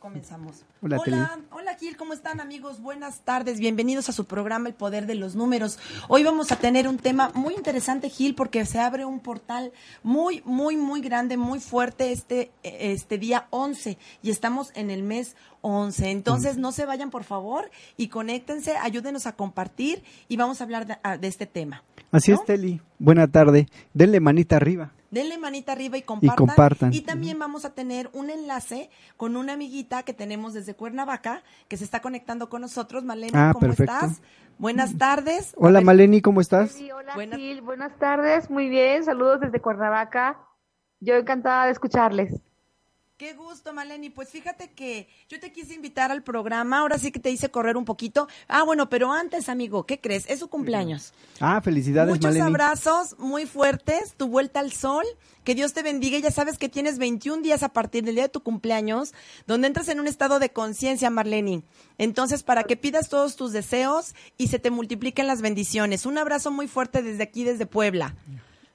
Comenzamos. 0.00 0.64
Hola, 0.80 0.98
hola, 0.98 1.38
hola, 1.52 1.74
Gil, 1.74 1.94
¿cómo 1.98 2.14
están 2.14 2.40
amigos? 2.40 2.80
Buenas 2.80 3.20
tardes, 3.20 3.60
bienvenidos 3.60 4.08
a 4.08 4.12
su 4.12 4.24
programa 4.24 4.66
El 4.66 4.74
Poder 4.74 5.06
de 5.06 5.14
los 5.14 5.34
Números. 5.36 5.78
Hoy 6.08 6.24
vamos 6.24 6.50
a 6.52 6.56
tener 6.56 6.88
un 6.88 6.96
tema 6.96 7.30
muy 7.34 7.52
interesante, 7.54 8.08
Gil, 8.08 8.34
porque 8.34 8.64
se 8.64 8.78
abre 8.80 9.04
un 9.04 9.20
portal 9.20 9.72
muy, 10.02 10.40
muy, 10.46 10.78
muy 10.78 11.02
grande, 11.02 11.36
muy 11.36 11.60
fuerte 11.60 12.12
este, 12.12 12.50
este 12.62 13.18
día 13.18 13.46
11 13.50 13.98
y 14.22 14.30
estamos 14.30 14.72
en 14.74 14.90
el 14.90 15.02
mes 15.02 15.36
11. 15.60 16.10
Entonces, 16.10 16.56
no 16.56 16.72
se 16.72 16.86
vayan, 16.86 17.10
por 17.10 17.24
favor, 17.24 17.70
y 17.98 18.08
conéctense, 18.08 18.78
ayúdenos 18.78 19.26
a 19.26 19.36
compartir 19.36 20.02
y 20.28 20.38
vamos 20.38 20.62
a 20.62 20.64
hablar 20.64 20.86
de, 20.86 20.96
a- 21.02 21.18
de 21.18 21.28
este 21.28 21.44
tema. 21.44 21.84
Así 22.10 22.30
¿no? 22.32 22.38
es, 22.38 22.46
Teli. 22.46 22.80
Buena 22.98 23.28
tarde. 23.28 23.68
Denle 23.92 24.18
manita 24.20 24.56
arriba. 24.56 24.92
Denle 25.10 25.38
manita 25.38 25.72
arriba 25.72 25.96
y 25.96 26.02
compartan. 26.02 26.36
compartan. 26.46 26.94
Y 26.94 27.00
también 27.00 27.38
vamos 27.38 27.64
a 27.64 27.74
tener 27.74 28.08
un 28.12 28.30
enlace 28.30 28.90
con 29.16 29.36
una 29.36 29.54
amiguita 29.54 30.04
que 30.04 30.14
tenemos 30.14 30.54
desde 30.54 30.74
Cuernavaca, 30.74 31.42
que 31.68 31.76
se 31.76 31.84
está 31.84 32.00
conectando 32.00 32.48
con 32.48 32.60
nosotros. 32.60 33.02
Malena, 33.04 33.50
Ah, 33.50 33.52
¿cómo 33.52 33.66
perfecto. 33.66 33.92
estás? 33.92 34.22
Buenas 34.58 34.96
tardes. 34.98 35.52
Hola, 35.56 35.80
Maleni, 35.80 36.20
¿cómo 36.20 36.40
estás? 36.40 36.72
Sí, 36.72 36.90
hola 36.92 37.14
Buena- 37.14 37.36
Gil, 37.36 37.60
buenas 37.62 37.98
tardes, 37.98 38.50
muy 38.50 38.68
bien, 38.68 39.04
saludos 39.04 39.40
desde 39.40 39.60
Cuernavaca. 39.60 40.38
Yo 41.00 41.14
encantada 41.14 41.64
de 41.64 41.72
escucharles. 41.72 42.34
Qué 43.20 43.34
gusto, 43.34 43.74
Maleni. 43.74 44.08
Pues 44.08 44.30
fíjate 44.30 44.70
que 44.70 45.06
yo 45.28 45.38
te 45.38 45.52
quise 45.52 45.74
invitar 45.74 46.10
al 46.10 46.22
programa. 46.22 46.78
Ahora 46.78 46.96
sí 46.96 47.12
que 47.12 47.20
te 47.20 47.30
hice 47.30 47.50
correr 47.50 47.76
un 47.76 47.84
poquito. 47.84 48.28
Ah, 48.48 48.62
bueno, 48.62 48.88
pero 48.88 49.12
antes, 49.12 49.50
amigo, 49.50 49.84
¿qué 49.84 50.00
crees? 50.00 50.24
Es 50.30 50.38
su 50.38 50.48
cumpleaños. 50.48 51.12
Ah, 51.38 51.60
felicidades, 51.60 52.14
Muchos 52.14 52.30
Maleni. 52.30 52.46
abrazos 52.46 53.18
muy 53.18 53.44
fuertes, 53.44 54.14
tu 54.16 54.28
vuelta 54.28 54.60
al 54.60 54.72
sol, 54.72 55.04
que 55.44 55.54
Dios 55.54 55.74
te 55.74 55.82
bendiga. 55.82 56.18
Ya 56.18 56.30
sabes 56.30 56.56
que 56.56 56.70
tienes 56.70 56.96
21 56.96 57.42
días 57.42 57.62
a 57.62 57.68
partir 57.68 58.04
del 58.04 58.14
día 58.14 58.24
de 58.24 58.30
tu 58.30 58.42
cumpleaños, 58.42 59.12
donde 59.46 59.66
entras 59.66 59.88
en 59.88 60.00
un 60.00 60.06
estado 60.06 60.38
de 60.38 60.48
conciencia, 60.48 61.10
Marlene. 61.10 61.62
Entonces, 61.98 62.42
para 62.42 62.64
que 62.64 62.78
pidas 62.78 63.10
todos 63.10 63.36
tus 63.36 63.52
deseos 63.52 64.14
y 64.38 64.46
se 64.46 64.58
te 64.58 64.70
multipliquen 64.70 65.26
las 65.26 65.42
bendiciones. 65.42 66.06
Un 66.06 66.16
abrazo 66.16 66.50
muy 66.50 66.68
fuerte 66.68 67.02
desde 67.02 67.24
aquí, 67.24 67.44
desde 67.44 67.66
Puebla. 67.66 68.14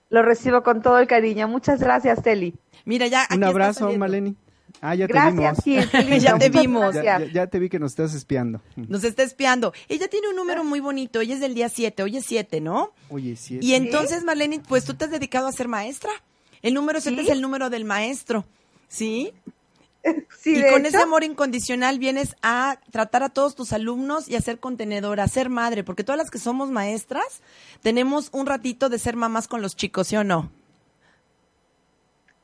Lo 0.10 0.22
recibo 0.22 0.62
con 0.62 0.84
todo 0.84 1.00
el 1.00 1.08
cariño. 1.08 1.48
Muchas 1.48 1.80
gracias, 1.80 2.22
Teli. 2.22 2.54
Mira, 2.86 3.08
ya. 3.08 3.24
aquí 3.24 3.36
Un 3.36 3.44
abrazo. 3.44 3.92
Maleni. 3.98 4.36
Ah, 4.82 4.94
ya 4.94 5.08
te 5.08 5.14
Gracias, 5.14 5.64
vimos. 5.64 5.64
Gil. 5.64 5.90
qué 5.90 5.98
lindo, 6.04 6.18
Ya 6.18 6.38
te 6.40 6.50
vimos. 6.50 6.96
Ya, 6.96 7.02
gracias. 7.02 7.28
ya- 7.34 7.34
ya 7.44 7.48
te 7.48 7.60
vi 7.60 7.70
que 7.70 7.80
nos 7.80 7.92
estás 7.94 8.14
espiando. 8.14 8.62
Nos 8.76 9.04
está 9.04 9.24
espiando. 9.24 9.74
Ella 9.88 10.08
tiene 10.10 10.30
un 10.30 10.36
número 10.36 10.64
muy 10.64 10.80
bonito. 10.82 11.22
Ella 11.22 11.34
es 11.36 11.40
del 11.40 11.54
día 11.56 11.70
7. 11.70 12.04
Hoy 12.04 12.18
es 12.18 12.26
7, 12.26 12.62
¿no? 12.62 12.92
Oye, 13.10 13.36
sí. 13.36 13.58
Y 13.62 13.74
entonces, 13.74 14.24
Marlene, 14.24 14.62
pues 14.68 14.84
tú 14.86 14.94
te 14.94 15.06
has 15.06 15.12
dedicado 15.12 15.48
a 15.48 15.52
ser 15.52 15.68
maestra. 15.68 16.12
El 16.62 16.74
número 16.74 17.00
7 17.00 17.22
¿Sí? 17.22 17.28
es 17.28 17.32
el 17.32 17.42
número 17.42 17.70
del 17.70 17.86
maestro. 17.86 18.46
¿Sí? 18.88 19.34
Sí, 20.40 20.52
y 20.52 20.62
de 20.62 20.70
con 20.70 20.82
hecho, 20.86 20.90
ese 20.90 20.98
amor 21.04 21.24
incondicional 21.24 21.98
vienes 21.98 22.36
a 22.44 22.78
tratar 22.92 23.24
a 23.24 23.30
todos 23.30 23.56
tus 23.56 23.74
alumnos 23.74 24.30
y 24.30 24.36
a 24.36 24.42
ser 24.42 24.60
contenedora, 24.60 25.24
a 25.24 25.28
ser 25.28 25.50
madre, 25.50 25.84
porque 25.84 26.04
todas 26.04 26.20
las 26.20 26.30
que 26.30 26.38
somos 26.38 26.70
maestras 26.70 27.26
tenemos 27.82 28.30
un 28.32 28.46
ratito 28.46 28.90
de 28.90 29.00
ser 29.00 29.16
mamás 29.16 29.48
con 29.48 29.64
los 29.64 29.76
chicos, 29.76 30.10
¿sí 30.10 30.16
o 30.16 30.24
no? 30.24 30.52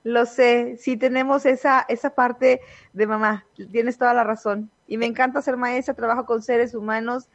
Lo 0.04 0.26
sé, 0.26 0.78
sí 0.78 0.98
tenemos 0.98 1.46
esa, 1.46 1.86
esa 1.88 2.16
parte 2.16 2.62
de 2.94 3.08
mamá, 3.08 3.46
tienes 3.72 3.98
toda 3.98 4.14
la 4.14 4.24
razón. 4.24 4.72
Y 4.88 4.98
me 4.98 5.06
encanta 5.06 5.42
ser 5.42 5.58
maestra, 5.58 5.94
trabajo 5.94 6.26
con 6.26 6.42
seres 6.42 6.74
humanos 6.74 7.30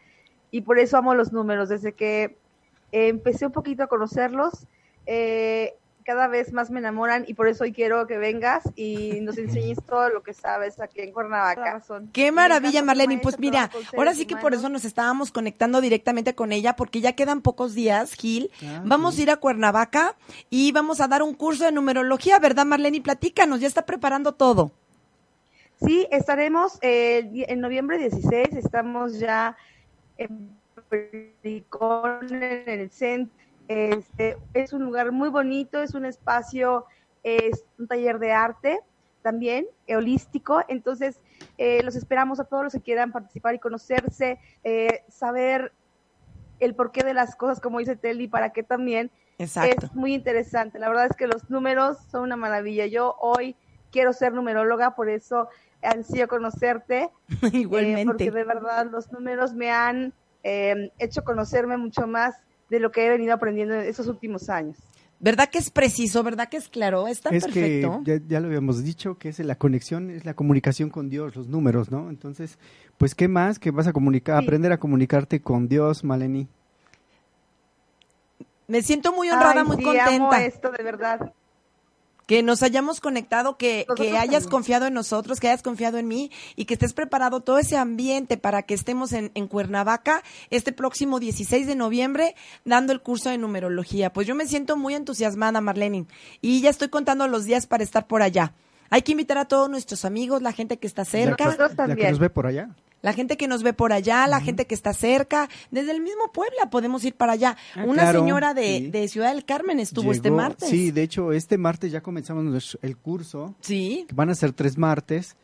y 0.51 0.63
por 0.63 0.79
eso 0.79 0.97
amo 0.97 1.15
los 1.15 1.33
números. 1.33 1.69
Desde 1.69 1.93
que 1.93 2.37
empecé 2.91 3.47
un 3.47 3.53
poquito 3.53 3.85
a 3.85 3.87
conocerlos, 3.87 4.67
eh, 5.07 5.77
cada 6.07 6.29
vez 6.29 6.53
más 6.53 6.71
me 6.71 6.79
enamoran 6.79 7.25
y 7.27 7.35
por 7.35 7.49
eso 7.49 7.65
hoy 7.65 7.73
quiero 7.73 8.07
que 8.07 8.17
vengas 8.17 8.63
y 8.77 9.21
nos 9.23 9.37
enseñes 9.39 9.79
todo 9.87 10.09
lo 10.09 10.23
que 10.23 10.33
sabes 10.33 10.81
aquí 10.81 11.01
en 11.01 11.11
Cuernavaca. 11.11 11.83
Qué 12.13 12.31
maravilla, 12.31 12.83
Marlene. 12.83 13.19
Pues 13.19 13.41
mira, 13.41 13.71
ahora 13.97 14.15
sí 14.15 14.25
que 14.25 14.37
por 14.37 14.55
eso 14.55 14.69
nos 14.69 14.85
estábamos 14.85 15.33
conectando 15.33 15.81
directamente 15.81 16.37
con 16.37 16.53
ella, 16.53 16.77
porque 16.77 17.01
ya 17.01 17.15
quedan 17.15 17.43
pocos 17.43 17.75
días, 17.75 18.15
Gil. 18.15 18.53
Ah, 18.63 18.83
vamos 18.85 19.17
sí. 19.17 19.21
a 19.21 19.25
ir 19.25 19.31
a 19.33 19.37
Cuernavaca 19.37 20.15
y 20.49 20.71
vamos 20.71 21.01
a 21.01 21.09
dar 21.09 21.25
un 21.25 21.35
curso 21.35 21.65
de 21.65 21.73
numerología, 21.73 22.39
¿verdad, 22.39 22.67
Marlene? 22.67 23.01
Platícanos, 23.01 23.59
ya 23.59 23.67
está 23.67 23.85
preparando 23.85 24.33
todo. 24.33 24.71
Sí, 25.85 26.07
estaremos 26.13 26.79
eh, 26.83 27.29
en 27.49 27.61
noviembre 27.61 27.99
16, 27.99 28.55
estamos 28.55 29.19
ya 29.19 29.57
en 30.17 30.57
en 32.31 32.81
el 32.81 32.91
centro. 32.91 33.46
Este, 33.69 34.37
es 34.55 34.73
un 34.73 34.85
lugar 34.85 35.13
muy 35.13 35.29
bonito, 35.29 35.83
es 35.83 35.95
un 35.95 36.05
espacio, 36.05 36.87
es 37.23 37.65
un 37.79 37.89
taller 37.89 38.19
de 38.19 38.33
arte 38.33 38.81
también, 39.23 39.67
eh, 39.87 39.97
holístico. 39.97 40.63
Entonces, 40.69 41.21
eh, 41.59 41.83
los 41.83 41.97
esperamos 41.97 42.39
a 42.39 42.45
todos 42.45 42.65
los 42.65 42.73
que 42.73 42.81
quieran 42.81 43.13
participar 43.13 43.55
y 43.55 43.59
conocerse, 43.59 44.39
eh, 44.63 45.03
saber 45.09 45.73
el 46.61 46.75
porqué 46.75 47.03
de 47.03 47.15
las 47.15 47.37
cosas, 47.37 47.61
como 47.61 47.79
dice 47.79 47.97
Telly, 47.97 48.29
para 48.29 48.53
que 48.53 48.63
también 48.63 49.11
Exacto. 49.39 49.87
es 49.87 49.95
muy 49.95 50.15
interesante. 50.15 50.79
La 50.79 50.89
verdad 50.89 51.07
es 51.07 51.17
que 51.17 51.27
los 51.27 51.51
números 51.51 51.99
son 52.11 52.23
una 52.23 52.37
maravilla. 52.37 52.87
Yo 52.87 53.17
hoy 53.21 53.57
quiero 53.91 54.13
ser 54.13 54.33
numeróloga, 54.33 54.95
por 54.95 55.09
eso 55.09 55.49
ansío 55.83 56.29
conocerte. 56.29 57.11
eh, 57.43 57.51
Igualmente. 57.53 58.07
porque 58.07 58.31
de 58.31 58.45
verdad 58.45 58.87
los 58.91 59.13
números 59.13 59.55
me 59.55 59.71
han 59.71 60.13
eh, 60.43 60.93
hecho 60.99 61.25
conocerme 61.25 61.77
mucho 61.77 62.07
más 62.07 62.43
de 62.71 62.81
lo 62.81 62.91
que 62.93 63.07
he 63.07 63.09
venido 63.11 63.35
aprendiendo 63.35 63.75
en 63.75 63.81
estos 63.83 64.07
últimos 64.09 64.49
años. 64.49 64.77
¿Verdad 65.19 65.49
que 65.49 65.57
es 65.59 65.71
preciso? 65.71 66.23
¿Verdad 66.23 66.49
que 66.51 66.59
es 66.59 66.69
claro? 66.69 67.09
Es 67.09 67.23
tan 67.23 67.35
Es 67.35 67.45
perfecto. 67.45 68.03
que 68.05 68.19
ya, 68.19 68.25
ya 68.29 68.39
lo 68.41 68.49
habíamos 68.49 68.85
dicho, 68.85 69.17
que 69.17 69.31
es 69.31 69.39
la 69.39 69.55
conexión, 69.55 70.11
es 70.11 70.27
la 70.27 70.35
comunicación 70.35 70.91
con 70.91 71.09
Dios, 71.09 71.35
los 71.37 71.49
números, 71.49 71.91
¿no? 71.91 72.11
Entonces, 72.11 72.59
pues, 72.99 73.15
¿qué 73.15 73.27
más 73.27 73.59
que 73.59 73.71
vas 73.71 73.87
a 73.87 73.95
comunicar, 73.95 74.39
Sí. 74.41 74.45
aprender 74.47 74.73
a 74.73 74.79
comunicarte 74.79 75.41
con 75.41 75.69
Dios, 75.69 76.05
Maleni? 76.05 76.49
Me 78.69 78.83
siento 78.83 79.13
muy 79.13 79.31
honrada, 79.31 79.61
Ay, 79.61 79.65
muy 79.67 79.77
sí, 79.77 79.89
amo 79.89 80.29
contenta. 80.29 80.45
esto, 80.45 80.71
de 80.71 80.83
verdad. 80.83 81.33
Que 82.27 82.43
nos 82.43 82.63
hayamos 82.65 83.01
conectado, 83.01 83.57
que, 83.57 83.87
que 83.97 84.11
hayas 84.17 84.43
también. 84.43 84.51
confiado 84.51 84.87
en 84.87 84.95
nosotros, 84.95 85.39
que 85.41 85.49
hayas 85.49 85.63
confiado 85.63 85.97
en 85.99 86.09
mí 86.09 86.31
y 86.57 86.65
que 86.65 86.75
estés 86.75 86.93
preparado 86.93 87.41
todo 87.41 87.59
ese 87.59 87.77
ambiente 87.77 88.37
para 88.37 88.63
que 88.63 88.75
estemos 88.75 89.13
en, 89.13 89.31
en 89.35 89.47
Cuernavaca 89.47 90.23
este 90.51 90.73
próximo 90.73 91.21
16 91.21 91.67
de 91.69 91.77
noviembre 91.77 92.35
dando 92.65 92.93
el 92.93 93.01
curso 93.01 93.31
de 93.31 93.39
numerología. 93.39 94.13
Pues 94.13 94.27
yo 94.27 94.35
me 94.35 94.47
siento 94.47 94.77
muy 94.77 94.95
entusiasmada, 94.95 95.61
Marlene, 95.61 96.07
y 96.41 96.61
ya 96.61 96.71
estoy 96.71 96.89
contando 96.89 97.29
los 97.29 97.45
días 97.45 97.67
para 97.67 97.85
estar 97.85 98.07
por 98.09 98.23
allá. 98.23 98.55
Hay 98.91 99.03
que 99.03 99.13
invitar 99.13 99.39
a 99.39 99.47
todos 99.47 99.69
nuestros 99.71 100.05
amigos, 100.05 100.43
la 100.43 100.53
gente 100.53 100.79
que 100.79 100.87
está 100.87 101.05
cerca, 101.05 101.45
La, 101.47 101.53
que- 101.57 101.59
la 101.63 101.69
que 101.69 101.75
también. 101.75 102.11
nos 102.11 102.19
ve 102.19 102.31
por 102.31 102.47
allá. 102.47 102.71
La 103.03 103.13
gente 103.13 103.37
que 103.37 103.47
nos 103.49 103.63
ve 103.63 103.73
por 103.73 103.93
allá, 103.93 104.27
la 104.27 104.41
gente 104.41 104.67
que 104.67 104.75
está 104.75 104.93
cerca, 104.93 105.49
desde 105.71 105.93
el 105.93 106.01
mismo 106.01 106.33
Puebla 106.33 106.71
podemos 106.71 107.05
ir 107.05 107.15
para 107.15 107.33
allá. 107.33 107.57
Ah, 107.75 107.85
Una 107.87 108.03
claro, 108.03 108.21
señora 108.21 108.53
de, 108.55 108.79
sí. 108.79 108.91
de 108.91 109.09
Ciudad 109.09 109.33
del 109.35 109.45
Carmen 109.45 109.79
estuvo 109.81 110.11
este 110.13 110.31
martes. 110.31 110.69
Sí, 110.69 110.91
de 110.91 111.03
hecho, 111.03 111.33
este 111.33 111.57
martes 111.59 111.93
ya 111.93 112.01
comenzamos 112.01 112.79
el 112.83 112.97
curso. 112.97 113.55
Sí. 113.61 114.07
van 114.13 114.31
a 114.31 114.35
ser 114.35 114.53
tres 114.53 114.77
martes. 114.79 115.37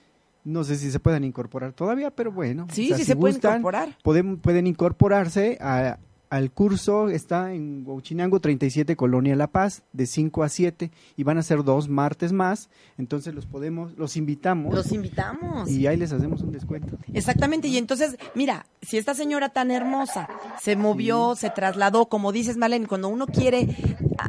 No 0.45 0.65
sé 0.65 0.77
si 0.77 0.91
se 0.91 0.99
puedan 0.99 1.23
incorporar 1.23 1.73
todavía, 1.73 2.11
pero 2.11 2.33
bueno. 2.33 2.67
Sí, 2.73 2.87
o 2.87 2.89
sea, 2.89 2.97
sí 2.97 3.03
si 3.05 3.07
se 3.11 3.17
pueden 3.17 3.37
gustan, 3.37 3.53
incorporar. 3.61 3.97
Pueden, 4.03 4.39
pueden 4.39 4.67
incorporarse 4.67 5.57
a- 5.61 5.99
al 6.33 6.51
curso. 6.51 7.11
Está 7.11 7.53
en 7.53 7.83
Huachinango 7.87 8.41
37, 8.41 8.97
Colonia 8.97 9.37
La 9.37 9.49
Paz, 9.49 9.83
de 9.93 10.07
5 10.07 10.43
a 10.43 10.49
7. 10.49 10.91
Y 11.15 11.25
van 11.25 11.37
a 11.37 11.43
ser 11.43 11.63
dos 11.63 11.91
martes 11.91 12.33
más. 12.33 12.71
Entonces 12.97 13.35
los 13.35 13.45
podemos, 13.45 13.93
los 13.99 14.17
invitamos. 14.17 14.75
Los 14.75 14.93
invitamos. 14.93 15.71
y 15.71 15.87
ahí 15.87 15.99
les 15.99 16.11
hacemos 16.11 16.41
un 16.41 16.53
descuento. 16.53 16.97
Exactamente, 17.13 17.69
y 17.69 17.77
entonces, 17.77 18.17
mira, 18.35 18.65
si 18.81 18.97
esta 18.97 19.15
señora 19.15 19.51
tan 19.51 19.71
hermosa 19.71 20.27
se 20.59 20.75
movió, 20.75 21.35
se 21.37 21.51
trasladó, 21.51 22.07
como 22.07 22.33
dices, 22.33 22.57
Marlene, 22.57 22.87
cuando 22.87 23.09
uno 23.09 23.27
quiere 23.27 23.77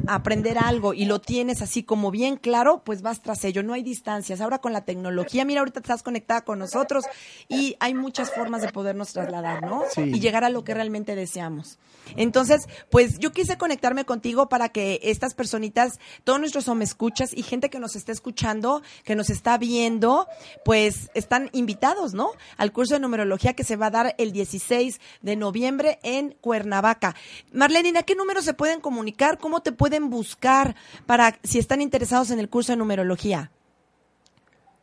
aprender 0.07 0.57
algo 0.57 0.93
y 0.93 1.05
lo 1.05 1.21
tienes 1.21 1.61
así 1.61 1.83
como 1.83 2.11
bien 2.11 2.37
claro, 2.37 2.83
pues 2.83 3.01
vas 3.01 3.21
tras 3.21 3.43
ello, 3.45 3.63
no 3.63 3.73
hay 3.73 3.83
distancias. 3.83 4.41
Ahora 4.41 4.59
con 4.59 4.73
la 4.73 4.85
tecnología, 4.85 5.45
mira, 5.45 5.61
ahorita 5.61 5.79
estás 5.79 6.03
conectada 6.03 6.41
con 6.41 6.59
nosotros 6.59 7.05
y 7.47 7.75
hay 7.79 7.93
muchas 7.93 8.31
formas 8.31 8.61
de 8.61 8.69
podernos 8.69 9.13
trasladar, 9.13 9.63
¿no? 9.63 9.83
Sí. 9.91 10.01
Y 10.01 10.19
llegar 10.19 10.43
a 10.43 10.49
lo 10.49 10.63
que 10.63 10.73
realmente 10.73 11.15
deseamos. 11.15 11.79
Entonces, 12.15 12.67
pues 12.89 13.19
yo 13.19 13.31
quise 13.31 13.57
conectarme 13.57 14.05
contigo 14.05 14.49
para 14.49 14.69
que 14.69 14.99
estas 15.03 15.33
personitas, 15.33 15.99
todos 16.23 16.39
nuestros 16.39 16.67
escuchas 16.81 17.33
y 17.33 17.43
gente 17.43 17.69
que 17.69 17.79
nos 17.79 17.95
está 17.95 18.11
escuchando, 18.11 18.81
que 19.03 19.15
nos 19.15 19.29
está 19.29 19.57
viendo, 19.57 20.27
pues 20.65 21.11
están 21.13 21.49
invitados, 21.53 22.13
¿no? 22.13 22.31
Al 22.57 22.71
curso 22.71 22.93
de 22.93 22.99
numerología 22.99 23.53
que 23.53 23.63
se 23.63 23.75
va 23.75 23.87
a 23.87 23.91
dar 23.91 24.15
el 24.17 24.31
16 24.31 24.99
de 25.21 25.35
noviembre 25.35 25.99
en 26.03 26.31
Cuernavaca. 26.41 27.15
Marlene, 27.51 27.97
¿a 27.97 28.03
qué 28.03 28.15
número 28.15 28.41
se 28.41 28.53
pueden 28.53 28.81
comunicar? 28.81 29.37
¿Cómo 29.37 29.61
te 29.61 29.71
pueden 29.71 29.82
buscar 30.09 30.75
para 31.05 31.37
si 31.43 31.59
están 31.59 31.81
interesados 31.81 32.31
en 32.31 32.39
el 32.39 32.49
curso 32.49 32.71
de 32.71 32.77
numerología? 32.77 33.51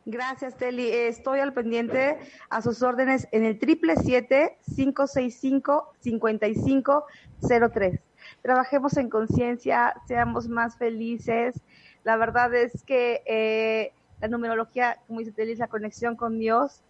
Gracias, 0.05 0.57
Teli. 0.57 0.89
Estoy 0.89 1.39
al 1.39 1.53
pendiente 1.53 2.17
a 2.49 2.61
sus 2.61 2.81
órdenes 2.81 3.27
en 3.31 3.45
el 3.45 3.59
triple 3.59 3.95
siete 3.97 4.57
cinco 4.61 5.05
seis 5.05 5.37
cinco 5.39 5.93
cincuenta 5.99 6.47
y 6.47 6.55
cinco 6.55 7.05
cero 7.39 7.69
tres. 7.71 7.99
Trabajemos 8.41 8.97
en 8.97 9.09
conciencia, 9.09 9.93
seamos 10.07 10.47
más 10.47 10.75
felices. 10.77 11.61
La 12.03 12.17
verdad 12.17 12.53
es 12.55 12.83
que 12.83 13.21
eh, 13.27 13.93
la 14.19 14.27
numerología, 14.27 14.97
como 15.07 15.19
dice 15.19 15.31
Teli, 15.31 15.51
es 15.51 15.59
la 15.59 15.67
conexión 15.67 16.15
con 16.15 16.39
Dios 16.39 16.81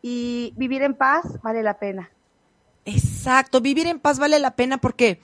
y 0.00 0.54
vivir 0.56 0.82
en 0.82 0.94
paz 0.94 1.40
vale 1.42 1.62
la 1.64 1.78
pena. 1.78 2.10
Exacto, 2.84 3.60
vivir 3.60 3.88
en 3.88 3.98
paz 3.98 4.18
vale 4.18 4.38
la 4.38 4.54
pena 4.54 4.78
porque 4.78 5.20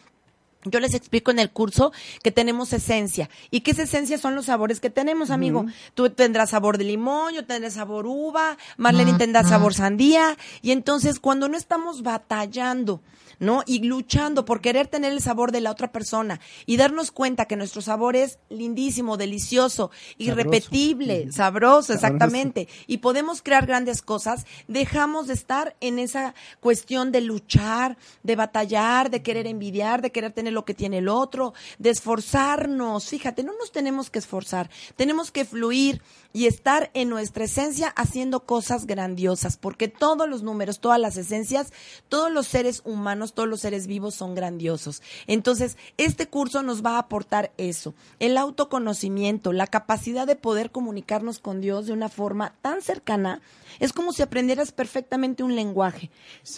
yo 0.71 0.81
les 0.81 0.95
explico 0.95 1.31
en 1.31 1.39
el 1.39 1.51
curso 1.51 1.93
que 2.23 2.31
tenemos 2.31 2.73
esencia. 2.73 3.31
¿Y 3.51 3.61
qué 3.61 3.73
es 3.73 3.79
esencia? 3.79 4.19
Son 4.19 4.35
los 4.35 4.47
sabores 4.47 4.81
que 4.81 4.91
tenemos, 4.91 5.31
amigo. 5.31 5.67
Tú 5.95 6.11
tendrás 6.11 6.51
sabor 6.51 6.79
de 6.79 6.85
limón, 6.85 7.35
yo 7.35 7.45
tendré 7.45 7.71
sabor 7.71 8.07
uva, 8.07 8.57
Marlene 8.77 9.15
tendrá 9.15 9.45
sabor 9.45 9.75
sandía. 9.75 10.37
Y 10.63 10.73
entonces, 10.73 11.21
cuando 11.21 11.49
no 11.49 11.57
estamos 11.57 12.03
batallando, 12.03 13.01
¿no? 13.39 13.63
Y 13.67 13.81
luchando 13.81 14.45
por 14.45 14.61
querer 14.61 14.89
tener 14.89 15.13
el 15.13 15.21
sabor 15.21 15.53
de 15.53 15.61
la 15.61 15.71
otra 15.71 15.93
persona 15.93 16.41
y 16.67 16.77
darnos 16.77 17.11
cuenta 17.11 17.47
que 17.47 17.57
nuestro 17.57 17.83
sabor 17.83 18.17
es 18.17 18.39
lindísimo, 18.49 19.17
delicioso, 19.17 19.91
irrepetible, 20.19 21.33
Sabroso. 21.33 21.93
exactamente 21.93 22.69
y 22.87 22.99
podemos 22.99 23.43
crear 23.43 23.67
grandes 23.67 24.03
cosas, 24.03 24.47
dejamos 24.69 25.27
de 25.27 25.35
estar 25.35 25.77
en 25.81 25.99
esa 25.99 26.35
cuestión 26.61 27.13
de 27.13 27.21
luchar, 27.21 27.97
de 28.23 28.37
batallar, 28.37 29.11
de 29.11 29.23
querer 29.23 29.47
envidiar, 29.47 30.03
de 30.03 30.13
querer 30.13 30.33
tener 30.33 30.53
lo 30.53 30.65
que 30.65 30.75
tiene 30.75 30.99
el 30.99 31.09
otro, 31.09 31.55
de 31.79 31.91
esforzarnos. 31.91 33.09
Fíjate, 33.09 33.43
no 33.43 33.53
nos 33.59 33.73
tenemos 33.73 34.11
que 34.11 34.19
esforzar, 34.19 34.71
tenemos 34.97 35.31
que 35.31 35.45
fluir 35.45 36.03
y 36.33 36.47
estar 36.47 36.91
en 36.95 37.09
nuestra 37.09 37.45
esencia 37.45 37.89
haciendo 37.89 38.41
cosas 38.41 38.87
grandiosas, 38.87 39.57
porque 39.57 39.89
todos 39.89 40.29
los 40.29 40.43
números, 40.43 40.81
todas 40.81 41.01
las 41.01 41.17
esencias, 41.17 41.73
todos 42.09 42.31
los 42.31 42.47
seres 42.47 42.83
humanos, 42.85 43.33
todos 43.33 43.49
los 43.49 43.61
seres 43.61 43.87
vivos 43.87 44.15
son 44.15 44.35
grandiosos. 44.35 45.03
Entonces, 45.27 45.77
este 45.97 46.29
curso 46.29 46.63
nos 46.63 46.85
va 46.85 46.97
a 46.97 46.99
aportar 46.99 47.53
eso, 47.57 47.95
el 48.19 48.37
autoconocimiento, 48.37 49.53
la 49.53 49.67
capacidad 49.67 50.27
de 50.27 50.37
poder 50.37 50.71
comunicarnos 50.71 51.39
con 51.39 51.61
Dios 51.61 51.87
de 51.87 51.93
una 51.93 52.09
forma 52.09 52.55
tan 52.63 52.83
cercana. 52.83 53.41
Es 53.81 53.93
como 53.93 54.13
si 54.13 54.23
aprendieras 54.23 54.73
perfectamente 54.73 55.43
un 55.43 55.57
lenguaje, 55.57 56.11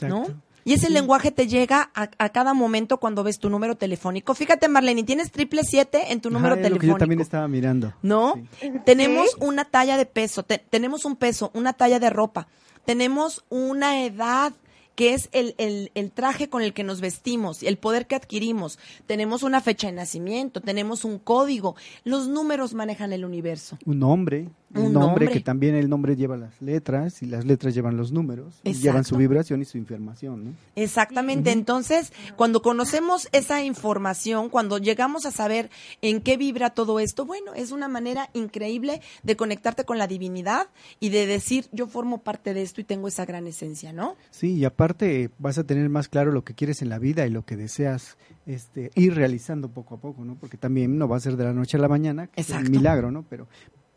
¿no? 0.03 0.27
Y 0.65 0.75
ese 0.75 0.91
lenguaje 0.91 1.31
te 1.31 1.47
llega 1.47 1.91
a, 1.95 2.11
a 2.19 2.29
cada 2.31 2.53
momento 2.55 2.99
cuando 2.99 3.23
ves 3.25 3.39
tu 3.39 3.49
número 3.49 3.77
telefónico. 3.77 4.35
Fíjate, 4.35 4.69
Marlene, 4.69 5.03
tienes 5.05 5.31
triple 5.31 5.63
siete 5.65 6.13
en 6.13 6.21
tu 6.21 6.31
número 6.31 6.55
Ajá, 6.55 6.61
es 6.63 6.71
lo 6.71 6.75
que 6.77 6.81
telefónico. 6.81 6.97
yo 6.97 6.99
también 6.99 7.21
estaba 7.21 7.49
mirando. 7.49 7.95
¿no? 8.03 8.35
Sí. 8.61 8.71
Tenemos 8.85 9.31
Sí. 9.31 9.37
una 9.41 9.65
talla 9.65 9.97
de 9.97 10.07
peso, 10.07 10.43
te- 10.43 10.59
tenemos 10.59 11.05
un 11.05 11.17
peso, 11.17 11.51
una 11.55 11.73
talla 11.73 11.99
de 11.99 12.11
ropa, 12.11 12.49
tenemos 12.85 13.45
una 13.49 14.05
edad 14.05 14.53
que 14.95 15.15
es 15.15 15.29
el, 15.31 15.55
el, 15.59 15.93
el 15.95 16.11
traje 16.11 16.49
con 16.49 16.61
el 16.61 16.73
que 16.75 16.83
nos 16.83 17.01
vestimos, 17.01 17.63
el 17.63 17.79
poder 17.79 18.09
que 18.09 18.17
adquirimos, 18.17 18.81
tenemos 19.07 19.45
una 19.45 19.61
fecha 19.61 19.87
de 19.87 19.93
nacimiento, 19.93 20.61
tenemos 20.61 21.05
un 21.05 21.21
código, 21.21 21.77
los 22.03 22.27
números 22.27 22.75
manejan 22.75 23.13
el 23.13 23.25
universo. 23.25 23.79
Un 23.87 24.01
nombre, 24.01 24.49
un, 24.75 24.93
nombre, 24.93 25.01
nombre. 25.01 25.29
que 25.29 25.41
también 25.41 25.75
el 25.75 25.89
nombre 25.89 26.15
lleva 26.15 26.37
las 26.37 26.61
letras 26.61 27.23
y 27.23 27.27
las 27.27 27.45
letras 27.45 27.75
llevan 27.75 27.97
los 27.97 28.13
números, 28.13 28.61
y 28.65 28.75
llevan 28.75 29.05
su 29.05 29.17
vibración 29.17 29.63
y 29.63 29.65
su 29.65 29.79
información, 29.79 30.45
¿no? 30.45 30.51
Exactamente. 30.77 31.53
Entonces, 31.53 32.13
cuando 32.37 32.61
conocemos 32.61 33.29
esa 33.33 33.63
información, 33.63 34.51
cuando 34.51 34.79
llegamos 34.79 35.25
a 35.27 35.31
saber 35.31 35.71
en 36.03 36.21
qué 36.21 36.37
vibra 36.37 36.71
todo 36.71 37.01
esto, 37.01 37.25
bueno, 37.25 37.55
es 37.55 37.73
una 37.73 37.89
manera 37.89 38.29
increíble 38.35 39.01
de 39.23 39.37
conectarte 39.37 39.85
con 39.85 39.99
la 39.99 40.07
divinidad 40.07 40.69
y 41.01 41.09
de 41.09 41.27
decir, 41.27 41.69
yo 41.73 41.87
formo 41.87 42.19
parte 42.19 42.53
de 42.53 42.63
esto 42.63 42.81
y 42.81 42.85
tengo 42.85 43.09
esa 43.09 43.25
gran 43.25 43.47
esencia, 43.47 43.93
¿no? 43.93 44.17
Sí, 44.31 44.55
y 44.55 44.65
aparte 44.65 45.31
vas 45.39 45.59
a 45.59 45.65
tener 45.65 45.89
más 45.89 46.09
claro 46.09 46.33
lo 46.33 46.45
que 46.45 46.55
quieres 46.55 46.83
en 46.83 46.91
la 46.91 46.99
vida 46.99 47.27
y 47.27 47.31
lo 47.31 47.45
que 47.45 47.57
deseas 47.57 48.19
este, 48.47 48.91
ir 48.95 49.15
realizando 49.15 49.69
poco 49.69 49.95
a 49.95 49.99
poco, 49.99 50.25
¿no? 50.25 50.35
Porque 50.35 50.57
también 50.57 50.99
no 50.99 51.09
va 51.09 51.17
a 51.17 51.21
ser 51.21 51.37
de 51.37 51.45
la 51.45 51.53
noche 51.53 51.77
a 51.77 51.81
la 51.81 51.89
mañana, 51.89 52.27
que 52.27 52.41
es 52.41 52.51
un 52.51 52.71
milagro, 52.71 53.11
¿no? 53.11 53.25
Pero, 53.29 53.47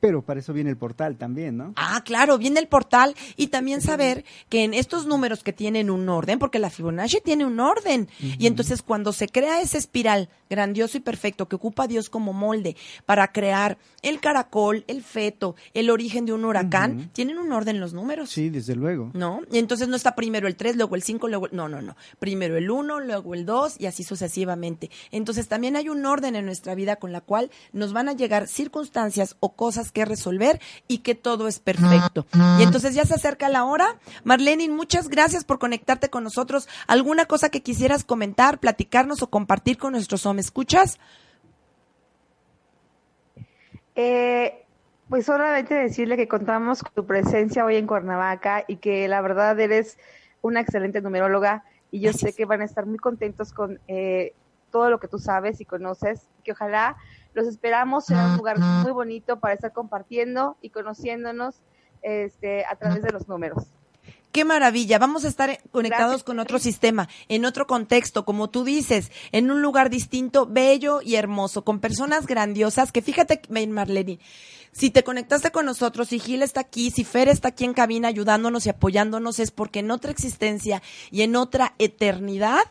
pero 0.02 0.24
para 0.24 0.40
eso 0.40 0.52
viene 0.52 0.72
el 0.72 0.78
portal 0.78 1.16
también, 1.16 1.56
¿no? 1.56 1.74
Ah, 1.78 2.02
claro, 2.04 2.38
viene 2.38 2.60
el 2.60 2.68
portal 2.68 3.16
y 3.38 3.48
también 3.48 3.82
saber 3.82 4.26
que 4.50 4.64
en 4.64 4.74
estos 4.74 5.06
números 5.06 5.44
que 5.44 5.54
tienen 5.54 5.90
un 5.90 6.10
orden, 6.10 6.40
porque 6.40 6.60
la 6.60 6.72
Fibonacci 6.72 7.22
tiene 7.22 7.46
un 7.46 7.60
orden, 7.60 8.10
y 8.20 8.48
entonces 8.48 8.82
cuando 8.82 9.14
se 9.14 9.28
crea 9.28 9.62
ese 9.62 9.78
espiral 9.78 10.28
grandioso 10.50 10.98
y 10.98 11.02
perfecto 11.02 11.48
que 11.48 11.56
ocupa 11.56 11.84
a 11.84 11.88
Dios 11.88 12.10
como 12.10 12.34
molde 12.34 12.76
para 13.06 13.32
crear 13.32 13.78
el 14.02 14.20
caracol, 14.20 14.84
el 14.88 15.04
feto, 15.04 15.56
el 15.74 15.90
origen 15.90 16.26
de 16.26 16.34
un 16.34 16.46
huracán, 16.46 17.12
tienen 17.14 17.38
un 17.38 17.52
orden 17.52 17.80
los 17.80 17.94
números. 17.94 18.32
Sí, 18.32 18.50
desde 18.50 18.76
luego. 18.76 19.12
¿No? 19.14 19.42
Y 19.52 19.60
entonces 19.60 19.88
no 19.88 19.96
está 19.96 20.16
primero 20.16 20.48
el 20.48 20.56
3, 20.56 20.76
luego 20.76 20.96
el 20.96 21.04
5, 21.04 21.28
luego 21.28 21.46
el... 21.46 21.56
No, 21.56 21.70
no, 21.70 21.82
no. 21.82 21.96
Primero 22.18 22.58
el 22.58 22.70
1, 22.70 23.02
luego 23.02 23.36
el 23.36 23.46
2 23.46 23.76
y 23.80 23.86
así 23.86 24.04
sucesivamente. 24.04 24.90
Entonces 25.12 25.48
también 25.48 25.76
hay 25.76 25.90
un 25.90 26.06
orden 26.06 26.36
en 26.36 26.46
nuestra 26.46 26.74
vida 26.74 26.96
con 26.96 27.12
la 27.12 27.22
cual 27.22 27.52
nos 27.72 27.94
van 27.94 28.10
a 28.10 28.14
llegar 28.14 28.48
circunstancias 28.48 29.36
o 29.40 29.56
cosas 29.56 29.91
que 29.92 30.06
resolver 30.06 30.60
y 30.88 31.00
que 31.00 31.16
todo 31.16 31.48
es 31.48 31.60
perfecto. 31.60 32.26
Y 32.60 32.64
entonces 32.64 32.96
ya 32.96 33.06
se 33.06 33.16
acerca 33.16 33.50
la 33.50 33.66
hora. 33.66 34.00
Marlene, 34.24 34.70
muchas 34.70 35.10
gracias 35.10 35.44
por 35.44 35.60
conectarte 35.60 36.10
con 36.10 36.24
nosotros. 36.24 36.68
¿Alguna 36.88 37.26
cosa 37.26 37.50
que 37.50 37.62
quisieras 37.62 38.04
comentar, 38.04 38.60
platicarnos 38.60 39.22
o 39.22 39.30
compartir 39.30 39.78
con 39.78 39.94
nuestros 39.94 40.26
hombres? 40.26 40.48
¿Escuchas? 40.48 41.00
Eh, 43.96 44.66
pues 45.10 45.26
solamente 45.26 45.74
decirle 45.76 46.16
que 46.16 46.28
contamos 46.28 46.82
con 46.82 46.94
tu 46.94 47.06
presencia 47.06 47.66
hoy 47.66 47.76
en 47.76 47.86
Cuernavaca 47.86 48.64
y 48.68 48.78
que 48.78 49.08
la 49.08 49.22
verdad 49.22 49.60
eres 49.60 49.98
una 50.42 50.62
excelente 50.62 51.02
numeróloga 51.02 51.66
y 51.92 52.00
yo 52.00 52.12
Gracias. 52.12 52.32
sé 52.32 52.38
que 52.38 52.46
van 52.46 52.62
a 52.62 52.66
estar 52.66 52.86
muy 52.86 52.98
contentos 52.98 53.52
con 53.52 53.80
eh, 53.88 54.34
todo 54.72 54.90
lo 54.90 55.00
que 55.00 55.10
tú 55.10 55.20
sabes 55.20 55.60
y 55.60 55.66
conoces, 55.66 56.30
que 56.44 56.54
ojalá 56.54 56.96
los 57.34 57.48
esperamos 57.48 58.10
en 58.10 58.18
un 58.18 58.38
lugar 58.38 58.60
muy 58.60 58.92
bonito 58.92 59.40
para 59.40 59.54
estar 59.54 59.72
compartiendo 59.74 60.58
y 60.62 60.70
conociéndonos 60.70 61.56
este, 62.02 62.66
a 62.66 62.76
través 62.76 63.04
de 63.04 63.12
los 63.12 63.28
números. 63.28 63.66
Qué 64.32 64.46
maravilla. 64.46 64.98
Vamos 64.98 65.26
a 65.26 65.28
estar 65.28 65.60
conectados 65.72 66.08
Gracias. 66.08 66.24
con 66.24 66.40
otro 66.40 66.58
sistema, 66.58 67.10
en 67.28 67.44
otro 67.44 67.68
contexto, 67.68 68.24
como 68.24 68.50
tú 68.50 68.64
dices, 68.64 69.12
en 69.34 69.52
un 69.52 69.62
lugar 69.62 69.90
distinto, 69.90 70.48
bello 70.48 71.02
y 71.02 71.16
hermoso, 71.16 71.66
con 71.66 71.80
personas 71.80 72.28
grandiosas 72.28 72.94
que 72.94 73.02
fíjate, 73.02 73.42
Marlene, 73.50 74.20
si 74.72 74.90
te 74.90 75.04
conectaste 75.04 75.52
con 75.52 75.66
nosotros, 75.66 76.08
si 76.08 76.20
Gil 76.20 76.44
está 76.44 76.62
aquí, 76.62 76.92
si 76.92 77.04
Fer 77.04 77.28
está 77.28 77.50
aquí 77.50 77.66
en 77.66 77.74
cabina 77.74 78.08
ayudándonos 78.08 78.66
y 78.66 78.70
apoyándonos, 78.70 79.40
es 79.40 79.52
porque 79.52 79.80
en 79.80 79.92
otra 79.92 80.12
existencia 80.12 80.82
y 81.12 81.24
en 81.24 81.36
otra 81.36 81.76
eternidad 81.78 82.62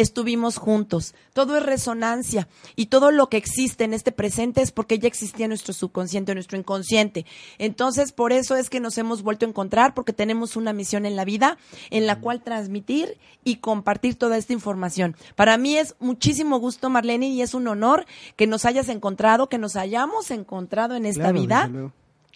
estuvimos 0.00 0.56
juntos. 0.56 1.14
Todo 1.32 1.56
es 1.56 1.62
resonancia 1.62 2.48
y 2.76 2.86
todo 2.86 3.10
lo 3.10 3.28
que 3.28 3.36
existe 3.36 3.84
en 3.84 3.94
este 3.94 4.12
presente 4.12 4.62
es 4.62 4.72
porque 4.72 4.98
ya 4.98 5.08
existía 5.08 5.48
nuestro 5.48 5.72
subconsciente, 5.72 6.34
nuestro 6.34 6.58
inconsciente. 6.58 7.26
Entonces, 7.58 8.12
por 8.12 8.32
eso 8.32 8.56
es 8.56 8.70
que 8.70 8.80
nos 8.80 8.98
hemos 8.98 9.22
vuelto 9.22 9.46
a 9.46 9.48
encontrar 9.48 9.94
porque 9.94 10.12
tenemos 10.12 10.56
una 10.56 10.72
misión 10.72 11.06
en 11.06 11.16
la 11.16 11.24
vida 11.24 11.58
en 11.90 12.06
la 12.06 12.20
cual 12.20 12.42
transmitir 12.42 13.18
y 13.44 13.56
compartir 13.56 14.16
toda 14.16 14.36
esta 14.36 14.52
información. 14.52 15.16
Para 15.36 15.56
mí 15.58 15.76
es 15.76 15.94
muchísimo 16.00 16.58
gusto, 16.58 16.90
Marlene, 16.90 17.28
y 17.28 17.42
es 17.42 17.54
un 17.54 17.68
honor 17.68 18.06
que 18.36 18.46
nos 18.46 18.64
hayas 18.64 18.88
encontrado, 18.88 19.48
que 19.48 19.58
nos 19.58 19.76
hayamos 19.76 20.30
encontrado 20.30 20.94
en 20.96 21.06
esta 21.06 21.32
Claro, 21.32 21.40
vida. 21.40 21.92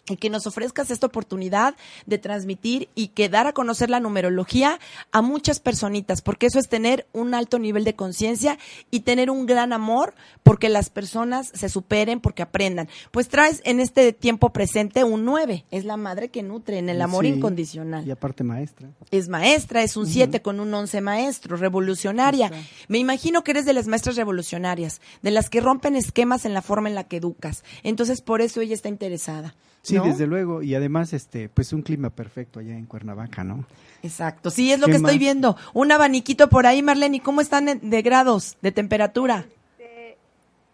Y 0.09 0.17
que 0.17 0.31
nos 0.31 0.47
ofrezcas 0.47 0.91
esta 0.91 1.07
oportunidad 1.07 1.75
de 2.07 2.19
transmitir 2.19 2.89
y 2.95 3.09
que 3.09 3.29
dar 3.29 3.47
a 3.47 3.53
conocer 3.53 3.91
la 3.91 4.01
numerología 4.01 4.79
a 5.13 5.23
muchas 5.23 5.61
personitas, 5.61 6.23
porque 6.23 6.47
eso 6.47 6.59
es 6.59 6.69
tener 6.69 7.07
un 7.13 7.35
alto 7.35 7.59
nivel 7.59 7.85
de 7.85 7.95
conciencia 7.95 8.59
y 8.91 9.01
tener 9.01 9.31
un 9.31 9.47
gran 9.47 9.73
amor 9.73 10.15
porque 10.43 10.69
las 10.69 10.91
personas 10.91 11.51
se 11.55 11.69
superen, 11.69 12.21
porque 12.21 12.43
aprendan. 12.43 12.89
Pues 13.11 13.29
traes 13.29 13.63
en 13.65 13.81
este 13.81 14.13
tiempo 14.13 14.51
presente 14.51 15.05
un 15.05 15.25
9, 15.25 15.65
es 15.71 15.85
la 15.85 15.97
madre 15.97 16.29
que 16.29 16.43
nutre 16.43 16.79
en 16.79 16.89
el 16.89 17.01
amor 17.01 17.25
Sí, 17.25 17.31
incondicional. 17.31 18.07
Y 18.07 18.11
aparte 18.11 18.45
maestra. 18.45 18.91
Es 19.11 19.29
maestra, 19.29 19.83
es 19.83 19.97
un 19.97 20.07
7 20.07 20.43
con 20.43 20.61
un 20.61 20.73
11 20.73 21.01
maestro, 21.01 21.57
revolucionaria. 21.57 22.51
Me 22.89 22.99
imagino 22.99 23.43
que 23.43 23.53
eres 23.53 23.65
de 23.65 23.73
las 23.73 23.87
maestras 23.87 24.17
revolucionarias, 24.17 25.01
de 25.23 25.31
las 25.31 25.49
que 25.49 25.61
rompen 25.61 25.97
esquemas 25.97 26.45
en 26.45 26.55
la 26.55 26.63
forma 26.63 26.89
en 26.89 26.95
la 26.95 27.05
que 27.05 27.17
educas. 27.17 27.65
Entonces, 27.83 28.21
por 28.21 28.41
eso 28.41 28.61
ella 28.61 28.75
está 28.75 28.89
interesada. 28.89 29.55
Sí, 29.85 29.97
¿no? 29.97 30.05
desde 30.05 30.27
luego. 30.27 30.63
Y 30.63 30.75
además, 30.75 31.13
este, 31.13 31.49
pues 31.49 31.73
un 31.73 31.83
clima 31.83 32.09
perfecto 32.11 32.59
allá 32.59 32.73
en 32.77 32.87
Cuernavaca, 32.87 33.45
¿no? 33.45 33.65
Exacto, 34.03 34.51
sí, 34.51 34.73
es 34.73 34.81
lo 34.81 34.87
¿Qué 34.87 34.93
que 34.93 34.97
estoy 34.97 35.19
viendo. 35.19 35.57
Un 35.75 35.93
abaniquito 35.93 36.49
por 36.49 36.67
ahí, 36.67 36.83
Marlene, 36.83 37.19
¿y 37.19 37.21
cómo 37.21 37.41
están 37.41 37.69
en- 37.69 37.91
de 37.91 38.03
grados, 38.03 38.57
de 38.63 38.73
temperatura? 38.73 39.45
Eh, 39.79 40.17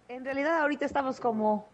en 0.09 0.25
realidad 0.25 0.61
ahorita 0.61 0.85
estamos 0.87 1.19
como 1.21 1.67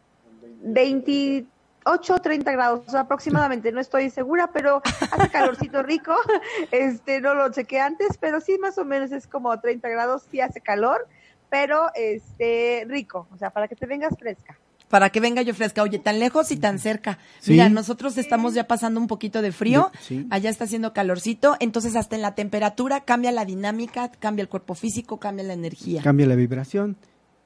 28, 0.63 2.19
30 2.23 2.53
grados 2.53 2.95
aproximadamente, 2.95 3.71
no 3.73 3.81
estoy 3.81 4.11
segura, 4.11 4.51
pero 4.53 4.83
hace 5.11 5.29
calorcito 5.31 5.83
rico. 5.83 6.15
Este, 6.73 7.21
no 7.21 7.35
lo 7.35 7.51
chequé 7.53 7.81
antes, 7.81 8.17
pero 8.19 8.41
sí 8.41 8.59
más 8.59 8.79
o 8.79 8.85
menos 8.85 9.13
es 9.13 9.27
como 9.27 9.59
30 9.61 9.89
grados, 9.89 10.25
sí 10.31 10.41
hace 10.41 10.61
calor, 10.61 11.07
pero 11.51 11.87
este 11.95 12.85
rico, 12.89 13.29
o 13.33 13.37
sea, 13.39 13.51
para 13.51 13.69
que 13.69 13.77
te 13.77 13.87
vengas 13.87 14.15
fresca. 14.19 14.59
Para 14.89 15.11
que 15.11 15.21
venga 15.21 15.43
yo 15.43 15.53
fresca. 15.55 15.83
Oye, 15.83 15.99
tan 15.99 16.21
lejos 16.21 16.51
y 16.53 16.57
tan 16.57 16.79
cerca. 16.79 17.19
Sí. 17.41 17.53
Mira, 17.53 17.69
nosotros 17.69 18.17
estamos 18.19 18.55
ya 18.55 18.69
pasando 18.69 19.01
un 19.01 19.09
poquito 19.09 19.43
de 19.43 19.51
frío. 19.53 19.91
Sí. 20.01 20.27
Allá 20.31 20.49
está 20.49 20.65
haciendo 20.65 20.93
calorcito. 20.93 21.57
Entonces, 21.59 21.97
hasta 21.97 22.15
en 22.15 22.23
la 22.23 22.35
temperatura 22.35 23.01
cambia 23.01 23.33
la 23.33 23.45
dinámica, 23.45 24.11
cambia 24.13 24.43
el 24.43 24.49
cuerpo 24.49 24.75
físico, 24.75 25.19
cambia 25.19 25.45
la 25.45 25.55
energía. 25.55 26.03
Cambia 26.03 26.27
la 26.27 26.37
vibración. 26.37 26.97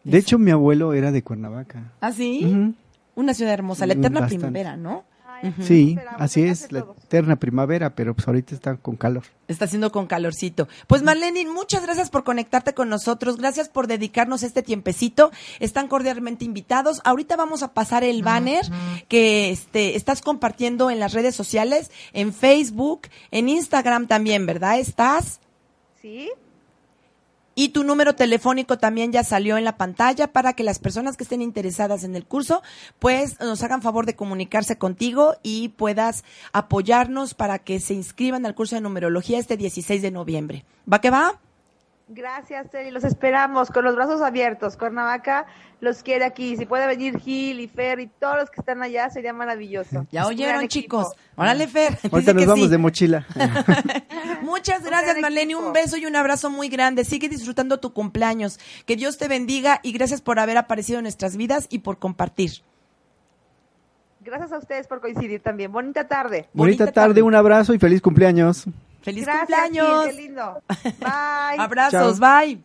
De 0.05 0.19
hecho, 0.19 0.39
mi 0.39 0.51
abuelo 0.51 0.93
era 0.93 1.13
de 1.13 1.23
Cuernavaca. 1.23 1.93
¿Ah, 2.01 2.13
sí? 2.13 2.75
Una 3.15 3.35
ciudad 3.35 3.55
hermosa. 3.55 3.87
La 3.87 3.95
eterna 3.95 4.21
Bastante. 4.21 4.37
primavera, 4.37 4.77
¿no? 4.77 5.05
Sí, 5.63 5.99
así 6.19 6.43
es, 6.43 6.71
la 6.73 6.87
eterna 7.05 7.37
primavera, 7.37 7.95
pero 7.95 8.15
pues 8.15 8.27
ahorita 8.27 8.55
está 8.55 8.77
con 8.77 8.97
calor. 8.97 9.25
Está 9.49 9.65
haciendo 9.65 9.91
con 9.91 10.07
calorcito. 10.07 10.69
Pues 10.87 11.03
Marlene, 11.03 11.47
muchas 11.47 11.83
gracias 11.83 12.11
por 12.11 12.25
conectarte 12.25 12.75
con 12.75 12.89
nosotros. 12.89 13.37
Gracias 13.37 13.69
por 13.69 13.87
dedicarnos 13.87 14.43
este 14.43 14.63
tiempecito. 14.63 15.31
Están 15.59 15.89
cordialmente 15.89 16.45
invitados. 16.45 17.01
Ahorita 17.05 17.37
vamos 17.37 17.63
a 17.63 17.73
pasar 17.73 18.05
el 18.05 18.23
banner 18.23 18.65
que 19.09 19.51
este, 19.51 19.97
estás 19.97 20.23
compartiendo 20.23 20.91
en 20.91 21.01
las 21.01 21.13
redes 21.13 21.35
sociales, 21.35 21.91
en 22.13 22.33
Facebook, 22.33 23.09
en 23.31 23.49
Instagram 23.49 24.07
también, 24.07 24.47
¿verdad? 24.47 24.79
Estás. 24.79 25.41
Sí, 26.01 26.31
Y 27.61 27.69
tu 27.69 27.85
número 27.85 28.15
telefónico 28.15 28.79
también 28.79 29.13
ya 29.13 29.23
salió 29.23 29.59
en 29.59 29.65
la 29.65 29.77
pantalla 29.77 30.33
para 30.33 30.55
que 30.55 30.65
las 30.65 30.79
personas 30.79 31.19
que 31.19 31.25
estén 31.25 31.43
interesadas 31.43 32.05
en 32.05 32.17
el 32.17 32.25
curso, 32.25 32.63
pues 32.99 33.39
nos 33.39 33.63
hagan 33.63 33.83
favor 33.83 34.07
de 34.07 34.17
comunicarse 34.17 34.79
contigo 34.79 35.35
y 35.43 35.69
puedas 35.69 36.25
apoyarnos 36.55 37.35
para 37.35 37.59
que 37.59 37.79
se 37.79 37.93
inscriban 37.93 38.47
al 38.47 38.55
curso 38.55 38.77
de 38.77 38.81
numerología 38.81 39.39
este 39.39 39.59
16 39.59 40.01
de 40.01 40.11
noviembre. 40.11 40.65
¿Va 40.91 41.03
que 41.03 41.11
va? 41.11 41.39
Gracias, 42.11 42.71
Terry, 42.71 42.91
los 42.91 43.05
esperamos 43.05 43.71
con 43.71 43.85
los 43.85 43.97
brazos 43.97 44.21
abiertos. 44.21 44.77
Cuernavaca 44.77 45.47
los 45.81 46.03
quiere 46.03 46.25
aquí. 46.25 46.57
Si 46.57 46.67
puede 46.67 46.87
venir 46.87 47.19
Gil 47.19 47.61
y 47.61 47.69
Fer 47.69 48.01
y 48.01 48.07
todos 48.07 48.37
los 48.37 48.51
que 48.51 48.61
están 48.61 48.83
allá, 48.83 49.09
sería 49.11 49.33
maravilloso. 49.33 50.07
Ya 50.13 50.27
oyeron, 50.27 50.67
chicos. 50.69 51.15
Órale, 51.37 51.67
Fer. 51.67 51.99
Ahorita 52.13 52.35
nos 52.35 52.47
vamos 52.47 52.65
sí. 52.67 52.71
de 52.71 52.79
mochila. 52.79 53.27
Muchas 54.43 54.83
gracias, 54.85 55.19
Marlene. 55.21 55.53
equipo. 55.53 55.67
Un 55.67 55.73
beso 55.73 55.97
y 55.97 56.07
un 56.07 56.17
abrazo 56.17 56.51
muy 56.51 56.69
grande. 56.69 57.05
Sigue 57.05 57.29
disfrutando 57.29 57.79
tu 57.81 57.93
cumpleaños. 57.93 58.59
Que 58.87 58.97
Dios 58.97 59.17
te 59.19 59.29
bendiga 59.29 59.81
y 59.83 59.93
gracias 59.93 60.21
por 60.21 60.39
haber 60.39 60.59
aparecido 60.59 60.99
en 60.99 61.05
nuestras 61.05 61.37
vidas 61.37 61.67
y 61.71 61.81
por 61.81 61.99
compartir. 61.99 62.63
Gracias 64.23 64.53
a 64.53 64.59
ustedes 64.59 64.87
por 64.87 65.01
coincidir 65.01 65.41
también. 65.41 65.73
Bonita 65.73 66.07
tarde. 66.07 66.49
Bonita, 66.53 66.85
Bonita 66.85 66.93
tarde, 66.93 67.09
tarde. 67.15 67.23
un 67.23 67.35
abrazo 67.35 67.73
y 67.73 67.79
feliz 67.79 68.03
cumpleaños. 68.03 68.67
¡Feliz 69.03 69.25
Gracias, 69.25 69.49
cumpleaños! 69.49 70.05
Gil, 70.07 70.17
qué 70.17 70.23
lindo. 70.23 70.63
Bye. 70.99 71.59
Abrazos, 71.59 72.19
bye. 72.21 72.61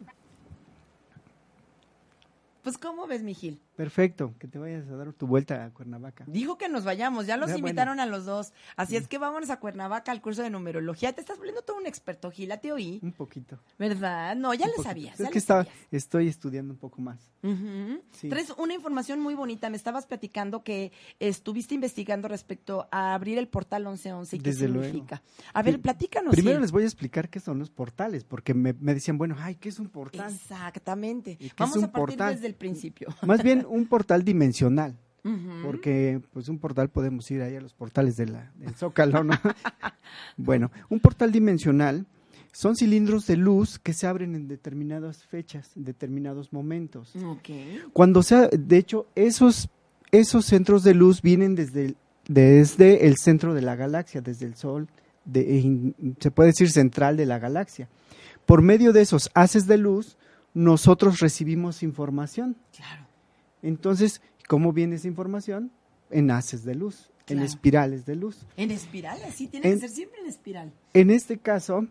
Pues, 2.64 2.78
¿cómo 2.78 3.08
ves, 3.08 3.24
mi 3.24 3.34
Gil? 3.34 3.62
Perfecto, 3.76 4.34
que 4.40 4.48
te 4.48 4.58
vayas 4.58 4.88
a 4.88 4.96
dar 4.96 5.12
tu 5.14 5.28
vuelta 5.28 5.66
a 5.66 5.70
Cuernavaca. 5.72 6.24
Dijo 6.28 6.58
que 6.58 6.70
nos 6.70 6.84
vayamos, 6.86 7.26
ya 7.28 7.36
los 7.38 7.50
Ya, 7.50 7.58
invitaron 7.58 8.00
a 8.00 8.06
los 8.06 8.26
dos. 8.26 8.54
Así 8.78 8.96
es 8.96 9.08
que 9.08 9.18
vámonos 9.18 9.50
a 9.50 9.60
Cuernavaca 9.60 10.12
al 10.12 10.22
curso 10.22 10.42
de 10.44 10.50
numerología. 10.50 11.12
Te 11.14 11.22
estás 11.22 11.38
volviendo 11.38 11.62
todo 11.62 11.78
un 11.78 11.86
experto, 11.86 12.32
Gil, 12.32 12.50
ya 12.50 12.58
te 12.58 12.72
oí. 12.72 13.00
Un 13.04 13.12
poquito. 13.12 13.60
¿Verdad? 13.78 14.36
No, 14.36 14.54
ya 14.54 14.66
un 14.66 14.72
le 14.72 14.76
poquito. 14.78 14.90
sabías. 14.90 15.14
Es 15.20 15.26
ya 15.26 15.28
que 15.28 15.34
le 15.34 15.40
está- 15.40 15.64
sabías. 15.66 15.76
estoy 15.92 16.28
estudiando 16.30 16.74
un 16.74 16.80
poco 16.80 17.02
más. 17.02 17.32
Ujú. 17.44 18.02
Sí. 18.12 18.30
Traes 18.30 18.50
una 18.58 18.74
información 18.74 19.20
muy 19.20 19.36
bonita. 19.36 19.70
Me 19.70 19.78
estabas 19.78 20.06
platicando 20.08 20.64
que 20.64 20.92
estuviste 21.20 21.76
investigando 21.76 22.28
respecto 22.28 22.88
a 22.92 23.14
abrir 23.14 23.38
el 23.38 23.48
portal 23.48 23.84
1111 23.84 24.36
y 24.38 24.40
qué 24.40 24.50
Desde 24.52 24.68
luego. 24.70 24.84
significa. 24.86 25.22
A 25.54 25.62
ver, 25.62 25.82
platícanos. 25.82 26.32
Primero 26.34 26.60
les 26.60 26.72
voy 26.72 26.84
a 26.84 26.86
explicar 26.86 27.30
qué 27.30 27.40
son 27.40 27.60
los 27.60 27.70
portales, 27.70 28.24
porque 28.24 28.54
me, 28.54 28.74
me 28.74 28.94
decían, 28.94 29.18
bueno, 29.18 29.36
ay, 29.38 29.56
¿qué 29.56 29.70
es 29.70 29.80
un 29.80 29.90
portal? 29.90 30.32
Exactamente. 30.34 31.32
¿Y 31.32 31.36
qué 31.38 31.46
es 31.48 31.56
Vamos 31.58 31.78
a 31.84 31.92
partir 31.92 32.18
portal? 32.18 32.34
desde 32.36 32.48
el 32.48 32.56
principio. 32.56 33.10
Más 33.22 33.44
bien 33.44 33.65
un 33.70 33.86
portal 33.88 34.24
dimensional, 34.24 34.96
porque 35.64 36.22
pues 36.34 36.50
un 36.50 36.60
portal 36.60 36.90
podemos 36.90 37.30
ir 37.32 37.42
ahí 37.42 37.56
a 37.56 37.62
los 37.62 37.74
portales 37.74 38.16
de 38.18 38.28
la, 38.28 38.52
del 38.60 38.76
Zócalo, 38.76 39.24
¿no? 39.24 39.34
bueno, 40.38 40.72
un 40.90 41.00
portal 41.00 41.32
dimensional 41.32 42.06
son 42.52 42.76
cilindros 42.76 43.26
de 43.28 43.36
luz 43.38 43.80
que 43.80 43.92
se 43.94 44.08
abren 44.08 44.36
en 44.36 44.48
determinadas 44.48 45.24
fechas, 45.26 45.76
en 45.76 45.84
determinados 45.84 46.54
momentos. 46.54 47.12
Cuando 47.92 48.24
sea, 48.24 48.48
de 48.48 48.78
hecho, 48.78 49.08
esos, 49.16 49.70
esos 50.12 50.46
centros 50.46 50.84
de 50.84 50.94
luz 50.94 51.22
vienen 51.22 51.56
desde 51.56 51.86
el, 51.88 51.98
desde 52.30 53.08
el 53.08 53.18
centro 53.18 53.54
de 53.54 53.62
la 53.62 53.76
galaxia, 53.76 54.22
desde 54.22 54.46
el 54.46 54.56
Sol, 54.56 54.88
de- 55.26 55.58
in- 55.60 55.96
se 56.20 56.32
puede 56.32 56.50
decir 56.52 56.70
central 56.72 57.18
de 57.18 57.26
la 57.26 57.40
galaxia. 57.40 57.90
Por 58.46 58.62
medio 58.62 58.94
de 58.94 59.02
esos 59.02 59.32
haces 59.34 59.66
de 59.68 59.78
luz, 59.78 60.18
nosotros 60.54 61.20
recibimos 61.20 61.84
información. 61.84 62.56
Claro. 62.76 63.05
Entonces, 63.66 64.22
¿cómo 64.48 64.72
viene 64.74 64.96
esa 64.96 65.08
información? 65.08 65.72
En 66.12 66.30
haces 66.32 66.64
de 66.64 66.76
luz, 66.76 67.10
en 67.28 67.40
espirales 67.40 68.06
de 68.06 68.16
luz. 68.16 68.46
En 68.58 68.70
espiral, 68.72 69.18
así 69.28 69.48
tiene 69.48 69.68
En- 69.68 69.74
que 69.76 69.80
ser 69.88 69.90
siempre 69.90 70.22
en 70.22 70.28
espiral. 70.28 70.72
En 70.94 71.10
este 71.10 71.38
caso, 71.40 71.88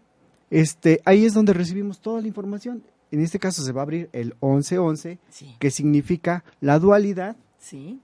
este, 0.50 1.00
ahí 1.04 1.25
es 1.26 1.35
donde 1.35 1.52
recibimos 1.52 2.00
toda 2.00 2.21
la 2.21 2.28
información. 2.28 2.85
En 3.11 3.21
este 3.21 3.38
caso 3.38 3.62
se 3.62 3.73
va 3.73 3.81
a 3.81 3.85
abrir 3.85 4.09
el 4.12 4.35
1111, 4.40 5.19
Sí. 5.31 5.57
que 5.59 5.71
significa 5.71 6.45
la 6.61 6.78
dualidad 6.78 7.37
Sí. 7.59 8.00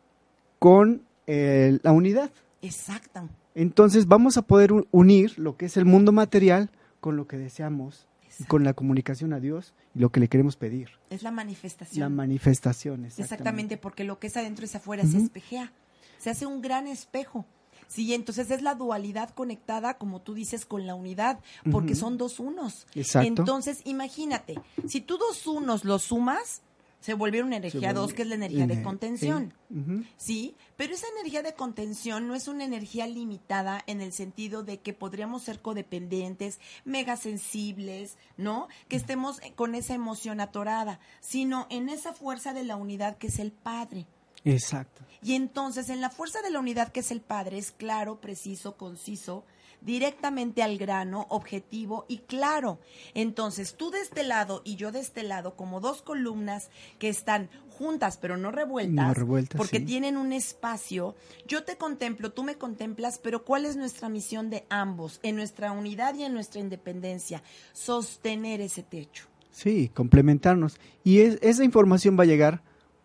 con 0.58 1.02
eh, 1.26 1.78
la 1.84 1.92
unidad. 1.92 2.30
Exacto. 2.60 3.28
Entonces 3.54 4.08
vamos 4.08 4.36
a 4.36 4.42
poder 4.42 4.72
unir 4.90 5.38
lo 5.38 5.56
que 5.56 5.66
es 5.66 5.76
el 5.76 5.84
mundo 5.84 6.10
material 6.10 6.70
con 7.00 7.16
lo 7.16 7.28
que 7.28 7.38
deseamos, 7.38 8.08
Exacto. 8.24 8.46
con 8.48 8.64
la 8.64 8.72
comunicación 8.74 9.32
a 9.32 9.38
Dios 9.38 9.72
lo 9.94 10.10
que 10.10 10.20
le 10.20 10.28
queremos 10.28 10.56
pedir. 10.56 10.90
Es 11.10 11.22
la 11.22 11.30
manifestación. 11.30 12.00
La 12.00 12.08
manifestación, 12.08 13.04
Exactamente, 13.04 13.22
exactamente. 13.22 13.76
porque 13.76 14.04
lo 14.04 14.18
que 14.18 14.28
es 14.28 14.36
adentro 14.36 14.64
es 14.64 14.74
afuera, 14.74 15.04
se 15.04 15.18
espejea, 15.18 15.72
se 16.18 16.30
hace 16.30 16.46
un 16.46 16.60
gran 16.60 16.86
espejo. 16.86 17.46
Sí, 17.88 18.14
entonces 18.14 18.50
es 18.52 18.62
la 18.62 18.76
dualidad 18.76 19.30
conectada, 19.30 19.94
como 19.94 20.20
tú 20.20 20.34
dices, 20.34 20.64
con 20.64 20.86
la 20.86 20.94
unidad, 20.94 21.40
porque 21.72 21.96
son 21.96 22.18
dos 22.18 22.38
unos. 22.38 22.86
Exacto. 22.94 23.26
Entonces, 23.26 23.80
imagínate, 23.84 24.60
si 24.86 25.00
tú 25.00 25.18
dos 25.18 25.44
unos 25.48 25.84
los 25.84 26.02
sumas, 26.02 26.62
se 27.00 27.14
vuelve 27.14 27.42
una 27.42 27.56
energía 27.56 27.92
vuelve 27.92 27.92
dos, 27.92 28.12
que 28.12 28.22
es 28.22 28.28
la 28.28 28.34
energía 28.34 28.66
de 28.66 28.82
contención. 28.82 29.54
sí. 29.68 30.04
Sí, 30.30 30.56
pero 30.76 30.94
esa 30.94 31.06
energía 31.18 31.42
de 31.42 31.54
contención 31.54 32.28
no 32.28 32.34
es 32.34 32.48
una 32.48 32.64
energía 32.64 33.06
limitada 33.06 33.82
en 33.86 34.00
el 34.00 34.12
sentido 34.12 34.62
de 34.62 34.80
que 34.80 34.92
podríamos 34.92 35.42
ser 35.42 35.60
codependientes, 35.60 36.60
mega 36.84 37.16
sensibles, 37.16 38.16
¿no? 38.36 38.68
Que 38.88 38.96
estemos 38.96 39.40
con 39.56 39.74
esa 39.74 39.94
emoción 39.94 40.40
atorada, 40.40 41.00
sino 41.20 41.66
en 41.70 41.88
esa 41.88 42.12
fuerza 42.12 42.54
de 42.54 42.64
la 42.64 42.76
unidad 42.76 43.18
que 43.18 43.26
es 43.26 43.38
el 43.38 43.52
Padre. 43.52 44.06
Exacto. 44.44 45.04
Y 45.22 45.34
entonces 45.34 45.90
en 45.90 46.00
la 46.00 46.10
fuerza 46.10 46.40
de 46.42 46.50
la 46.50 46.60
unidad 46.60 46.92
que 46.92 47.00
es 47.00 47.10
el 47.10 47.20
Padre 47.20 47.58
es 47.58 47.72
claro, 47.72 48.20
preciso, 48.20 48.76
conciso, 48.76 49.44
directamente 49.80 50.62
al 50.62 50.78
grano, 50.78 51.26
objetivo 51.30 52.04
y 52.08 52.18
claro. 52.18 52.78
Entonces 53.14 53.74
tú 53.74 53.90
de 53.90 54.00
este 54.00 54.22
lado 54.22 54.62
y 54.64 54.76
yo 54.76 54.92
de 54.92 55.00
este 55.00 55.22
lado 55.22 55.56
como 55.56 55.80
dos 55.80 56.02
columnas 56.02 56.70
que 56.98 57.08
están 57.08 57.48
juntas 57.70 58.18
pero 58.18 58.36
no 58.36 58.50
revueltas, 58.50 59.06
No 59.06 59.14
revueltas, 59.14 59.56
porque 59.56 59.78
sí. 59.78 59.84
tienen 59.86 60.16
un 60.18 60.32
espacio. 60.32 61.14
Yo 61.46 61.64
te 61.64 61.76
contemplo, 61.76 62.30
tú 62.32 62.42
me 62.44 62.56
contemplas, 62.56 63.18
pero 63.18 63.44
¿cuál 63.44 63.64
es 63.64 63.76
nuestra 63.76 64.08
misión 64.10 64.50
de 64.50 64.66
ambos 64.68 65.18
en 65.22 65.36
nuestra 65.36 65.72
unidad 65.72 66.14
y 66.14 66.24
en 66.24 66.34
nuestra 66.34 66.60
independencia? 66.60 67.42
Sostener 67.72 68.60
ese 68.60 68.82
techo. 68.82 69.24
Sí, 69.50 69.88
complementarnos. 69.94 70.78
Y 71.02 71.20
es- 71.20 71.38
esa 71.42 71.64
información 71.64 72.16
va 72.18 72.22
a 72.22 72.26
llegar 72.26 72.62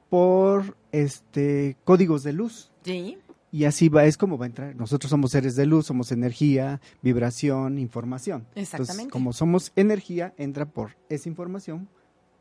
por 0.09 0.77
este 0.91 1.75
códigos 1.83 2.23
de 2.23 2.33
luz. 2.33 2.71
¿Sí? 2.83 3.17
Y 3.55 3.63
así 3.63 3.87
va, 3.87 4.03
es 4.03 4.17
como 4.17 4.37
va 4.37 4.45
a 4.45 4.47
entrar. 4.47 4.75
Nosotros 4.75 5.09
somos 5.09 5.31
seres 5.31 5.55
de 5.55 5.65
luz, 5.65 5.85
somos 5.85 6.11
energía, 6.11 6.81
vibración, 7.01 7.79
información. 7.79 8.45
Exactamente. 8.53 8.91
Entonces, 9.03 9.11
como 9.13 9.31
somos 9.31 9.71
energía, 9.77 10.33
entra 10.37 10.65
por 10.65 10.97
esa 11.07 11.29
información, 11.29 11.87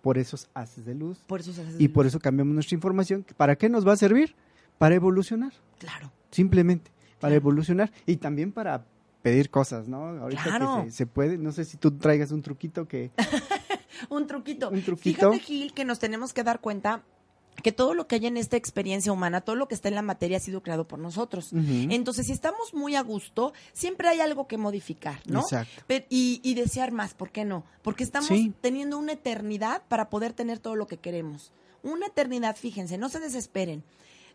por 0.02 0.18
esos 0.18 0.48
haces 0.54 0.84
de 0.84 0.96
luz. 0.96 1.18
Por 1.28 1.38
eso 1.38 1.52
se 1.52 1.62
hace 1.62 1.76
Y 1.80 1.86
por 1.86 2.06
eso 2.06 2.18
cambiamos 2.18 2.52
nuestra 2.54 2.74
información. 2.74 3.24
¿Para 3.36 3.54
qué 3.54 3.68
nos 3.68 3.86
va 3.86 3.92
a 3.92 3.96
servir? 3.96 4.34
Para 4.76 4.96
evolucionar, 4.96 5.52
Claro. 5.78 6.10
simplemente. 6.32 6.90
Para 7.20 7.30
Claro. 7.30 7.34
evolucionar 7.36 7.92
y 8.06 8.16
también 8.16 8.50
para 8.50 8.84
pedir 9.22 9.50
cosas, 9.50 9.86
¿no? 9.86 10.06
Ahorita 10.20 10.42
Claro. 10.42 10.82
que 10.84 10.90
se, 10.90 10.96
se 10.96 11.06
puede, 11.06 11.38
no 11.38 11.52
sé 11.52 11.64
si 11.64 11.76
tú 11.76 11.92
traigas 11.92 12.32
un 12.32 12.42
truquito 12.42 12.88
que... 12.88 13.12
Un 14.10 14.26
truquito. 14.26 14.68
Un 14.70 14.82
truquito. 14.82 15.30
Fíjate, 15.32 15.38
Gil, 15.38 15.72
que 15.72 15.84
nos 15.84 16.00
tenemos 16.00 16.32
que 16.34 16.42
dar 16.42 16.60
cuenta 16.60 17.04
que 17.62 17.72
todo 17.72 17.94
lo 17.94 18.06
que 18.06 18.16
hay 18.16 18.26
en 18.26 18.36
esta 18.36 18.56
experiencia 18.56 19.12
humana, 19.12 19.40
todo 19.40 19.56
lo 19.56 19.68
que 19.68 19.74
está 19.74 19.88
en 19.88 19.94
la 19.94 20.02
materia 20.02 20.36
ha 20.36 20.40
sido 20.40 20.62
creado 20.62 20.86
por 20.86 20.98
nosotros. 20.98 21.50
Entonces, 21.52 22.26
si 22.26 22.32
estamos 22.32 22.74
muy 22.74 22.94
a 22.96 23.02
gusto, 23.02 23.52
siempre 23.72 24.08
hay 24.08 24.20
algo 24.20 24.46
que 24.46 24.58
modificar, 24.58 25.20
¿no? 25.26 25.40
Exacto. 25.40 25.82
Y, 26.10 26.40
y 26.42 26.54
desear 26.54 26.92
más, 26.92 27.14
¿por 27.14 27.30
qué 27.30 27.44
no? 27.44 27.64
Porque 27.82 28.04
estamos 28.04 28.28
Sí. 28.28 28.52
teniendo 28.60 28.98
una 28.98 29.12
eternidad 29.12 29.82
para 29.88 30.10
poder 30.10 30.32
tener 30.32 30.58
todo 30.58 30.74
lo 30.76 30.86
que 30.86 30.96
queremos. 30.98 31.52
Una 31.82 32.06
eternidad, 32.06 32.56
fíjense, 32.56 32.98
no 32.98 33.08
se 33.08 33.20
desesperen. 33.20 33.84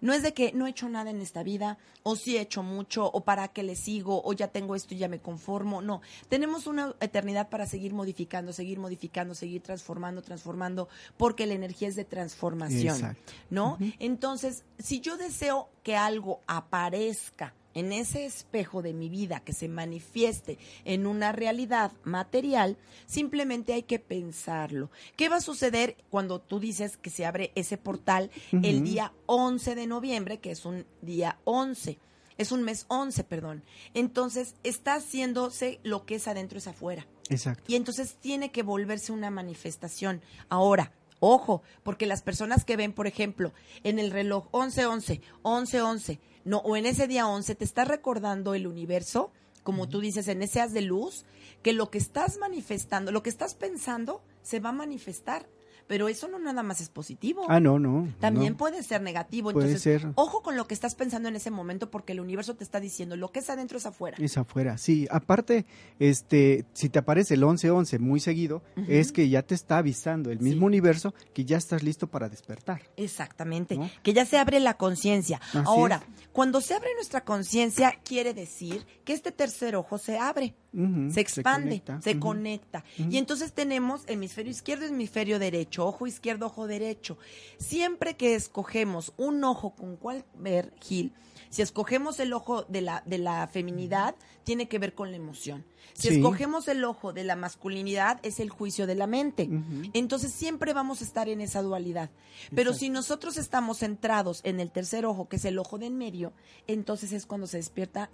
No 0.02 0.14
es 0.14 0.24
de 0.24 0.34
que 0.34 0.52
no 0.54 0.68
he 0.68 0.70
hecho 0.70 0.90
nada 0.90 1.10
en 1.10 1.22
esta 1.22 1.44
vida, 1.44 1.78
o 2.04 2.16
sí 2.16 2.38
he 2.38 2.42
hecho 2.42 2.64
mucho, 2.64 3.06
o 3.06 3.24
para 3.24 3.50
qué 3.50 3.64
le 3.64 3.76
sigo, 3.76 4.22
o 4.24 4.34
ya 4.34 4.50
tengo 4.50 4.76
esto 4.76 4.94
y 4.94 4.98
ya 4.98 5.08
me 5.08 5.20
conformo. 5.20 5.82
No, 5.82 6.02
tenemos 6.30 6.68
una 6.68 6.96
eternidad 7.00 7.50
para 7.50 7.66
seguir 7.66 7.94
modificando, 7.94 8.54
seguir 8.54 8.80
modificando, 8.80 9.36
seguir 9.36 9.62
transformando, 9.62 10.22
transformando, 10.22 10.90
porque 11.18 11.46
la 11.46 11.54
energía 11.54 11.88
es 11.88 11.96
de 11.96 12.06
transformación. 12.06 12.96
Exacto. 12.96 13.34
¿no? 13.50 13.78
Entonces, 14.00 14.64
si 14.78 15.02
yo 15.02 15.18
deseo 15.18 15.70
que 15.84 15.96
algo 15.96 16.42
aparezca 16.48 17.54
en 17.80 17.94
ese 17.94 18.26
espejo 18.26 18.82
de 18.82 18.94
mi 18.94 19.10
vida, 19.10 19.40
que 19.40 19.54
se 19.54 19.68
manifieste 19.68 20.58
en 20.86 21.08
una 21.08 21.32
realidad 21.32 21.92
material, 22.04 22.78
simplemente 23.06 23.74
hay 23.74 23.84
que 23.84 24.00
pensarlo. 24.00 24.92
¿Qué 25.16 25.30
va 25.30 25.38
a 25.38 25.42
suceder 25.42 25.98
cuando 26.10 26.40
tú 26.40 26.60
dices 26.60 26.98
que 26.98 27.10
se 27.10 27.26
abre 27.26 27.52
ese 27.56 27.78
portal 27.78 28.32
el 28.52 28.84
día 28.84 29.14
11 29.26 29.76
de 29.76 29.88
noviembre, 29.88 30.40
que 30.40 30.52
es 30.52 30.66
un 30.66 30.86
día 31.02 31.40
11? 31.46 31.98
Es 32.38 32.54
un 32.54 32.64
mes 32.64 32.86
11, 32.88 33.24
perdón. 33.26 33.64
Entonces, 33.94 34.56
está 34.64 34.96
haciéndose 34.96 35.80
lo 35.84 36.06
que 36.06 36.16
es 36.16 36.28
adentro 36.28 36.58
es 36.58 36.68
afuera. 36.68 37.06
Exacto. 37.30 37.64
Y 37.68 37.76
entonces 37.76 38.16
tiene 38.16 38.52
que 38.52 38.64
volverse 38.64 39.12
una 39.12 39.30
manifestación. 39.30 40.22
Ahora, 40.48 40.94
ojo, 41.20 41.62
porque 41.84 42.06
las 42.06 42.22
personas 42.22 42.66
que 42.66 42.78
ven, 42.78 42.94
por 42.94 43.08
ejemplo, 43.08 43.54
en 43.84 44.00
el 44.00 44.12
reloj 44.12 44.48
11-11, 44.52 45.22
11-11, 45.44 46.20
no, 46.46 46.60
o 46.60 46.76
en 46.76 46.86
ese 46.86 47.08
día 47.08 47.28
11, 47.28 47.56
te 47.56 47.66
está 47.66 47.86
recordando 47.86 48.54
el 48.54 48.68
universo, 48.68 49.32
como 49.64 49.90
tú 49.90 50.00
dices, 50.00 50.28
en 50.28 50.42
ese 50.42 50.62
haz 50.62 50.74
de 50.74 50.82
luz, 50.82 51.26
que 51.62 51.74
lo 51.74 51.90
que 51.90 51.98
estás 51.98 52.38
manifestando, 52.38 53.12
lo 53.12 53.24
que 53.24 53.30
estás 53.30 53.56
pensando, 53.56 54.22
se 54.42 54.60
va 54.60 54.70
a 54.70 54.74
manifestar. 54.74 55.48
Pero 55.90 56.08
eso 56.08 56.28
no 56.28 56.38
nada 56.38 56.62
más 56.62 56.82
es 56.82 56.90
positivo. 56.90 57.46
Ah, 57.50 57.60
no, 57.60 57.80
no. 57.80 58.08
También 58.20 58.52
no. 58.54 58.58
puede 58.58 58.84
ser 58.84 59.02
negativo. 59.02 59.52
Puede 59.52 59.66
Entonces, 59.72 60.02
ser. 60.04 60.12
ojo 60.14 60.44
con 60.44 60.56
lo 60.56 60.68
que 60.68 60.76
estás 60.76 60.94
pensando 60.94 61.28
en 61.30 61.36
ese 61.36 61.50
momento, 61.50 61.90
porque 61.90 62.14
el 62.14 62.20
universo 62.20 62.56
te 62.56 62.64
está 62.64 62.80
diciendo 62.80 63.18
lo 63.18 63.32
que 63.32 63.40
es 63.40 63.50
adentro 63.50 63.80
es 63.80 63.88
afuera. 63.88 64.16
Es 64.22 64.38
afuera, 64.38 64.78
sí. 64.78 65.08
Aparte, 65.10 65.66
este, 65.98 66.66
si 66.74 66.90
te 66.90 67.00
aparece 67.00 67.34
el 67.34 67.42
11-11 67.44 67.98
muy 68.00 68.20
seguido, 68.20 68.62
es 68.88 69.12
que 69.12 69.30
ya 69.30 69.42
te 69.42 69.56
está 69.56 69.80
avisando 69.80 70.30
el 70.32 70.40
mismo 70.40 70.60
Sí. 70.62 70.66
universo 70.68 71.14
que 71.34 71.44
ya 71.44 71.58
estás 71.58 71.82
listo 71.82 72.06
para 72.06 72.30
despertar. 72.30 72.84
Exactamente, 72.96 73.76
¿No? 73.76 73.90
que 74.04 74.14
ya 74.14 74.26
se 74.26 74.38
abre 74.38 74.60
la 74.60 74.76
conciencia. 74.76 75.42
Ahora, 75.66 76.04
cuando 76.34 76.62
se 76.62 76.76
abre 76.76 76.94
nuestra 76.94 77.26
conciencia, 77.26 77.94
quiere 78.06 78.36
decir 78.36 78.86
que 79.06 79.14
este 79.14 79.32
tercer 79.32 79.76
ojo 79.76 79.98
se 79.98 80.20
abre, 80.20 80.54
Se 80.72 81.20
expande, 81.22 81.82
se 82.02 82.20
conecta. 82.20 82.84
Y 82.98 83.18
entonces 83.18 83.54
tenemos 83.54 84.04
hemisferio 84.08 84.52
izquierdo, 84.52 84.86
hemisferio 84.86 85.40
derecho, 85.40 85.86
ojo 85.88 86.06
izquierdo, 86.06 86.46
ojo 86.46 86.68
derecho. 86.68 87.18
Siempre 87.58 88.16
que 88.16 88.36
escogemos 88.36 89.14
un 89.18 89.44
ojo 89.44 89.72
con 89.76 89.98
cuál 89.98 90.26
ver, 90.38 90.74
Gil, 90.80 91.12
si 91.50 91.64
escogemos 91.64 92.20
el 92.20 92.34
ojo 92.34 92.64
de 92.64 92.82
la, 92.82 93.02
de 93.08 93.18
la 93.18 93.48
feminidad, 93.48 94.16
tiene 94.44 94.68
que 94.68 94.78
ver 94.78 94.94
con 94.94 95.10
la 95.10 95.18
emoción. 95.18 95.66
Si 95.94 96.10
Sí. 96.10 96.16
escogemos 96.18 96.68
el 96.68 96.84
ojo 96.84 97.14
de 97.14 97.24
la 97.24 97.36
masculinidad, 97.36 98.20
es 98.22 98.40
el 98.40 98.52
juicio 98.52 98.86
de 98.86 98.94
la 98.94 99.08
mente. 99.08 99.50
Entonces 99.94 100.32
siempre 100.32 100.74
vamos 100.74 101.02
a 101.02 101.06
estar 101.06 101.28
en 101.30 101.42
esa 101.42 101.64
dualidad. 101.64 102.12
Pero 102.52 102.70
Exacto. 102.72 102.80
si 102.80 102.90
nosotros 102.90 103.38
estamos 103.38 103.80
centrados 103.80 104.42
en 104.44 104.60
el 104.60 104.70
tercer 104.72 105.08
ojo, 105.08 105.28
que 105.28 105.38
es 105.38 105.46
el 105.46 105.58
ojo 105.58 105.80
de 105.80 105.88
en 105.88 105.98
medio, 105.98 106.32
entonces 106.68 107.12
es 107.12 107.26
cuando 107.26 107.48
se 107.48 107.58
despierta 107.58 108.12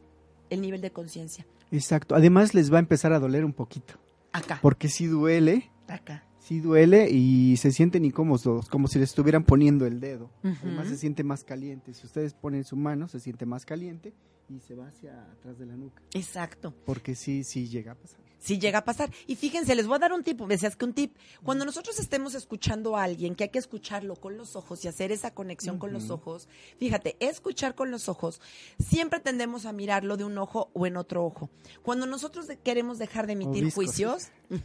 el 0.49 0.61
nivel 0.61 0.79
de 0.79 0.91
conciencia. 0.91 1.45
Exacto. 1.75 2.15
Además, 2.15 2.53
les 2.53 2.71
va 2.71 2.77
a 2.77 2.79
empezar 2.79 3.13
a 3.13 3.19
doler 3.19 3.45
un 3.45 3.53
poquito. 3.53 3.95
Acá. 4.31 4.59
Porque 4.61 4.89
sí 4.89 5.05
duele, 5.05 5.71
Acá. 5.87 6.25
sí 6.39 6.59
duele 6.59 7.09
y 7.09 7.55
se 7.57 7.71
sienten 7.71 8.03
incómodos, 8.05 8.67
como 8.69 8.87
si 8.87 8.97
le 8.99 9.05
estuvieran 9.05 9.43
poniendo 9.43 9.85
el 9.85 9.99
dedo. 9.99 10.29
Además, 10.43 10.87
se 10.87 10.97
siente 10.97 11.23
más 11.23 11.43
caliente. 11.43 11.93
Si 11.93 12.05
ustedes 12.05 12.33
ponen 12.33 12.63
su 12.63 12.75
mano, 12.75 13.07
se 13.07 13.19
siente 13.19 13.45
más 13.45 13.65
caliente 13.65 14.13
y 14.49 14.59
se 14.59 14.75
va 14.75 14.87
hacia 14.87 15.23
atrás 15.31 15.57
de 15.57 15.65
la 15.65 15.75
nuca. 15.75 16.01
Exacto. 16.13 16.73
Porque 16.85 17.15
sí, 17.15 17.43
sí 17.43 17.67
llega 17.67 17.93
a 17.93 17.95
pasar. 17.95 18.19
Si 18.45 18.59
llega 18.59 18.79
a 18.79 18.85
pasar. 18.85 19.09
Y 19.25 19.35
fíjense, 19.37 19.73
les 19.73 19.87
voy 19.87 19.95
a 19.95 19.99
dar 19.99 20.13
un 20.13 20.23
tip, 20.23 20.39
decías 20.41 20.75
que 20.75 20.85
un 20.85 20.93
tip. 20.93 21.17
Cuando 21.43 21.65
nosotros 21.65 21.99
estemos 21.99 22.35
escuchando 22.35 22.95
a 22.95 23.01
alguien, 23.01 23.33
que 23.33 23.45
hay 23.45 23.49
que 23.49 23.57
escucharlo 23.57 24.15
con 24.15 24.37
los 24.37 24.55
ojos 24.55 24.85
y 24.85 24.87
hacer 24.87 25.11
esa 25.11 25.33
conexión 25.33 25.79
con 25.79 25.91
los 25.91 26.11
ojos, 26.11 26.47
fíjate, 26.77 27.17
escuchar 27.19 27.73
con 27.73 27.89
los 27.89 28.07
ojos, 28.07 28.39
siempre 28.77 29.19
tendemos 29.19 29.65
a 29.65 29.73
mirarlo 29.73 30.15
de 30.15 30.25
un 30.25 30.37
ojo 30.37 30.69
o 30.73 30.85
en 30.85 30.95
otro 30.95 31.25
ojo. 31.25 31.49
Cuando 31.81 32.05
nosotros 32.05 32.45
queremos 32.63 32.99
dejar 32.99 33.25
de 33.25 33.33
emitir 33.33 33.71
juicios. 33.73 34.27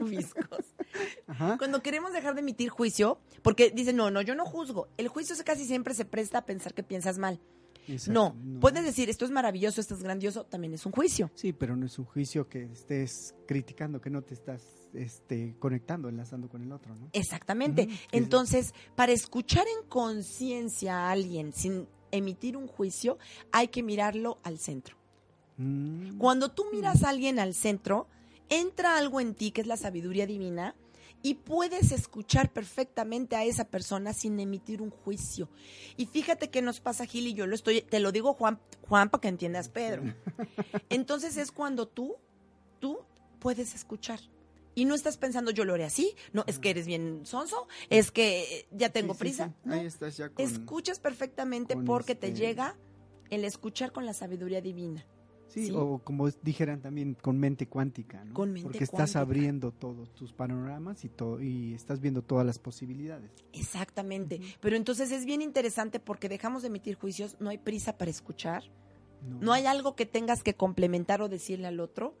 Ajá. 1.26 1.58
Cuando 1.58 1.82
queremos 1.82 2.14
dejar 2.14 2.34
de 2.34 2.40
emitir 2.40 2.70
juicio, 2.70 3.18
porque 3.42 3.70
dicen, 3.70 3.96
no, 3.96 4.10
no, 4.10 4.22
yo 4.22 4.34
no 4.34 4.46
juzgo. 4.46 4.88
El 4.96 5.08
juicio 5.08 5.36
casi 5.44 5.66
siempre 5.66 5.92
se 5.92 6.06
presta 6.06 6.38
a 6.38 6.46
pensar 6.46 6.72
que 6.72 6.82
piensas 6.82 7.18
mal. 7.18 7.38
Exacto. 7.88 8.12
No, 8.12 8.60
puedes 8.60 8.84
decir, 8.84 9.10
esto 9.10 9.24
es 9.24 9.30
maravilloso, 9.30 9.80
esto 9.80 9.94
es 9.94 10.02
grandioso, 10.02 10.44
también 10.44 10.74
es 10.74 10.86
un 10.86 10.92
juicio. 10.92 11.30
Sí, 11.34 11.52
pero 11.52 11.76
no 11.76 11.86
es 11.86 11.98
un 11.98 12.04
juicio 12.04 12.48
que 12.48 12.64
estés 12.64 13.34
criticando, 13.46 14.00
que 14.00 14.10
no 14.10 14.22
te 14.22 14.34
estás 14.34 14.62
este, 14.94 15.56
conectando, 15.58 16.08
enlazando 16.08 16.48
con 16.48 16.62
el 16.62 16.72
otro, 16.72 16.94
¿no? 16.94 17.08
Exactamente. 17.12 17.88
Entonces, 18.12 18.72
para 18.94 19.12
escuchar 19.12 19.66
en 19.66 19.88
conciencia 19.88 21.06
a 21.06 21.10
alguien 21.10 21.52
sin 21.52 21.88
emitir 22.10 22.56
un 22.56 22.66
juicio, 22.66 23.18
hay 23.52 23.68
que 23.68 23.82
mirarlo 23.82 24.38
al 24.42 24.58
centro. 24.58 24.96
Mm, 25.56 26.18
Cuando 26.18 26.50
tú 26.50 26.64
miras 26.72 27.02
a 27.04 27.10
alguien 27.10 27.38
al 27.38 27.54
centro, 27.54 28.08
entra 28.48 28.96
algo 28.96 29.20
en 29.20 29.34
ti 29.34 29.50
que 29.50 29.60
es 29.60 29.66
la 29.66 29.76
sabiduría 29.76 30.26
divina 30.26 30.74
y 31.24 31.36
puedes 31.36 31.90
escuchar 31.90 32.52
perfectamente 32.52 33.34
a 33.34 33.44
esa 33.44 33.64
persona 33.64 34.12
sin 34.12 34.38
emitir 34.38 34.82
un 34.82 34.90
juicio. 34.90 35.48
Y 35.96 36.04
fíjate 36.04 36.50
que 36.50 36.60
nos 36.60 36.80
pasa 36.80 37.06
Gil 37.06 37.26
y 37.26 37.32
yo 37.32 37.46
lo 37.46 37.54
estoy, 37.54 37.80
te 37.80 37.98
lo 37.98 38.12
digo 38.12 38.34
Juan, 38.34 38.60
Juan 38.82 39.08
para 39.08 39.22
que 39.22 39.28
entiendas 39.28 39.70
Pedro. 39.70 40.02
Entonces 40.90 41.38
es 41.38 41.50
cuando 41.50 41.88
tú, 41.88 42.16
tú 42.78 42.98
puedes 43.38 43.74
escuchar. 43.74 44.20
Y 44.74 44.84
no 44.84 44.94
estás 44.94 45.16
pensando, 45.16 45.50
yo 45.50 45.64
lo 45.64 45.72
haré 45.72 45.84
así, 45.84 46.14
no, 46.34 46.44
es 46.46 46.58
que 46.58 46.68
eres 46.68 46.84
bien 46.86 47.24
sonso, 47.24 47.68
es 47.88 48.10
que 48.10 48.66
ya 48.70 48.90
tengo 48.90 49.14
sí, 49.14 49.20
prisa. 49.20 49.46
sí. 49.48 49.54
No, 49.64 49.74
Ahí 49.76 49.86
estás 49.86 50.18
ya 50.18 50.28
con... 50.28 50.44
escuchas 50.44 50.98
perfectamente 51.00 51.74
porque 51.74 52.14
te 52.14 52.26
este- 52.28 52.38
llega 52.40 52.76
el 53.30 53.46
escuchar 53.46 53.92
con 53.92 54.04
la 54.04 54.12
sabiduría 54.12 54.60
divina. 54.60 55.06
Sí, 55.46 55.66
Sí. 55.66 55.72
o 55.76 55.98
como 56.02 56.28
dijeran 56.42 56.80
también 56.80 57.14
con 57.14 57.38
mente 57.38 57.68
cuántica, 57.68 58.24
¿no? 58.24 58.34
Con 58.34 58.52
mente 58.52 58.64
Porque 58.64 58.84
estás 58.84 59.12
cuántica. 59.12 59.20
abriendo 59.20 59.70
todos 59.72 60.12
tus 60.14 60.32
panoramas 60.32 61.04
y 61.04 61.08
todo 61.08 61.40
y 61.40 61.74
estás 61.74 62.00
viendo 62.00 62.22
todas 62.22 62.44
las 62.44 62.58
posibilidades. 62.58 63.30
Exactamente. 63.52 64.40
Pero 64.60 64.74
entonces 64.76 65.12
es 65.12 65.24
bien 65.24 65.42
interesante 65.42 66.00
porque 66.00 66.28
dejamos 66.28 66.62
de 66.62 66.68
emitir 66.68 66.96
juicios, 66.96 67.36
no 67.40 67.50
hay 67.50 67.58
prisa 67.58 67.96
para 67.98 68.10
escuchar, 68.10 68.64
no 69.40 69.52
hay 69.52 69.66
algo 69.66 69.94
que 69.94 70.06
tengas 70.06 70.42
que 70.42 70.54
complementar 70.54 71.22
o 71.22 71.28
decirle 71.28 71.66
al 71.68 71.78
otro, 71.80 72.14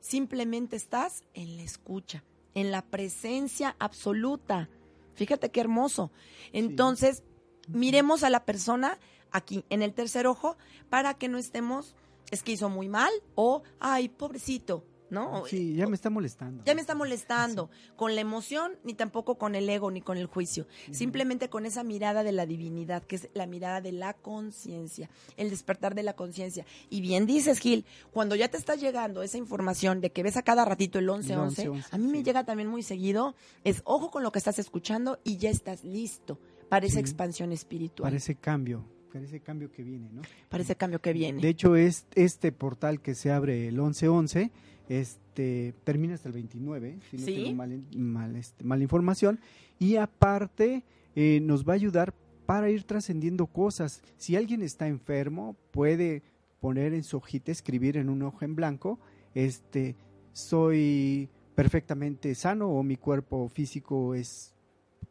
simplemente 0.00 0.76
estás 0.76 1.22
en 1.34 1.56
la 1.56 1.62
escucha, 1.62 2.24
en 2.54 2.70
la 2.70 2.82
presencia 2.82 3.76
absoluta. 3.78 4.68
Fíjate 5.14 5.50
qué 5.50 5.60
hermoso. 5.60 6.10
Entonces, 6.52 7.22
miremos 7.68 8.22
a 8.24 8.30
la 8.30 8.44
persona 8.44 8.98
aquí, 9.30 9.64
en 9.70 9.82
el 9.82 9.94
tercer 9.94 10.26
ojo, 10.26 10.56
para 10.90 11.14
que 11.14 11.28
no 11.28 11.38
estemos, 11.38 11.94
es 12.32 12.42
que 12.42 12.50
hizo 12.52 12.68
muy 12.68 12.88
mal 12.88 13.12
o, 13.36 13.62
ay, 13.78 14.08
pobrecito, 14.08 14.84
¿no? 15.10 15.44
Sí, 15.44 15.74
ya 15.74 15.86
me 15.86 15.94
está 15.94 16.08
molestando. 16.08 16.64
Ya 16.64 16.74
me 16.74 16.80
está 16.80 16.94
molestando 16.94 17.68
con 17.96 18.14
la 18.14 18.22
emoción, 18.22 18.72
ni 18.82 18.94
tampoco 18.94 19.36
con 19.36 19.54
el 19.54 19.68
ego, 19.68 19.90
ni 19.90 20.00
con 20.00 20.16
el 20.16 20.24
juicio. 20.26 20.66
Simplemente 20.90 21.50
con 21.50 21.66
esa 21.66 21.84
mirada 21.84 22.22
de 22.22 22.32
la 22.32 22.46
divinidad, 22.46 23.02
que 23.02 23.16
es 23.16 23.28
la 23.34 23.44
mirada 23.46 23.82
de 23.82 23.92
la 23.92 24.14
conciencia, 24.14 25.10
el 25.36 25.50
despertar 25.50 25.94
de 25.94 26.02
la 26.02 26.14
conciencia. 26.16 26.64
Y 26.88 27.02
bien 27.02 27.26
dices, 27.26 27.58
Gil, 27.58 27.84
cuando 28.10 28.34
ya 28.36 28.48
te 28.48 28.56
está 28.56 28.74
llegando 28.74 29.22
esa 29.22 29.36
información 29.36 30.00
de 30.00 30.10
que 30.12 30.22
ves 30.22 30.38
a 30.38 30.42
cada 30.42 30.64
ratito 30.64 30.98
el 30.98 31.08
11-11, 31.10 31.56
11-11, 31.66 31.84
a 31.90 31.98
mí 31.98 32.06
me 32.08 32.22
llega 32.22 32.44
también 32.44 32.68
muy 32.70 32.82
seguido, 32.82 33.34
es 33.64 33.82
ojo 33.84 34.10
con 34.10 34.22
lo 34.22 34.32
que 34.32 34.38
estás 34.38 34.58
escuchando 34.58 35.20
y 35.24 35.36
ya 35.36 35.50
estás 35.50 35.84
listo 35.84 36.38
para 36.70 36.86
esa 36.86 36.94
Sí. 36.94 37.00
expansión 37.00 37.52
espiritual. 37.52 38.06
Para 38.06 38.16
ese 38.16 38.34
cambio. 38.36 38.86
Parece 39.12 39.40
cambio 39.40 39.70
que 39.70 39.82
viene, 39.82 40.08
¿no? 40.12 40.22
Parece 40.48 40.76
cambio 40.76 41.00
que 41.00 41.12
viene. 41.12 41.40
De 41.40 41.48
hecho, 41.48 41.76
es 41.76 42.06
este 42.14 42.50
portal 42.52 43.00
que 43.00 43.14
se 43.14 43.30
abre 43.30 43.68
el 43.68 43.78
11-11, 43.78 44.50
este, 44.88 45.74
termina 45.84 46.14
hasta 46.14 46.28
el 46.28 46.34
29, 46.34 46.98
si 47.10 47.18
no 47.18 47.26
¿Sí? 47.26 47.34
tengo 47.34 47.54
mal, 47.54 47.84
mal, 47.94 48.36
este, 48.36 48.64
mala 48.64 48.82
información, 48.82 49.38
y 49.78 49.96
aparte 49.96 50.84
eh, 51.14 51.40
nos 51.42 51.66
va 51.68 51.72
a 51.72 51.76
ayudar 51.76 52.14
para 52.46 52.70
ir 52.70 52.84
trascendiendo 52.84 53.46
cosas. 53.46 54.02
Si 54.16 54.36
alguien 54.36 54.62
está 54.62 54.88
enfermo, 54.88 55.56
puede 55.70 56.22
poner 56.60 56.94
en 56.94 57.04
su 57.04 57.18
hojita, 57.18 57.52
escribir 57.52 57.96
en 57.96 58.08
un 58.08 58.22
hoja 58.22 58.44
en 58.44 58.54
blanco, 58.54 58.98
este, 59.34 59.94
soy 60.32 61.28
perfectamente 61.54 62.34
sano 62.34 62.68
o 62.68 62.82
mi 62.82 62.96
cuerpo 62.96 63.48
físico 63.48 64.14
es 64.14 64.54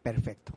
perfecto, 0.02 0.54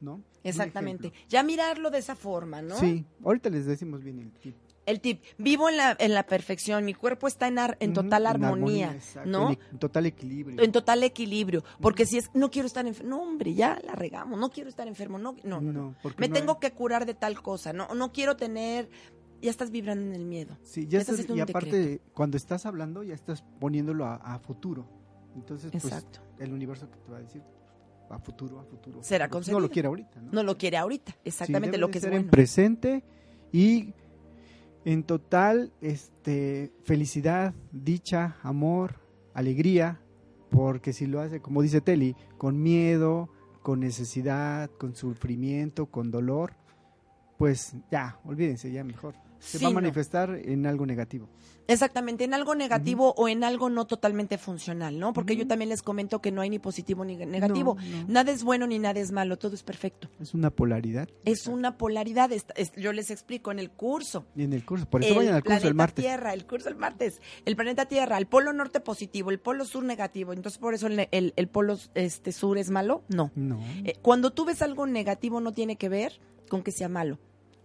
¿no? 0.00 0.20
Exactamente. 0.44 1.12
Ya 1.28 1.42
mirarlo 1.42 1.90
de 1.90 1.98
esa 1.98 2.14
forma, 2.16 2.62
¿no? 2.62 2.76
Sí, 2.78 3.04
ahorita 3.24 3.50
les 3.50 3.66
decimos 3.66 4.02
bien 4.02 4.18
el 4.18 4.32
tip. 4.32 4.56
El 4.84 5.00
tip, 5.00 5.22
vivo 5.38 5.68
en 5.68 5.76
la, 5.76 5.96
en 6.00 6.12
la 6.12 6.24
perfección, 6.26 6.84
mi 6.84 6.92
cuerpo 6.92 7.28
está 7.28 7.46
en, 7.46 7.60
ar- 7.60 7.76
en 7.78 7.92
total 7.92 8.22
en 8.26 8.44
armonía, 8.44 8.92
exacto, 8.92 9.30
¿no? 9.30 9.46
En, 9.50 9.52
e- 9.54 9.58
en 9.70 9.78
total 9.78 10.06
equilibrio. 10.06 10.60
En 10.60 10.72
total 10.72 11.04
equilibrio, 11.04 11.62
porque 11.80 12.04
si 12.04 12.18
es, 12.18 12.28
no 12.34 12.50
quiero 12.50 12.66
estar 12.66 12.84
enfermo, 12.84 13.10
no 13.10 13.22
hombre, 13.22 13.54
ya 13.54 13.78
la 13.86 13.92
regamos, 13.92 14.40
no 14.40 14.50
quiero 14.50 14.68
estar 14.68 14.88
enfermo, 14.88 15.18
no, 15.20 15.36
no, 15.44 15.60
no, 15.60 15.94
me 16.18 16.26
no 16.26 16.34
tengo 16.34 16.52
hay- 16.54 16.58
que 16.58 16.72
curar 16.72 17.06
de 17.06 17.14
tal 17.14 17.40
cosa, 17.40 17.72
no, 17.72 17.94
no 17.94 18.10
quiero 18.10 18.34
tener, 18.34 18.90
ya 19.40 19.50
estás 19.50 19.70
vibrando 19.70 20.04
en 20.04 20.14
el 20.16 20.24
miedo. 20.24 20.58
Sí, 20.64 20.88
ya 20.88 20.98
estás 20.98 21.28
y 21.30 21.38
aparte, 21.40 21.76
decreto. 21.78 22.04
cuando 22.12 22.36
estás 22.36 22.66
hablando, 22.66 23.04
ya 23.04 23.14
estás 23.14 23.44
poniéndolo 23.60 24.04
a, 24.04 24.16
a 24.16 24.40
futuro. 24.40 24.88
Entonces, 25.36 25.70
pues, 25.70 25.84
Exacto. 25.84 26.18
el 26.40 26.52
universo 26.52 26.90
que 26.90 26.98
te 26.98 27.08
va 27.08 27.18
a 27.18 27.20
decir, 27.20 27.40
a 28.12 28.18
futuro, 28.18 28.60
a 28.60 28.64
futuro. 28.64 29.02
Será. 29.02 29.26
Pues, 29.26 29.32
concedido. 29.32 29.58
No 29.58 29.66
lo 29.66 29.70
quiere 29.72 29.88
ahorita, 29.88 30.20
¿no? 30.20 30.32
No 30.32 30.42
lo 30.42 30.58
quiere 30.58 30.76
ahorita, 30.76 31.16
exactamente 31.24 31.78
lo 31.78 31.90
que 31.90 31.98
es 31.98 32.02
ser 32.02 32.10
bueno. 32.10 32.24
en 32.24 32.30
presente 32.30 33.04
y 33.52 33.94
en 34.84 35.04
total 35.04 35.72
este 35.80 36.72
felicidad, 36.84 37.54
dicha, 37.72 38.36
amor, 38.42 39.00
alegría, 39.34 40.00
porque 40.50 40.92
si 40.92 41.06
lo 41.06 41.20
hace, 41.20 41.40
como 41.40 41.62
dice 41.62 41.80
Teli, 41.80 42.14
con 42.36 42.62
miedo, 42.62 43.30
con 43.62 43.80
necesidad, 43.80 44.70
con 44.78 44.94
sufrimiento, 44.94 45.86
con 45.86 46.10
dolor, 46.10 46.54
pues 47.38 47.74
ya, 47.90 48.20
olvídense, 48.24 48.70
ya 48.70 48.84
mejor. 48.84 49.14
Se 49.42 49.58
Sí, 49.58 49.64
va 49.64 49.70
a 49.70 49.72
no. 49.72 49.80
manifestar 49.80 50.30
en 50.44 50.66
algo 50.66 50.86
negativo. 50.86 51.28
Exactamente, 51.68 52.24
en 52.24 52.34
algo 52.34 52.54
negativo 52.54 53.12
o 53.16 53.28
en 53.28 53.44
algo 53.44 53.70
no 53.70 53.86
totalmente 53.86 54.36
funcional, 54.38 54.98
¿no? 54.98 55.12
Porque 55.12 55.36
yo 55.36 55.46
también 55.46 55.68
les 55.68 55.82
comento 55.82 56.20
que 56.20 56.30
no 56.32 56.40
hay 56.40 56.50
ni 56.50 56.58
positivo 56.58 57.04
ni 57.04 57.16
negativo. 57.16 57.76
No, 57.80 57.98
no. 58.02 58.08
Nada 58.08 58.30
es 58.32 58.42
bueno 58.44 58.66
ni 58.66 58.78
nada 58.78 58.98
es 59.00 59.10
malo, 59.12 59.36
todo 59.38 59.54
es 59.54 59.62
perfecto. 59.62 60.08
Es 60.20 60.34
una 60.34 60.50
polaridad. 60.50 61.08
Es 61.24 61.46
una 61.46 61.76
polaridad, 61.78 62.30
es- 62.32 62.46
es- 62.56 62.72
yo 62.76 62.92
les 62.92 63.10
explico 63.10 63.50
en 63.52 63.58
el 63.58 63.70
curso. 63.70 64.26
Y 64.36 64.42
en 64.44 64.52
el 64.52 64.64
curso, 64.64 64.86
por 64.88 65.02
eso 65.02 65.12
el 65.12 65.18
vayan 65.18 65.34
al 65.34 65.44
curso 65.44 65.68
el 65.68 65.74
martes. 65.74 66.04
Tierra, 66.04 66.34
el 66.34 66.46
curso 66.46 66.68
el 66.68 66.76
martes. 66.76 67.20
El 67.44 67.56
planeta 67.56 67.86
Tierra, 67.86 68.18
el 68.18 68.26
polo 68.26 68.52
norte 68.52 68.80
positivo, 68.80 69.30
el 69.30 69.38
polo 69.40 69.64
sur 69.64 69.84
negativo. 69.84 70.32
Entonces, 70.32 70.58
por 70.58 70.74
eso 70.74 70.86
el, 70.88 71.08
el- 71.10 71.32
el 71.36 71.48
polo 71.48 71.78
este, 71.94 72.32
sur 72.32 72.58
es 72.58 72.70
malo. 72.70 73.02
No. 73.08 73.30
No. 73.34 73.60
Eh, 73.84 73.94
cuando 74.02 74.32
tú 74.32 74.44
ves 74.44 74.62
algo 74.62 74.86
negativo, 74.86 75.40
no 75.40 75.52
tiene 75.52 75.76
que 75.76 75.88
ver 75.88 76.20
con 76.48 76.62
que 76.62 76.72
sea 76.72 76.88
malo. 76.88 77.18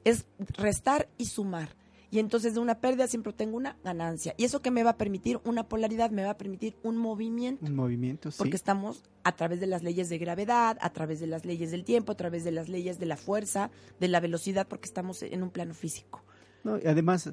Es 0.08 0.26
restar 0.58 1.10
y 1.18 1.26
sumar. 1.26 1.70
Y 2.10 2.20
entonces 2.20 2.54
de 2.54 2.62
una 2.62 2.80
pérdida 2.80 3.08
siempre 3.08 3.34
tengo 3.34 3.58
una 3.58 3.76
ganancia. 3.84 4.34
Y 4.38 4.46
eso 4.46 4.62
que 4.62 4.72
me 4.72 4.82
va 4.84 4.92
a 4.92 4.98
permitir 4.98 5.42
una 5.44 5.68
polaridad, 5.68 6.10
me 6.12 6.24
va 6.24 6.30
a 6.32 6.38
permitir 6.38 6.78
un 6.82 6.96
movimiento. 6.96 7.66
un 7.66 7.76
movimiento, 7.76 8.32
sí. 8.32 8.38
Porque 8.38 8.56
estamos 8.56 9.04
a 9.26 9.34
través 9.36 9.60
de 9.60 9.68
las 9.68 9.84
leyes 9.84 10.08
de 10.08 10.18
gravedad, 10.18 10.78
a 10.80 10.90
través 10.92 11.20
de 11.20 11.28
las 11.28 11.44
leyes 11.44 11.72
del 11.72 11.84
tiempo, 11.84 12.14
a 12.14 12.16
través 12.16 12.46
de 12.46 12.52
las 12.52 12.70
leyes 12.70 12.98
de 13.00 13.06
la 13.08 13.18
fuerza, 13.18 13.70
de 14.00 14.08
la 14.08 14.22
velocidad, 14.22 14.66
porque 14.70 14.86
estamos 14.86 15.22
en 15.22 15.44
un 15.44 15.50
plano 15.50 15.74
físico. 15.74 16.24
No, 16.64 16.78
y 16.78 16.88
además, 16.88 17.30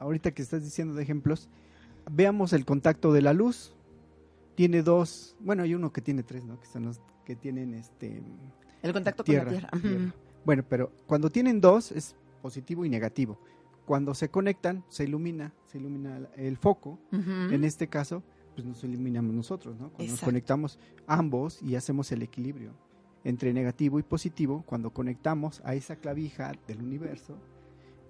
ahorita 0.00 0.32
que 0.32 0.42
estás 0.42 0.64
diciendo 0.64 0.94
de 0.94 1.04
ejemplos, 1.04 1.48
veamos 2.10 2.52
el 2.52 2.64
contacto 2.64 3.12
de 3.12 3.22
la 3.22 3.32
luz. 3.32 3.74
Tiene 4.56 4.82
dos, 4.82 5.36
bueno, 5.38 5.62
hay 5.62 5.74
uno 5.74 5.92
que 5.92 6.00
tiene 6.00 6.24
tres, 6.24 6.44
¿no? 6.44 6.58
Que 6.58 6.66
son 6.66 6.86
los 6.86 7.00
que 7.24 7.36
tienen 7.36 7.74
este 7.74 8.20
El 8.82 8.92
contacto 8.92 9.22
tierra, 9.22 9.44
con 9.44 9.54
la 9.54 9.60
Tierra. 9.70 9.80
tierra. 9.80 10.14
Bueno, 10.46 10.64
pero 10.68 10.92
cuando 11.06 11.28
tienen 11.28 11.60
dos 11.60 11.90
es 11.92 12.14
positivo 12.40 12.84
y 12.84 12.88
negativo. 12.88 13.38
Cuando 13.84 14.14
se 14.14 14.28
conectan, 14.28 14.84
se 14.88 15.04
ilumina, 15.04 15.52
se 15.66 15.78
ilumina 15.78 16.20
el- 16.36 16.56
foco. 16.56 16.98
En 17.12 17.64
este 17.64 17.88
caso, 17.88 18.22
pues 18.54 18.64
nos 18.66 18.82
iluminamos 18.84 19.34
nosotros, 19.34 19.76
¿no? 19.78 19.90
Cuando 19.90 20.12
nos 20.12 20.20
conectamos 20.22 20.78
ambos 21.06 21.60
y 21.62 21.74
hacemos 21.74 22.10
el 22.12 22.22
equilibrio 22.22 22.70
entre 23.24 23.52
negativo 23.52 23.98
y 23.98 24.04
positivo, 24.04 24.62
cuando 24.66 24.90
conectamos 24.92 25.60
a 25.64 25.74
esa 25.74 25.96
clavija 25.96 26.52
del 26.68 26.80
universo, 26.80 27.36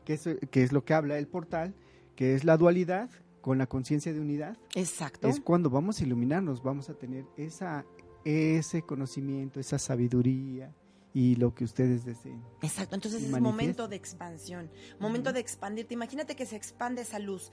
que 0.05 0.13
es, 0.15 0.29
que 0.51 0.63
es 0.63 0.73
lo 0.73 0.85
que 0.85 0.93
habla 0.93 1.19
el 1.19 1.27
portal, 1.27 1.75
que 2.15 2.35
es 2.35 2.45
la 2.45 2.59
dualidad 2.59 3.09
con 3.41 3.57
la 3.57 3.67
conciencia 3.67 4.13
de 4.13 4.21
unidad, 4.21 4.59
Exacto. 4.75 5.27
es 5.29 5.41
cuando 5.41 5.71
vamos 5.71 6.01
a 6.01 6.05
iluminarnos, 6.05 6.63
vamos 6.63 6.91
a 6.91 6.95
tener 6.95 7.25
esa, 7.39 7.87
ese 8.25 8.83
conocimiento, 8.83 9.59
esa 9.59 9.79
sabiduría 9.79 10.75
y 11.17 11.35
lo 11.37 11.55
que 11.55 11.65
ustedes 11.65 12.05
deseen. 12.05 12.45
Exacto, 12.61 12.95
entonces 12.95 13.23
es 13.23 13.31
manifiesta. 13.31 13.51
momento 13.51 13.89
de 13.89 13.97
expansión, 13.97 14.71
momento 15.01 15.33
de 15.33 15.41
expandirte. 15.41 15.95
Imagínate 15.95 16.37
que 16.37 16.45
se 16.45 16.57
expande 16.57 17.01
esa 17.01 17.19
luz. 17.19 17.53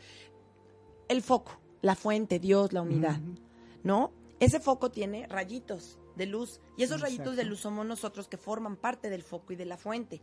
El 1.08 1.22
foco, 1.22 1.62
la 1.82 1.96
fuente, 1.96 2.40
Dios, 2.40 2.74
la 2.74 2.82
unidad. 2.82 3.22
¿no? 3.82 4.12
Ese 4.42 4.60
foco 4.60 4.92
tiene 4.92 5.28
rayitos 5.28 5.98
de 6.18 6.26
luz 6.26 6.60
y 6.76 6.84
esos 6.84 7.00
rayitos 7.00 7.38
de 7.38 7.46
luz 7.46 7.62
somos 7.62 7.86
nosotros 7.86 8.28
que 8.28 8.36
forman 8.36 8.76
parte 8.76 9.10
del 9.10 9.24
foco 9.24 9.54
y 9.54 9.56
de 9.56 9.64
la 9.64 9.78
fuente. 9.78 10.22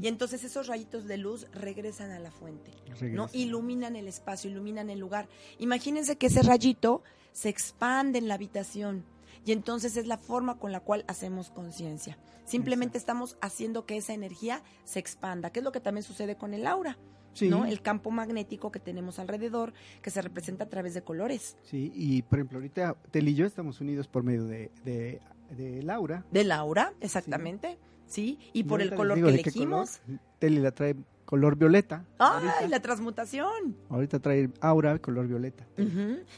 Y 0.00 0.08
entonces 0.08 0.42
esos 0.42 0.66
rayitos 0.66 1.06
de 1.06 1.18
luz 1.18 1.46
regresan 1.52 2.10
a 2.10 2.18
la 2.18 2.32
fuente, 2.32 2.72
¿no? 3.00 3.28
Iluminan 3.32 3.94
el 3.94 4.08
espacio, 4.08 4.50
iluminan 4.50 4.90
el 4.90 4.98
lugar. 4.98 5.28
Imagínense 5.60 6.18
que 6.18 6.26
ese 6.26 6.42
rayito 6.42 7.04
se 7.30 7.48
expande 7.48 8.18
en 8.18 8.26
la 8.26 8.34
habitación 8.34 9.04
y 9.44 9.52
entonces 9.52 9.96
es 9.96 10.06
la 10.06 10.18
forma 10.18 10.58
con 10.58 10.72
la 10.72 10.80
cual 10.80 11.04
hacemos 11.08 11.50
conciencia. 11.50 12.18
Simplemente 12.44 12.98
estamos 12.98 13.36
haciendo 13.40 13.86
que 13.86 13.96
esa 13.96 14.12
energía 14.14 14.62
se 14.84 14.98
expanda, 14.98 15.50
que 15.50 15.60
es 15.60 15.64
lo 15.64 15.72
que 15.72 15.80
también 15.80 16.02
sucede 16.04 16.36
con 16.36 16.54
el 16.54 16.66
aura, 16.66 16.98
Sí. 17.34 17.48
¿no? 17.48 17.64
El 17.64 17.80
campo 17.80 18.10
magnético 18.10 18.70
que 18.70 18.78
tenemos 18.78 19.18
alrededor, 19.18 19.72
que 20.02 20.10
se 20.10 20.20
representa 20.20 20.64
a 20.64 20.68
través 20.68 20.92
de 20.92 21.02
colores. 21.02 21.56
Sí, 21.62 21.90
y 21.94 22.20
por 22.22 22.38
ejemplo, 22.38 22.58
ahorita 22.58 22.94
Tel 23.10 23.26
y 23.28 23.34
yo 23.34 23.46
estamos 23.46 23.80
unidos 23.80 24.06
por 24.06 24.22
medio 24.22 24.44
de, 24.44 24.70
de, 24.84 25.20
de 25.56 25.82
Laura. 25.82 26.26
Del 26.30 26.52
aura, 26.52 26.92
exactamente, 27.00 27.78
¿sí? 28.06 28.38
Y 28.52 28.64
por 28.64 28.82
el 28.82 28.94
color 28.94 29.16
digo 29.16 29.28
que 29.28 29.32
de 29.32 29.40
elegimos. 29.40 30.00
Teli 30.38 30.58
la 30.58 30.72
trae 30.72 30.94
color 31.32 31.56
violeta. 31.56 32.04
¡Ay, 32.18 32.46
ahorita. 32.46 32.68
la 32.68 32.80
transmutación! 32.82 33.74
Ahorita 33.88 34.18
trae 34.20 34.50
aura 34.60 34.98
color 34.98 35.26
violeta. 35.28 35.66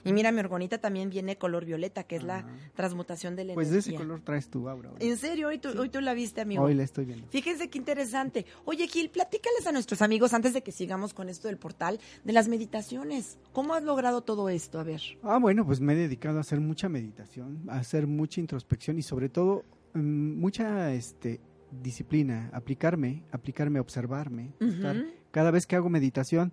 Y 0.05 0.13
mira, 0.13 0.31
mi 0.31 0.39
orgonita 0.39 0.79
también 0.79 1.11
viene 1.11 1.37
color 1.37 1.65
violeta, 1.65 2.05
que 2.05 2.15
es 2.15 2.23
la 2.23 2.39
Ah. 2.39 2.47
transmutación 2.77 3.35
de 3.35 3.45
la 3.45 3.55
Pues 3.55 3.71
de 3.73 3.79
ese 3.81 3.91
energía. 3.91 4.07
color 4.07 4.21
traes 4.25 4.49
tu 4.49 4.69
aura. 4.69 4.91
ahorita. 4.91 5.05
En 5.05 5.17
serio, 5.17 5.49
hoy 5.49 5.59
tú, 5.59 5.71
hoy 5.77 5.89
tú 5.89 6.01
la 6.01 6.15
viste, 6.15 6.43
amigo. 6.43 6.63
Hoy 6.63 6.75
la 6.75 6.85
estoy 6.85 7.07
viendo. 7.07 7.27
Fíjense 7.29 7.69
qué 7.69 7.79
interesante. 7.79 8.47
Oye, 8.67 8.87
Gil, 8.87 9.11
platícales 9.11 9.67
a 9.67 9.73
nuestros 9.73 10.01
amigos 10.01 10.33
antes 10.33 10.55
de 10.55 10.63
que 10.63 10.71
sigamos 10.71 11.13
con 11.13 11.29
esto 11.29 11.49
del 11.49 11.59
portal 11.59 11.99
de 12.23 12.33
las 12.33 12.47
meditaciones. 12.47 13.37
¿Cómo 13.53 13.75
has 13.75 13.83
logrado 13.83 14.21
todo 14.23 14.49
esto? 14.49 14.79
A 14.79 14.85
ver. 14.85 15.01
Ah, 15.25 15.39
bueno, 15.41 15.67
pues 15.67 15.81
me 15.81 15.95
he 15.95 15.97
dedicado 15.97 16.39
a 16.39 16.43
hacer 16.43 16.61
mucha 16.61 16.89
meditación, 16.89 17.65
a 17.69 17.79
hacer 17.79 18.07
mucha 18.07 18.41
introspección 18.41 18.97
y 18.97 19.03
sobre 19.03 19.29
todo 19.29 19.65
mm, 19.95 20.39
mucha 20.39 20.93
este 20.93 21.41
disciplina, 21.83 22.51
aplicarme, 22.53 23.23
aplicarme, 23.33 23.81
observarme, 23.81 24.53
estar- 24.61 25.05
cada 25.31 25.51
vez 25.51 25.67
que 25.67 25.77
hago 25.77 25.89
meditación 25.91 26.53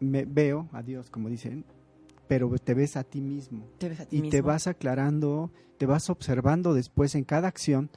me 0.00 0.24
veo 0.24 0.68
a 0.72 0.82
Dios, 0.82 1.10
como 1.10 1.28
dicen, 1.28 1.64
pero 2.28 2.48
te 2.58 2.74
ves 2.74 2.96
a 2.96 3.02
ti 3.04 3.20
mismo 3.20 3.66
Te 3.78 3.88
ves 3.88 4.00
a 4.00 4.06
ti 4.06 4.18
y 4.18 4.30
te 4.30 4.40
vas 4.40 4.66
aclarando, 4.66 5.50
te 5.78 5.86
vas 5.86 6.08
observando 6.10 6.74
después 6.74 7.14
en 7.14 7.24
cada 7.24 7.48
acción. 7.48 7.90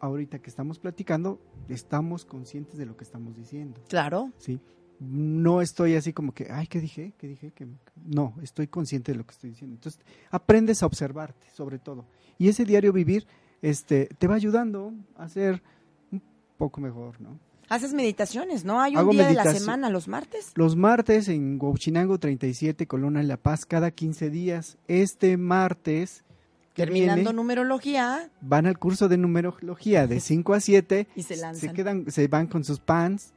Ahorita 0.00 0.38
que 0.38 0.48
estamos 0.50 0.78
platicando, 0.78 1.38
estamos 1.68 2.24
conscientes 2.24 2.78
de 2.78 2.86
lo 2.86 2.96
que 2.96 3.04
estamos 3.04 3.36
diciendo, 3.36 3.80
Claro. 3.88 4.32
¿sí? 4.38 4.58
No 4.98 5.60
estoy 5.62 5.94
así 5.94 6.12
como 6.12 6.32
que, 6.32 6.48
ay, 6.50 6.66
¿qué 6.66 6.80
dije? 6.80 7.12
¿Qué 7.16 7.26
dije? 7.28 7.52
que 7.52 7.66
No, 8.04 8.34
estoy 8.42 8.66
consciente 8.66 9.12
de 9.12 9.18
lo 9.18 9.24
que 9.24 9.32
estoy 9.32 9.50
diciendo. 9.50 9.74
Entonces, 9.76 10.00
aprendes 10.30 10.82
a 10.82 10.86
observarte, 10.86 11.46
sobre 11.54 11.78
todo. 11.78 12.06
Y 12.38 12.48
ese 12.48 12.64
diario 12.66 12.92
vivir 12.92 13.26
este, 13.62 14.06
te 14.18 14.26
va 14.26 14.34
ayudando 14.34 14.92
a 15.16 15.28
ser 15.28 15.62
poco 16.60 16.80
mejor, 16.80 17.18
¿no? 17.20 17.38
Haces 17.70 17.94
meditaciones, 17.94 18.64
¿no? 18.64 18.80
Hay 18.80 18.92
un 18.92 18.98
Hago 18.98 19.12
día 19.12 19.26
de 19.28 19.34
la 19.34 19.52
semana, 19.54 19.88
los 19.90 20.08
martes. 20.08 20.52
Los 20.56 20.76
martes 20.76 21.28
en 21.28 21.56
Huachinango 21.60 22.18
37, 22.18 22.86
Colona 22.86 23.22
La 23.22 23.36
Paz, 23.38 23.64
cada 23.64 23.90
15 23.92 24.28
días. 24.28 24.76
Este 24.88 25.36
martes, 25.36 26.22
Terminando 26.74 27.14
viene, 27.16 27.32
numerología 27.32 28.28
van 28.40 28.66
al 28.66 28.78
curso 28.78 29.08
de 29.08 29.16
numerología 29.18 30.06
de 30.06 30.20
5 30.32 30.52
a 30.54 30.60
7. 30.60 31.06
y 31.16 31.22
se 31.22 31.36
lanzan. 31.36 31.74
quedan, 31.74 32.10
se 32.10 32.26
van 32.28 32.46
con 32.48 32.64
sus 32.64 32.78
pants 32.80 33.32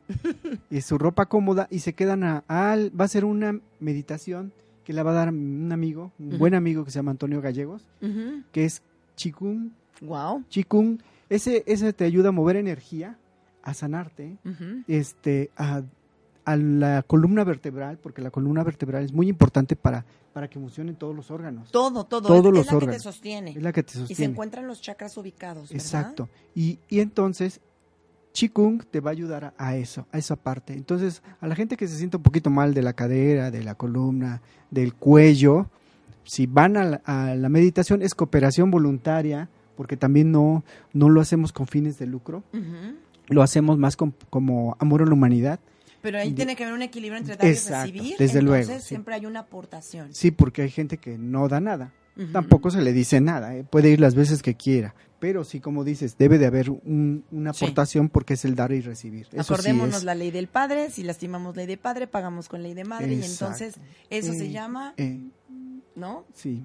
y 0.69 0.81
su 0.81 0.97
ropa 0.97 1.27
cómoda 1.27 1.67
y 1.71 1.79
se 1.79 1.93
quedan 1.93 2.23
a, 2.23 2.43
al- 2.47 2.91
va 2.99 3.05
a 3.05 3.07
ser 3.07 3.25
una 3.25 3.59
meditación 3.79 4.51
que 4.83 4.93
la 4.93 5.03
va 5.03 5.12
a 5.12 5.13
dar 5.15 5.29
un 5.29 5.71
amigo, 5.71 6.12
un 6.19 6.38
buen 6.39 6.55
amigo 6.55 6.83
que 6.83 6.91
se 6.91 6.97
llama 6.99 7.12
Antonio 7.12 7.39
Gallegos, 7.41 7.88
que 8.51 8.65
es 8.65 8.81
Chikung. 9.15 9.69
Wow. 10.01 10.43
Chikung, 10.49 10.97
ese, 11.36 11.63
ese 11.67 11.93
te 11.93 12.04
ayuda 12.06 12.30
a 12.30 12.32
mover 12.32 12.56
energía, 12.56 13.17
a 13.63 13.74
sanarte, 13.74 14.38
este, 14.88 15.52
a, 15.58 15.82
a 16.46 16.56
la 16.58 17.04
columna 17.04 17.43
vertebral, 17.43 17.98
porque 17.98 18.22
la 18.22 18.30
columna 18.32 18.63
vertebral 18.63 19.04
es 19.06 19.13
muy 19.13 19.30
importante 19.30 19.76
para, 19.76 20.06
para 20.34 20.50
que 20.50 20.60
funcionen 20.60 20.96
todos 20.96 21.15
los 21.15 21.32
órganos. 21.32 21.72
Todo, 21.72 22.04
todo. 22.06 22.28
Todos 22.28 22.46
es, 22.48 22.52
los 22.52 22.60
es 22.60 22.65
la 22.65 22.69
que 22.72 22.76
órganos. 22.76 22.98
te 22.98 23.04
sostiene. 23.04 23.52
Es 23.52 23.63
la 23.63 23.72
que 23.72 23.84
te 23.84 23.91
Y 23.91 23.93
se 23.93 24.00
sostiene. 24.00 24.32
encuentran 24.34 24.67
los 24.67 24.82
chakras 24.82 25.15
ubicados. 25.17 25.69
¿verdad? 25.69 25.76
Exacto. 25.76 26.30
Y, 26.54 26.80
y 26.89 27.00
entonces, 27.00 27.62
Qigong 28.34 28.84
te 28.91 29.00
va 29.00 29.12
a 29.12 29.13
ayudar 29.13 29.46
a, 29.46 29.54
a 29.58 29.76
eso, 29.78 30.08
a 30.12 30.17
esa 30.17 30.36
parte. 30.36 30.74
Entonces, 30.74 31.22
a 31.39 31.48
la 31.48 31.56
gente 31.56 31.78
que 31.78 31.88
se 31.88 31.98
siente 31.98 32.17
un 32.17 32.24
poquito 32.24 32.50
mal 32.50 32.74
de 32.74 32.82
la 32.82 32.93
cadera, 32.93 33.50
de 33.52 33.63
la 33.63 33.76
columna, 33.76 34.41
del 34.72 34.93
cuello, 34.96 35.67
si 36.26 36.48
van 36.48 36.78
a 36.78 36.84
la, 36.84 37.02
a 37.06 37.36
la 37.36 37.50
meditación 37.50 38.02
es 38.02 38.13
cooperación 38.15 38.72
voluntaria, 38.72 39.50
porque 39.75 39.97
también 39.97 40.31
no, 40.31 40.63
no 40.93 41.09
lo 41.09 41.21
hacemos 41.21 41.51
con 41.51 41.67
fines 41.67 41.97
de 41.99 42.05
lucro, 42.07 42.43
lo 43.27 43.41
hacemos 43.41 43.77
más 43.77 43.95
con- 43.95 44.13
como 44.29 44.75
amor 44.79 45.01
a 45.01 45.05
la 45.05 45.13
humanidad. 45.13 45.59
Pero 46.01 46.17
ahí 46.19 46.33
tiene 46.33 46.55
que 46.57 46.63
haber 46.63 46.75
un 46.75 46.81
equilibrio 46.81 47.17
entre 47.17 47.38
dar 47.38 47.45
y 47.47 47.53
recibir. 47.53 48.17
desde 48.17 48.41
luego, 48.41 48.62
Entonces 48.62 48.83
sí. 48.83 48.89
siempre 48.89 49.15
hay 49.15 49.25
una 49.25 49.39
aportación. 49.41 50.13
Sí, 50.13 50.31
porque 50.31 50.62
hay 50.63 50.69
gente 50.69 50.97
que 50.97 51.17
no 51.17 51.47
da 51.47 51.59
nada. 51.62 51.93
Tampoco 52.31 52.69
se 52.69 52.81
le 52.81 52.93
dice 52.93 53.21
nada, 53.21 53.55
¿eh? 53.55 53.63
puede 53.63 53.89
ir 53.89 53.99
las 53.99 54.13
veces 54.13 54.43
que 54.43 54.53
quiera, 54.53 54.93
pero 55.19 55.43
sí, 55.43 55.59
como 55.59 55.83
dices, 55.83 56.15
debe 56.15 56.38
de 56.38 56.45
haber 56.45 56.69
un- 56.69 57.23
una 57.31 57.53
Sí. 57.53 57.65
aportación 57.65 58.07
porque 58.09 58.36
es 58.36 58.45
el 58.45 58.53
dar 58.53 58.71
y 58.71 58.81
recibir. 58.81 59.27
Eso 59.31 59.41
sí 59.43 59.53
Acordémonos 59.53 59.95
es, 59.97 60.03
la 60.03 60.13
ley 60.13 60.29
del 60.29 60.47
padre, 60.47 60.91
si 60.91 61.01
lastimamos 61.01 61.55
ley 61.55 61.65
de 61.65 61.77
padre, 61.77 62.05
pagamos 62.05 62.49
con 62.49 62.62
ley 62.62 62.75
de 62.75 62.83
madre 62.83 63.15
y 63.15 63.23
entonces 63.23 63.75
eso 64.12 64.33
se 64.33 64.45
Eh, 64.45 64.51
llama, 64.51 64.93
eh, 64.97 65.21
¿no? 65.95 66.25
sí, 66.36 66.62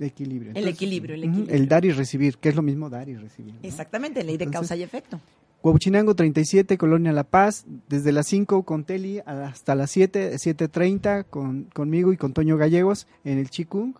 de 0.00 0.06
equilibrio. 0.06 0.52
El 0.56 0.66
equilibrio, 0.66 1.14
el 1.14 1.24
equilibrio. 1.24 1.54
el 1.54 1.68
dar 1.68 1.84
y 1.84 1.92
recibir, 1.92 2.38
que 2.38 2.48
es 2.48 2.56
lo 2.56 2.62
mismo 2.62 2.90
dar 2.90 3.08
y 3.08 3.16
recibir. 3.16 3.54
¿no? 3.54 3.60
Exactamente, 3.62 4.24
ley 4.24 4.36
de 4.36 4.44
Entonces- 4.44 4.68
causa 4.70 4.76
y 4.76 4.82
efecto. 4.82 5.20
Huabuchinango 5.62 6.14
37, 6.16 6.78
Colonia 6.78 7.12
La 7.12 7.22
Paz, 7.24 7.66
desde 7.88 8.12
las 8.12 8.26
5 8.26 8.62
con 8.64 8.84
Teli 8.84 9.20
hasta 9.26 9.74
las 9.74 9.90
7, 9.90 10.38
7.30 10.38 11.24
con, 11.28 11.64
conmigo 11.74 12.14
y 12.14 12.16
con 12.16 12.32
Toño 12.32 12.56
Gallegos 12.56 13.06
en 13.24 13.38
el 13.38 13.50
Chikung 13.50 13.92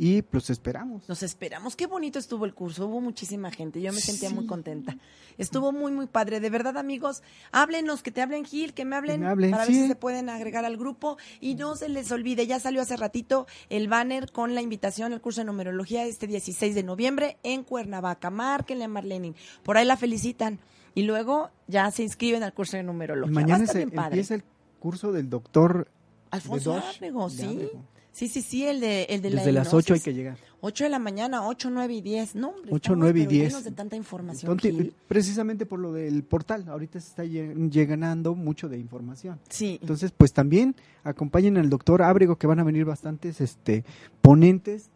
y 0.00 0.22
pues 0.22 0.48
esperamos. 0.48 1.08
Nos 1.08 1.24
esperamos. 1.24 1.74
Qué 1.74 1.88
bonito 1.88 2.20
estuvo 2.20 2.44
el 2.44 2.54
curso. 2.54 2.86
Hubo 2.86 3.00
muchísima 3.00 3.50
gente. 3.50 3.80
Yo 3.80 3.92
me 3.92 4.00
sentía 4.00 4.30
muy 4.30 4.46
contenta. 4.46 4.96
Estuvo 5.38 5.72
muy, 5.72 5.90
muy 5.90 6.06
padre. 6.06 6.38
De 6.38 6.50
verdad, 6.50 6.78
amigos, 6.78 7.24
háblenos, 7.50 8.04
que 8.04 8.12
te 8.12 8.22
hablen 8.22 8.44
Gil, 8.44 8.74
que 8.74 8.84
me 8.84 8.94
hablen, 8.94 9.22
me 9.22 9.26
hablen, 9.26 9.50
para 9.50 9.64
ver 9.64 9.74
si 9.74 9.88
se 9.88 9.96
pueden 9.96 10.28
agregar 10.28 10.64
al 10.64 10.76
grupo. 10.76 11.18
Y 11.40 11.56
no 11.56 11.74
se 11.74 11.88
les 11.88 12.12
olvide, 12.12 12.46
ya 12.46 12.60
salió 12.60 12.80
hace 12.80 12.96
ratito 12.96 13.48
el 13.70 13.88
banner 13.88 14.30
con 14.30 14.54
la 14.54 14.62
invitación 14.62 15.12
al 15.12 15.20
curso 15.20 15.40
de 15.40 15.46
numerología 15.46 16.06
este 16.06 16.28
16 16.28 16.76
de 16.76 16.84
noviembre 16.84 17.36
en 17.42 17.64
Cuernavaca. 17.64 18.30
Márquenle 18.30 18.84
a 18.84 18.88
Marlenin. 18.88 19.34
Por 19.64 19.78
ahí 19.78 19.84
la 19.84 19.96
felicitan. 19.96 20.60
Y 20.94 21.02
luego 21.02 21.50
ya 21.66 21.90
se 21.90 22.04
inscriben 22.04 22.44
al 22.44 22.54
curso 22.54 22.76
de 22.76 22.84
numerología. 22.84 23.34
Mañana 23.34 23.66
se 23.66 23.82
empieza 23.82 24.36
el 24.36 24.44
curso 24.78 25.10
del 25.10 25.28
doctor 25.28 25.88
Alfonso 26.30 26.74
de 26.74 26.76
Dosh, 26.76 26.96
Ábrego, 26.96 27.28
de 27.30 27.36
sí. 27.36 27.70
Sí, 28.18 28.26
sí, 28.26 28.42
sí, 28.42 28.66
el 28.66 28.80
de, 28.80 29.04
el 29.04 29.22
de 29.22 29.30
la 29.30 29.44
las 29.52 29.72
8 29.72 29.94
hay 29.94 30.00
que 30.00 30.12
llegar. 30.12 30.36
8 30.60 30.82
de 30.84 30.90
la 30.90 30.98
mañana, 30.98 31.46
8, 31.46 31.70
9 31.70 31.94
y 31.94 32.00
10. 32.00 32.34
No, 32.34 32.48
hombre, 32.48 32.64
8, 32.72 32.76
estamos, 32.76 32.98
9 32.98 33.20
y 33.20 33.22
pero 33.22 33.30
10. 33.30 33.48
llenos 33.48 33.62
de 33.64 33.70
tanta 33.70 33.94
información. 33.94 34.50
Entonces, 34.50 34.92
precisamente 35.06 35.66
por 35.66 35.78
lo 35.78 35.92
del 35.92 36.24
portal, 36.24 36.68
ahorita 36.68 36.98
se 37.00 37.08
está 37.10 37.24
lle- 37.24 37.70
llegando 37.70 38.34
mucho 38.34 38.68
de 38.68 38.76
información. 38.76 39.38
Sí, 39.48 39.78
Entonces, 39.80 40.10
pues 40.10 40.32
también 40.32 40.74
acompañen 41.04 41.58
al 41.58 41.70
doctor 41.70 42.02
Ábrego, 42.02 42.34
que 42.34 42.48
van 42.48 42.58
a 42.58 42.64
venir 42.64 42.84
bastantes 42.84 43.40
este, 43.40 43.84
ponentes 44.20 44.90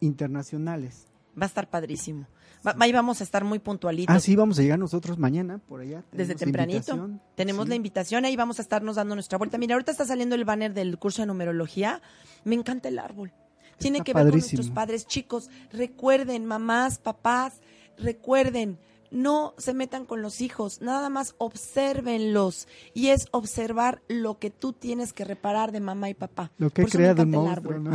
internacionales. 0.00 1.06
va 1.40 1.44
a 1.44 1.48
estar 1.48 1.68
padrísimo. 1.70 2.26
Va- 2.66 2.74
ahí 2.80 2.92
vamos 2.92 3.20
a 3.20 3.24
estar 3.24 3.44
muy 3.44 3.58
puntualitos. 3.58 4.14
Ah, 4.14 4.20
sí, 4.20 4.34
vamos 4.36 4.58
a 4.58 4.62
llegar 4.62 4.78
nosotros 4.78 5.18
mañana 5.18 5.58
por 5.58 5.80
allá. 5.80 6.02
Desde 6.12 6.34
tempranito. 6.34 6.78
invitación. 6.92 7.20
Tenemos 7.34 7.64
Sí. 7.64 7.68
la 7.70 7.74
invitación, 7.76 8.24
ahí 8.24 8.34
vamos 8.36 8.58
a 8.58 8.62
estarnos 8.62 8.96
dando 8.96 9.14
nuestra 9.14 9.38
vuelta. 9.38 9.58
Mira, 9.58 9.74
ahorita 9.74 9.92
está 9.92 10.04
saliendo 10.04 10.34
el 10.34 10.44
banner 10.44 10.74
del 10.74 10.98
curso 10.98 11.22
de 11.22 11.26
numerología. 11.26 12.02
Me 12.44 12.54
encanta 12.56 12.88
el 12.88 12.98
árbol. 12.98 13.32
Tiene 13.78 14.00
que 14.00 14.14
ver 14.14 14.24
con 14.24 14.32
nuestros 14.32 14.70
padres 14.70 15.06
chicos. 15.06 15.50
Recuerden, 15.70 16.46
mamás, 16.46 16.98
papás, 16.98 17.60
recuerden, 17.98 18.78
no 19.10 19.54
se 19.58 19.74
metan 19.74 20.04
con 20.06 20.22
los 20.22 20.40
hijos, 20.40 20.80
nada 20.80 21.08
más 21.10 21.34
obsérvenlos. 21.38 22.68
Y 22.94 23.08
es 23.08 23.26
observar 23.30 24.02
lo 24.08 24.38
que 24.38 24.50
tú 24.50 24.72
tienes 24.72 25.12
que 25.12 25.24
reparar 25.24 25.72
de 25.72 25.80
mamá 25.80 26.08
y 26.10 26.14
papá. 26.14 26.50
Lo 26.58 26.70
que 26.70 26.82
encanta 26.82 27.22
el 27.22 27.28
monstruo, 27.28 27.74
árbol. 27.74 27.84
¿no? 27.84 27.92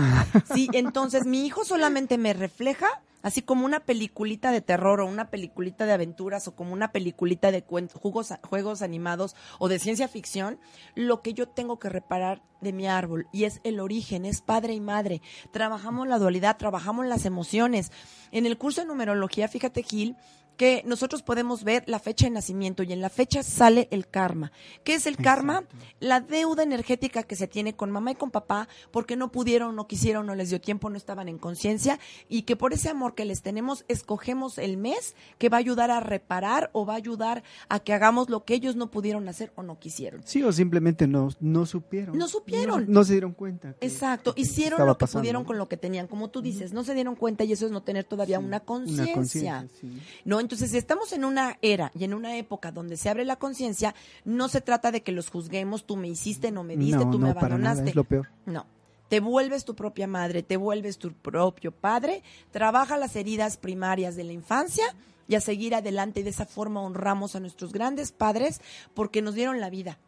Sí, 0.54 0.70
entonces 0.74 1.26
mi 1.26 1.46
hijo 1.46 1.66
solamente 1.66 2.18
me 2.18 2.34
refleja, 2.34 2.88
así 3.22 3.42
como 3.42 3.66
una 3.66 3.82
peliculita 3.82 4.52
de 4.52 4.62
terror 4.62 5.02
o 5.02 5.06
una 5.08 5.30
peliculita 5.30 5.86
de 5.86 5.94
aventuras 5.94 6.48
o 6.48 6.56
como 6.56 6.74
una 6.74 6.92
peliculita 6.92 7.52
de 7.52 7.64
jugos- 7.64 8.34
juegos 8.44 8.82
animados 8.82 9.36
o 9.60 9.68
de 9.68 9.80
ciencia 9.80 10.08
ficción, 10.08 10.60
lo 10.96 11.22
que 11.22 11.34
yo 11.34 11.48
tengo 11.48 11.80
que 11.80 11.90
reparar 11.90 12.42
de 12.62 12.74
mi 12.74 12.88
árbol 12.88 13.28
y 13.32 13.46
es 13.46 13.60
el 13.64 13.80
origen, 13.80 14.26
es 14.26 14.42
padre 14.42 14.74
y 14.74 14.80
madre. 14.80 15.22
Trabajamos 15.52 16.08
la 16.08 16.20
dualidad, 16.20 16.58
trabajamos 16.58 17.06
las 17.08 17.26
emociones. 17.26 17.92
En 18.32 18.46
el 18.46 18.58
curso 18.58 18.82
de 18.82 18.88
numerología, 18.88 19.48
fíjate 19.48 19.84
Gil, 19.84 20.16
que 20.58 20.84
nosotros 20.86 21.24
podemos 21.24 21.64
ver 21.64 21.84
la 21.88 21.98
fecha 22.00 22.26
de 22.26 22.32
nacimiento 22.32 22.84
y 22.84 22.94
en 22.94 23.02
la 23.02 23.10
fecha 23.10 23.42
sale 23.42 23.88
el 23.92 24.08
karma. 24.08 24.52
¿Qué 24.84 24.94
es 24.94 25.08
el 25.08 25.18
karma? 25.18 25.60
Exacto. 25.64 25.76
La 26.00 26.20
deuda 26.22 26.62
energética 26.64 27.24
que 27.24 27.36
se 27.36 27.48
tiene 27.48 27.76
con 27.76 27.90
mamá 27.90 28.12
y 28.12 28.16
con 28.16 28.30
papá 28.30 28.68
porque 28.92 29.16
no 29.16 29.32
pudieron, 29.32 29.76
no 29.76 29.88
quisieron, 29.88 30.26
no 30.28 30.36
les 30.36 30.50
dio 30.50 30.62
tiempo, 30.62 30.90
no 30.90 30.98
estaban 30.98 31.30
en 31.30 31.40
conciencia 31.40 32.00
y 32.30 32.44
que 32.44 32.56
por 32.56 32.74
ese 32.74 32.90
amor 32.90 33.16
que 33.16 33.26
les 33.26 33.42
tenemos 33.42 33.86
escogemos 33.88 34.58
el 34.60 34.78
mes 34.78 35.16
que 35.40 35.50
va 35.50 35.58
a 35.58 35.60
ayudar 35.60 35.90
a 35.90 36.00
reparar 36.00 36.70
o 36.74 36.86
va 36.86 36.94
a 36.94 36.98
ayudar 36.98 37.44
a 37.70 37.80
que 37.80 37.94
hagamos 37.94 38.30
lo 38.30 38.46
que 38.46 38.54
ellos 38.54 38.76
no 38.76 38.92
pudieron 38.92 39.28
hacer 39.30 39.52
o 39.56 39.64
no 39.64 39.80
quisieron. 39.80 40.22
Sí, 40.26 40.44
o 40.44 40.52
simplemente 40.52 41.08
no, 41.08 41.30
no 41.40 41.66
supieron. 41.66 42.18
No 42.18 42.28
supieron. 42.28 42.86
No, 42.86 43.00
no 43.00 43.04
se 43.04 43.14
dieron 43.14 43.34
cuenta. 43.34 43.76
Exacto, 43.82 44.36
que 44.36 44.42
hicieron 44.42 44.86
lo 44.86 44.96
que 44.96 45.00
pasando. 45.00 45.22
pudieron 45.22 45.44
con 45.44 45.58
lo 45.58 45.68
que 45.68 45.78
tenían, 45.78 46.08
como 46.08 46.30
tú 46.30 46.42
dices, 46.42 46.72
no 46.72 46.84
se 46.84 46.94
dieron 46.94 47.16
cuenta 47.16 47.44
y 47.44 47.52
eso 47.54 47.66
es 47.66 47.72
no 47.72 47.82
tener 47.82 48.04
todavía 48.04 48.38
Sí, 48.40 48.46
una 48.46 48.60
conciencia. 48.60 49.14
conciencia, 49.14 49.68
sí. 49.80 50.02
¿no? 50.26 50.40
Entonces, 50.52 50.72
si 50.72 50.78
estamos 50.78 51.14
en 51.14 51.24
una 51.24 51.58
era 51.62 51.94
y 51.98 52.04
en 52.04 52.14
una 52.14 52.36
época 52.36 52.74
donde 52.74 52.98
se 52.98 53.08
abre 53.10 53.24
la 53.24 53.38
conciencia, 53.38 53.96
no 54.26 54.50
se 54.50 54.60
trata 54.60 54.92
de 54.92 55.02
que 55.02 55.14
los 55.14 55.30
juzguemos, 55.30 55.86
tú 55.86 55.96
me 55.96 56.10
hiciste, 56.10 56.52
no 56.52 56.66
me 56.66 56.76
diste, 56.76 57.06
no, 57.06 57.10
tú 57.10 57.20
me 57.20 57.30
no, 57.30 57.36
para 57.36 57.58
nada, 57.58 57.72
abandonaste. 57.72 57.92
es 57.92 57.96
lo 57.96 58.04
peor. 58.04 58.28
No. 58.46 58.66
Te 59.08 59.22
vuelves 59.22 59.64
tu 59.64 59.76
propia 59.76 60.08
madre, 60.08 60.44
te 60.44 60.58
vuelves 60.58 60.98
tu 60.98 61.14
propio 61.14 61.72
padre, 61.72 62.22
trabaja 62.52 62.98
las 62.98 63.16
heridas 63.16 63.56
primarias 63.56 64.18
de 64.18 64.26
la 64.26 64.34
infancia 64.34 64.84
y 65.30 65.36
a 65.36 65.40
seguir 65.40 65.74
adelante 65.74 66.20
y 66.20 66.24
de 66.24 66.32
esa 66.32 66.46
forma 66.46 66.82
honramos 66.82 67.38
a 67.38 67.40
nuestros 67.40 67.72
grandes 67.72 68.12
padres 68.12 68.60
porque 68.94 69.22
nos 69.22 69.36
dieron 69.36 69.62
la 69.62 69.70
vida 69.70 70.00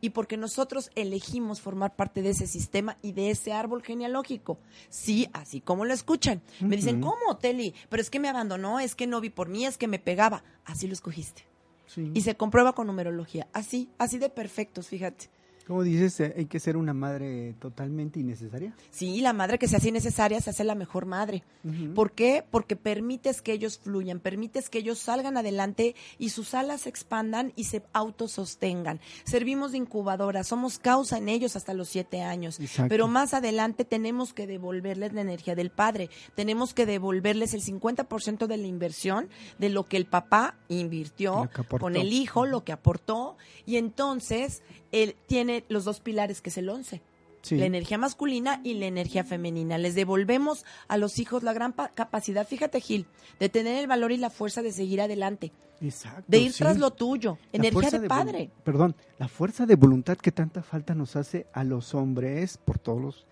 y 0.00 0.10
porque 0.10 0.36
nosotros 0.36 0.90
elegimos 0.94 1.60
formar 1.60 1.96
parte 1.96 2.22
de 2.22 2.30
ese 2.30 2.46
sistema 2.46 2.98
y 3.02 3.12
de 3.12 3.30
ese 3.30 3.52
árbol 3.52 3.82
genealógico. 3.82 4.58
Sí, 4.88 5.28
así 5.32 5.60
como 5.60 5.84
lo 5.84 5.94
escuchan. 5.94 6.40
Me 6.60 6.76
dicen. 6.76 7.00
¿cómo, 7.00 7.36
Teli? 7.38 7.74
Pero 7.88 8.00
es 8.00 8.10
que 8.10 8.20
me 8.20 8.28
abandonó, 8.28 8.80
es 8.80 8.94
que 8.94 9.06
no 9.06 9.20
vi 9.20 9.30
por 9.30 9.48
mí, 9.48 9.66
es 9.66 9.78
que 9.78 9.88
me 9.88 9.98
pegaba. 9.98 10.44
Así 10.64 10.86
lo 10.86 10.92
escogiste. 10.92 11.44
Sí. 11.86 12.10
Y 12.14 12.20
se 12.20 12.36
comprueba 12.36 12.74
con 12.74 12.86
numerología. 12.86 13.48
Así, 13.52 13.88
así 13.98 14.18
de 14.18 14.28
perfectos, 14.28 14.88
fíjate. 14.88 15.30
Como 15.68 15.82
dices, 15.82 16.18
eh, 16.20 16.32
hay 16.34 16.46
que 16.46 16.60
ser 16.60 16.78
una 16.78 16.94
madre 16.94 17.54
totalmente 17.60 18.18
innecesaria. 18.18 18.72
Sí, 18.90 19.20
la 19.20 19.34
madre 19.34 19.58
que 19.58 19.68
se 19.68 19.76
hace 19.76 19.92
necesaria 19.92 20.40
se 20.40 20.48
hace 20.48 20.64
la 20.64 20.74
mejor 20.74 21.04
madre. 21.04 21.44
Ujú. 21.62 21.92
¿Por 21.92 22.12
qué? 22.12 22.42
Porque 22.50 22.74
permites 22.74 23.42
que 23.42 23.52
ellos 23.52 23.78
fluyan, 23.78 24.18
permites 24.18 24.70
que 24.70 24.78
ellos 24.78 24.98
salgan 24.98 25.36
adelante 25.36 25.94
y 26.18 26.30
sus 26.30 26.54
alas 26.54 26.80
se 26.80 26.88
expandan 26.88 27.52
y 27.54 27.64
se 27.64 27.82
autosostengan. 27.92 28.98
Servimos 29.24 29.72
de 29.72 29.78
incubadora, 29.78 30.42
somos 30.42 30.78
causa 30.78 31.18
en 31.18 31.28
ellos 31.28 31.54
hasta 31.54 31.74
los 31.74 31.90
siete 31.90 32.22
años. 32.22 32.58
Exacto. 32.60 32.88
Pero 32.88 33.06
más 33.06 33.34
adelante 33.34 33.84
tenemos 33.84 34.32
que 34.32 34.46
devolverles 34.46 35.12
la 35.12 35.20
energía 35.20 35.54
del 35.54 35.68
padre, 35.70 36.08
tenemos 36.34 36.72
que 36.72 36.86
devolverles 36.86 37.52
el 37.52 37.62
50% 37.62 38.46
de 38.46 38.56
la 38.56 38.66
inversión 38.66 39.28
de 39.58 39.68
lo 39.68 39.84
que 39.84 39.98
el 39.98 40.06
papá 40.06 40.54
invirtió 40.68 41.50
con 41.78 41.94
el 41.94 42.10
hijo, 42.10 42.46
lo 42.46 42.64
que 42.64 42.72
aportó, 42.72 43.36
y 43.68 43.76
entonces 43.76 44.62
él 44.92 45.14
tiene 45.26 45.64
los 45.68 45.84
dos 45.84 46.00
pilares 46.00 46.40
que 46.40 46.48
es 46.50 46.56
el 46.58 46.68
11 46.70 47.02
Sí. 47.42 47.56
la 47.56 47.66
energía 47.66 47.98
masculina 47.98 48.60
y 48.64 48.74
la 48.74 48.86
energía 48.86 49.22
femenina. 49.22 49.78
Les 49.78 49.94
devolvemos 49.94 50.64
a 50.88 50.96
los 50.96 51.18
hijos 51.20 51.44
la 51.44 51.52
gran 51.52 51.72
pa- 51.72 51.88
capacidad, 51.90 52.46
fíjate 52.46 52.80
Gil, 52.80 53.06
de 53.38 53.48
tener 53.48 53.78
el 53.78 53.86
valor 53.86 54.10
y 54.10 54.16
la 54.16 54.28
fuerza 54.28 54.60
de 54.60 54.72
seguir 54.72 55.00
adelante, 55.00 55.52
Exacto, 55.80 56.24
de 56.26 56.38
ir 56.40 56.52
sí. 56.52 56.58
tras 56.58 56.78
lo 56.78 56.90
tuyo, 56.90 57.38
La 57.52 57.58
energía 57.68 57.90
de 58.00 58.08
padre. 58.08 58.50
Perdón, 58.64 58.96
la 59.18 59.28
fuerza 59.28 59.66
de 59.66 59.76
voluntad 59.76 60.18
que 60.18 60.32
tanta 60.32 60.62
falta 60.64 60.94
nos 60.96 61.14
hace 61.14 61.46
a 61.52 61.62
los 61.62 61.94
hombres, 61.94 62.58
por 62.58 62.80
todos 62.80 63.00
los 63.00 63.26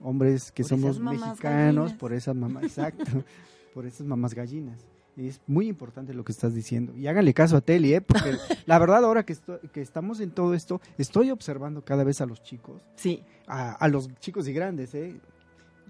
hombres 0.00 0.50
que 0.50 0.64
Por 0.64 0.70
somos 0.70 0.98
mexicanos, 0.98 1.38
gallinas. 1.40 1.92
por 1.92 2.12
esas 2.12 2.34
mamás, 2.34 2.64
exacto, 2.64 3.04
por 3.74 3.86
esas 3.86 4.06
mamás 4.06 4.34
gallinas. 4.34 4.80
Es 5.16 5.40
muy 5.46 5.68
importante 5.68 6.14
lo 6.14 6.24
que 6.24 6.32
estás 6.32 6.54
diciendo. 6.54 6.96
Y 6.96 7.06
háganle 7.06 7.34
caso 7.34 7.56
a 7.56 7.60
Teli, 7.60 7.94
¿eh? 7.94 8.00
porque 8.00 8.32
la 8.66 8.78
verdad 8.78 9.04
ahora 9.04 9.24
que, 9.24 9.34
esto- 9.34 9.60
que 9.72 9.82
estamos 9.82 10.20
en 10.20 10.30
todo 10.30 10.54
esto, 10.54 10.80
estoy 10.96 11.30
observando 11.30 11.84
cada 11.84 12.02
vez 12.04 12.20
a 12.22 12.26
los 12.26 12.42
chicos, 12.42 12.80
Sí, 12.96 13.22
a, 13.46 13.72
a 13.72 13.88
los 13.88 14.08
chicos 14.20 14.48
y 14.48 14.52
grandes, 14.54 14.94
¿eh? 14.94 15.14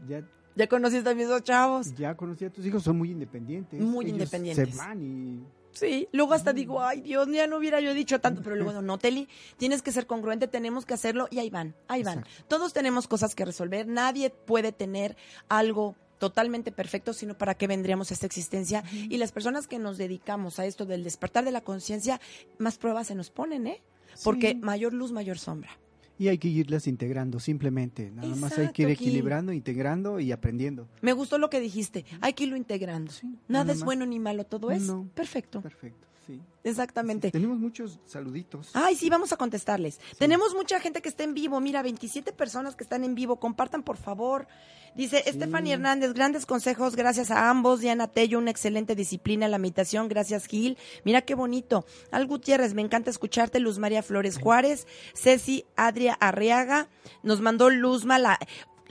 Ya, 0.09 0.27
ya 0.57 0.67
conociste 0.67 1.09
a 1.09 1.15
mis 1.15 1.29
dos 1.29 1.43
chavos. 1.45 1.95
ya 1.95 2.17
conocí 2.17 2.45
a 2.45 2.51
tus 2.51 2.67
hijos, 2.67 2.83
son 2.83 2.99
muy 2.99 3.11
independientes. 3.13 3.81
Muy 3.81 4.07
Ellos 4.07 4.15
independientes. 4.19 4.71
Se 4.71 4.77
van 4.77 5.03
y 5.03 5.43
Sí, 5.75 6.07
luego 6.13 6.35
hasta 6.35 6.53
digo, 6.53 6.83
ay 6.83 7.01
Dios, 7.01 7.27
ya 7.33 7.47
no 7.47 7.57
hubiera 7.57 7.81
yo 7.81 7.95
dicho 7.95 8.21
tanto, 8.21 8.43
pero 8.43 8.57
luego 8.57 8.83
no, 8.83 8.99
Teli, 8.99 9.27
tienes 9.57 9.81
que 9.81 9.91
ser 9.91 10.07
congruente, 10.07 10.47
tenemos 10.47 10.85
que 10.85 10.93
hacerlo 10.93 11.29
y 11.31 11.39
ahí 11.39 11.49
van, 11.49 11.75
ahí 11.89 12.03
van. 12.03 12.27
Todos 12.47 12.75
tenemos 12.75 13.09
cosas 13.09 13.35
que 13.35 13.47
resolver, 13.47 13.87
nadie 13.89 14.29
puede 14.29 14.73
tener 14.73 15.17
algo 15.49 15.97
totalmente 16.23 16.71
perfecto, 16.71 17.13
sino 17.15 17.37
para 17.37 17.57
qué 17.57 17.67
vendríamos 17.67 18.13
a 18.13 18.15
esta 18.15 18.27
existencia. 18.27 18.85
Y 18.93 19.17
las 19.17 19.33
personas 19.33 19.67
que 19.67 19.81
nos 19.81 19.99
dedicamos 19.99 20.61
a 20.61 20.67
esto 20.67 20.87
del 20.87 21.03
despertar 21.03 21.45
de 21.45 21.51
la 21.51 21.63
conciencia, 21.63 22.21
más 22.59 22.79
pruebas 22.79 23.09
se 23.09 23.17
nos 23.17 23.31
ponen, 23.31 23.67
¿eh? 23.67 23.83
Porque 24.23 24.55
mayor 24.55 24.93
luz, 24.93 25.11
mayor 25.11 25.41
sombra 25.41 25.71
y 26.19 26.29
hay 26.29 26.39
que 26.39 26.47
irlas 26.47 26.87
integrando 26.87 27.41
simplemente. 27.41 28.13
Nada 28.13 28.37
más 28.37 28.57
hay 28.57 28.69
que 28.69 28.83
ir 28.83 28.91
equilibrando, 28.91 29.53
integrando 29.53 30.21
y 30.21 30.31
aprendiendo. 30.31 30.87
Me 31.01 31.13
gustó 31.13 31.39
lo 31.39 31.51
que 31.51 31.59
dijiste. 31.59 32.05
Hay 32.21 32.35
que 32.35 32.45
irlo 32.45 32.55
integrando. 32.55 33.11
nada, 33.49 33.73
es 33.73 33.83
bueno 33.83 34.07
ni 34.07 34.21
malo, 34.21 34.45
todo 34.45 34.71
es 34.71 34.85
perfecto. 35.15 35.61
Perfecto. 35.61 36.07
Sí. 36.27 36.41
Exactamente. 36.65 37.31
tenemos 37.31 37.59
muchos 37.59 37.99
saluditos. 38.07 38.71
Ay, 38.75 38.95
sí, 38.95 39.11
vamos 39.11 39.33
a 39.33 39.37
contestarles. 39.37 39.99
Tenemos 40.19 40.55
mucha 40.55 40.79
gente 40.81 41.03
que 41.03 41.09
está 41.09 41.25
en 41.25 41.35
vivo. 41.35 41.61
Mira, 41.61 41.83
27 41.83 42.33
personas 42.33 42.77
que 42.77 42.85
están 42.85 43.05
en 43.05 43.15
vivo. 43.15 43.41
Compartan, 43.41 43.83
por 43.83 43.97
favor. 43.97 44.47
Dice 44.95 45.23
Estefany 45.27 45.73
Hernández, 45.73 46.13
grandes 46.13 46.45
consejos, 46.45 46.97
gracias 46.97 47.31
a 47.31 47.49
ambos. 47.49 47.81
Diana 47.81 48.09
Tello, 48.09 48.39
una 48.39 48.51
excelente 48.51 48.95
disciplina 48.95 49.47
en 49.47 49.51
la 49.51 49.59
meditación. 49.59 50.07
Gracias, 50.07 50.47
Gil. 50.47 50.77
Mira 51.05 51.23
qué 51.23 51.35
bonito. 51.35 51.87
Al 52.11 52.27
Gutiérrez, 52.27 52.75
me 52.75 52.83
encanta 52.83 53.11
escucharte. 53.11 53.59
Luz 53.59 53.79
María 53.79 54.03
Flores 54.03 54.39
Juárez. 54.39 54.87
Ceci 55.15 55.65
Adria 55.77 56.13
Arriaga. 56.21 56.89
Nos 57.23 57.41
mandó 57.41 57.71
Luzma 57.71 58.19
la. 58.19 58.39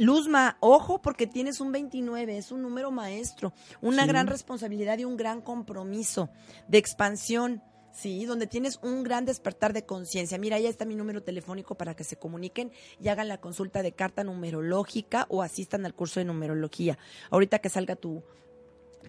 Luzma, 0.01 0.57
ojo, 0.61 0.99
porque 0.99 1.27
tienes 1.27 1.61
un 1.61 1.71
29, 1.71 2.35
es 2.35 2.51
un 2.51 2.63
número 2.63 2.89
maestro, 2.89 3.53
una 3.81 4.07
gran 4.07 4.25
responsabilidad 4.25 4.97
y 4.97 5.05
un 5.05 5.15
gran 5.15 5.41
compromiso 5.41 6.31
de 6.67 6.79
expansión. 6.79 7.61
Sí, 7.93 8.25
donde 8.25 8.47
tienes 8.47 8.79
un 8.81 9.03
gran 9.03 9.25
despertar 9.25 9.73
de 9.73 9.85
conciencia. 9.85 10.39
Mira, 10.39 10.55
ahí 10.55 10.65
está 10.65 10.85
mi 10.85 10.95
número 10.95 11.21
telefónico 11.21 11.75
para 11.75 11.93
que 11.93 12.03
se 12.03 12.15
comuniquen 12.15 12.71
y 12.99 13.09
hagan 13.09 13.27
la 13.27 13.39
consulta 13.39 13.83
de 13.83 13.91
carta 13.91 14.23
numerológica 14.23 15.27
o 15.29 15.43
asistan 15.43 15.85
al 15.85 15.93
curso 15.93 16.19
de 16.19 16.25
numerología. 16.25 16.97
Ahorita 17.29 17.59
que 17.59 17.69
salga 17.69 17.95
tu, 17.95 18.23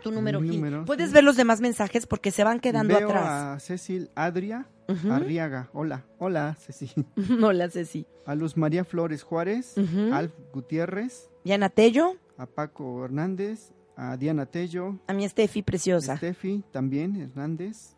tu 0.02 0.10
número, 0.10 0.40
Puedes 0.84 1.12
ver 1.12 1.24
los 1.24 1.36
demás 1.36 1.60
mensajes 1.60 2.06
porque 2.06 2.30
se 2.30 2.44
van 2.44 2.60
quedando 2.60 2.96
Veo 2.96 3.08
atrás. 3.08 3.26
A 3.26 3.60
Cecil 3.60 4.10
Adria 4.14 4.66
Arriaga. 5.10 5.70
Hola, 5.72 6.04
hola, 6.18 6.56
Cecil. 6.58 7.06
hola, 7.42 7.70
Ceci. 7.70 8.06
A 8.26 8.34
Luz 8.34 8.56
María 8.56 8.84
Flores 8.84 9.22
Juárez, 9.22 9.74
Alf 10.12 10.32
Gutiérrez. 10.52 11.30
Diana 11.44 11.68
Tello. 11.68 12.16
A 12.36 12.46
Paco 12.46 13.04
Hernández, 13.04 13.72
a 13.96 14.16
Diana 14.16 14.46
Tello. 14.46 14.98
A 15.06 15.12
mi 15.12 15.24
Estefi 15.24 15.62
preciosa. 15.62 16.14
Estefi 16.14 16.64
también, 16.70 17.16
Hernández. 17.16 17.96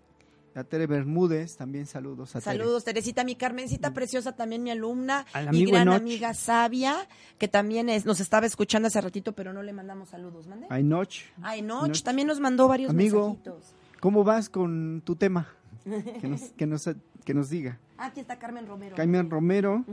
A 0.55 0.63
Tere 0.63 0.87
Bermúdez, 0.87 1.57
también 1.57 1.85
saludos 1.87 2.37
a 2.37 2.41
Saludos, 2.41 2.85
Teresita, 2.85 3.25
mi 3.25 3.35
Carmencita 3.35 3.93
preciosa, 3.93 4.37
también 4.37 4.63
mi 4.63 4.71
alumna 4.71 5.27
y 5.53 5.65
gran 5.67 5.89
amiga 5.89 6.33
Sabia, 6.33 7.09
que 7.39 7.49
también 7.49 7.89
es, 7.89 8.07
nos 8.07 8.21
estaba 8.21 8.47
escuchando 8.47 8.87
hace 8.87 9.01
ratito, 9.01 9.33
pero 9.33 9.53
no 9.53 9.63
le 9.63 9.73
mandamos 9.73 10.11
saludos. 10.11 10.47
¿Mande? 10.47 10.69
A 10.71 10.79
Enoch. 10.79 11.15
A 11.43 11.57
Enoch, 11.57 12.03
también 12.03 12.29
nos 12.29 12.39
mandó 12.39 12.69
varios 12.69 12.91
Amigo, 12.91 13.29
mensajitos. 13.29 13.75
¿cómo 13.99 14.23
vas 14.23 14.49
con 14.49 15.03
tu 15.05 15.17
tema? 15.17 15.49
Que 16.21 16.29
nos, 16.29 16.41
que 16.53 16.67
nos, 16.67 16.89
que 17.25 17.35
nos 17.35 17.51
diga. 17.51 17.79
Aquí 17.99 18.21
está 18.21 18.39
Carmen 18.39 18.67
Romero. 18.67 18.97
Carmen 18.97 19.29
Romero. 19.29 19.85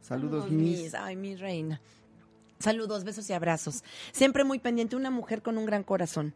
Saludos, 0.00 0.50
mis. 0.50 0.94
Ay, 0.94 1.16
mi 1.16 1.36
reina. 1.36 1.80
Saludos, 2.58 3.04
besos 3.04 3.28
y 3.30 3.32
abrazos. 3.32 3.82
Siempre 4.12 4.44
muy 4.44 4.58
pendiente, 4.58 4.94
una 4.94 5.10
mujer 5.10 5.42
con 5.42 5.56
un 5.56 5.64
gran 5.64 5.82
corazón. 5.82 6.34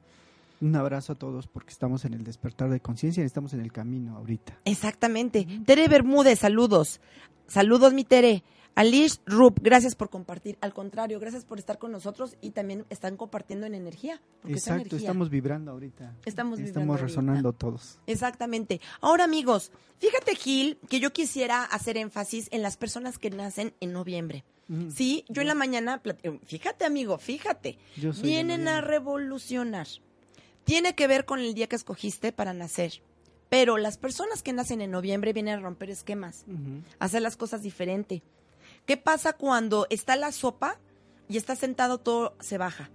Un 0.64 0.77
abrazo 0.77 1.12
a 1.12 1.14
todos 1.14 1.46
porque 1.46 1.72
estamos 1.72 2.07
en 2.07 2.14
el 2.14 2.24
despertar 2.24 2.70
de 2.70 2.81
conciencia 2.81 3.22
y 3.22 3.27
estamos 3.27 3.53
en 3.53 3.61
el 3.61 3.70
camino 3.70 4.16
ahorita. 4.16 4.61
Exactamente. 4.64 5.46
Tere 5.66 5.88
Bermúdez, 5.88 6.38
saludos. 6.38 7.03
Saludos, 7.46 7.92
mi 7.92 8.05
Tere. 8.05 8.42
Alish 8.74 9.20
Rup, 9.27 9.59
gracias 9.61 9.94
por 9.94 10.09
compartir. 10.09 10.57
Al 10.62 10.72
contrario, 10.72 11.20
gracias 11.20 11.44
por 11.44 11.59
estar 11.59 11.77
con 11.77 11.92
nosotros 11.92 12.38
y 12.40 12.53
también 12.53 12.87
están 12.88 13.18
compartiendo 13.18 13.66
en 13.66 13.74
energía. 13.74 14.22
Exacto, 14.48 14.96
estamos 14.96 15.29
vibrando 15.29 15.70
ahorita. 15.70 16.16
Estamos 16.24 16.59
vibrando. 16.59 16.81
Estamos 16.81 17.00
resonando 17.03 17.53
todos. 17.53 17.98
Exactamente. 18.07 18.81
Ahora, 19.03 19.24
amigos, 19.24 19.70
fíjate, 19.98 20.35
Gil, 20.35 20.79
que 20.88 20.98
yo 20.98 21.12
quisiera 21.12 21.62
hacer 21.62 21.98
énfasis 21.98 22.48
en 22.53 22.62
las 22.62 22.79
personas 22.79 23.18
que 23.18 23.29
nacen 23.29 23.74
en 23.81 23.92
noviembre. 23.92 24.46
Sí, 24.88 25.27
yo 25.29 25.42
en 25.42 25.48
la 25.48 25.55
mañana, 25.55 26.00
fíjate, 26.46 26.87
amigo, 26.87 27.18
fíjate, 27.18 27.77
vienen 28.22 28.66
a 28.66 28.81
revolucionar 28.81 29.87
tiene 30.64 30.94
que 30.94 31.07
ver 31.07 31.24
con 31.24 31.38
el 31.38 31.55
día 31.55 31.68
que 31.68 31.77
escogiste 31.77 32.33
para 32.33 32.53
nacer. 32.53 33.03
Pero 33.48 33.77
las 33.77 33.98
personas 33.98 34.42
que 34.42 34.53
nacen 34.53 34.81
en 34.81 34.90
noviembre 34.90 35.33
vienen 35.33 35.59
a 35.59 35.62
romper 35.62 35.90
esquemas, 35.90 36.44
hacer 36.98 37.22
las 37.22 37.37
cosas 37.37 37.62
diferente. 37.62 38.22
¿Qué 38.87 38.96
pasa 38.96 39.35
cuando 39.35 39.87
está 39.90 40.16
la 40.16 40.33
sopa 40.33 40.79
y 41.29 41.37
está 41.37 41.55
sentado 41.55 41.98
todo 41.98 42.35
se 42.40 42.59
baja? 42.59 42.90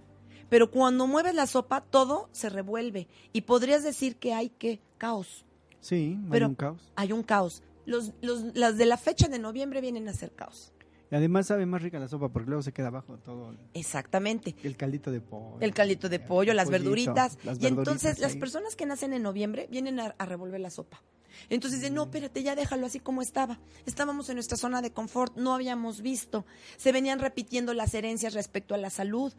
Pero 0.48 0.70
cuando 0.70 1.06
mueves 1.06 1.34
la 1.34 1.46
sopa 1.46 1.80
todo 1.80 2.28
se 2.32 2.50
revuelve 2.50 3.06
y 3.32 3.42
podrías 3.42 3.82
decir 3.84 4.16
que 4.16 4.34
hay 4.34 4.50
que 4.50 4.80
caos. 4.98 5.46
Sí, 5.80 6.18
hay 6.30 6.42
un 6.42 6.54
caos. 6.54 6.92
Hay 6.96 7.12
un 7.12 7.22
caos. 7.22 7.62
Los, 7.86 8.12
los, 8.20 8.44
las 8.54 8.76
de 8.76 8.84
la 8.84 8.98
fecha 8.98 9.28
de 9.28 9.38
noviembre 9.38 9.80
vienen 9.80 10.08
a 10.08 10.12
ser 10.12 10.32
caos. 10.32 10.72
Y 11.10 11.16
además 11.16 11.48
sabe 11.48 11.66
más 11.66 11.82
rica 11.82 11.98
la 11.98 12.08
sopa 12.08 12.28
porque 12.28 12.48
luego 12.48 12.62
se 12.62 12.72
queda 12.72 12.88
abajo 12.88 13.18
todo. 13.18 13.56
Exactamente. 13.74 14.54
El 14.62 14.76
caldito 14.76 15.10
de 15.10 15.20
pollo. 15.20 15.56
El 15.60 15.74
caldito 15.74 16.08
de 16.08 16.20
pollo, 16.20 16.54
las 16.54 16.70
verduritas. 16.70 17.36
y 17.60 17.66
entonces 17.66 18.18
las 18.20 18.36
personas 18.36 18.76
que 18.76 18.86
nacen 18.86 19.12
en 19.12 19.22
noviembre 19.22 19.66
vienen 19.70 19.98
a, 19.98 20.14
revolver 20.20 20.60
la 20.60 20.70
sopa. 20.70 21.02
Entonces 21.48 21.80
dicen, 21.80 21.94
no, 21.94 22.04
espérate, 22.04 22.42
ya 22.42 22.54
déjalo 22.54 22.86
así 22.86 23.00
como 23.00 23.22
estaba. 23.22 23.58
Estábamos 23.86 24.28
en 24.28 24.36
nuestra 24.36 24.56
zona 24.56 24.82
de 24.82 24.92
confort, 24.92 25.36
no 25.36 25.54
habíamos 25.54 26.02
visto. 26.02 26.44
Se 26.76 26.92
venían 26.92 27.18
repitiendo 27.18 27.72
las 27.72 27.94
herencias 27.94 28.34
respecto 28.34 28.74
a 28.74 28.78
la 28.78 28.90
salud. 28.90 29.32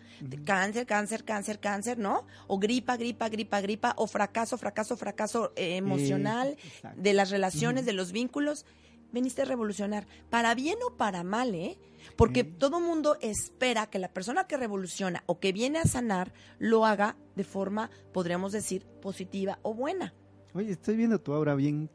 cáncer, 0.43 0.85
cáncer, 0.85 1.23
cáncer, 1.23 1.59
cáncer, 1.59 1.99
¿no? 1.99 2.25
O 2.47 2.59
gripa, 2.59 2.97
gripa, 2.97 3.29
gripa, 3.29 3.61
gripa. 3.61 3.93
O 3.97 4.07
fracaso, 4.07 4.57
fracaso, 4.57 4.97
fracaso 4.97 5.53
eh, 5.55 5.77
emocional 5.77 6.57
de 6.95 7.13
las 7.13 7.29
relaciones, 7.29 7.85
de 7.85 7.93
los 7.93 8.11
vínculos 8.11 8.65
veniste 9.11 9.41
a 9.41 9.45
revolucionar, 9.45 10.07
para 10.29 10.55
bien 10.55 10.77
o 10.87 10.95
para 10.97 11.23
mal, 11.23 11.53
¿eh? 11.55 11.77
Porque 12.15 12.43
todo 12.43 12.79
mundo 12.79 13.17
espera 13.21 13.87
que 13.87 13.99
la 13.99 14.11
persona 14.11 14.47
que 14.47 14.57
revoluciona 14.57 15.23
o 15.27 15.39
que 15.39 15.51
viene 15.51 15.79
a 15.79 15.85
sanar 15.85 16.33
lo 16.59 16.85
haga 16.85 17.15
de 17.35 17.43
forma, 17.43 17.89
podríamos 18.11 18.51
decir, 18.51 18.85
positiva 19.01 19.59
o 19.61 19.73
buena. 19.73 20.13
Oye, 20.53 20.71
estoy 20.71 20.95
viendo 20.95 21.19
tu 21.19 21.31
obra 21.31 21.55
bien. 21.55 21.89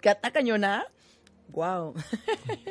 ¿Cata 0.00 0.30
cañona? 0.30 0.86
Wow. 1.48 1.94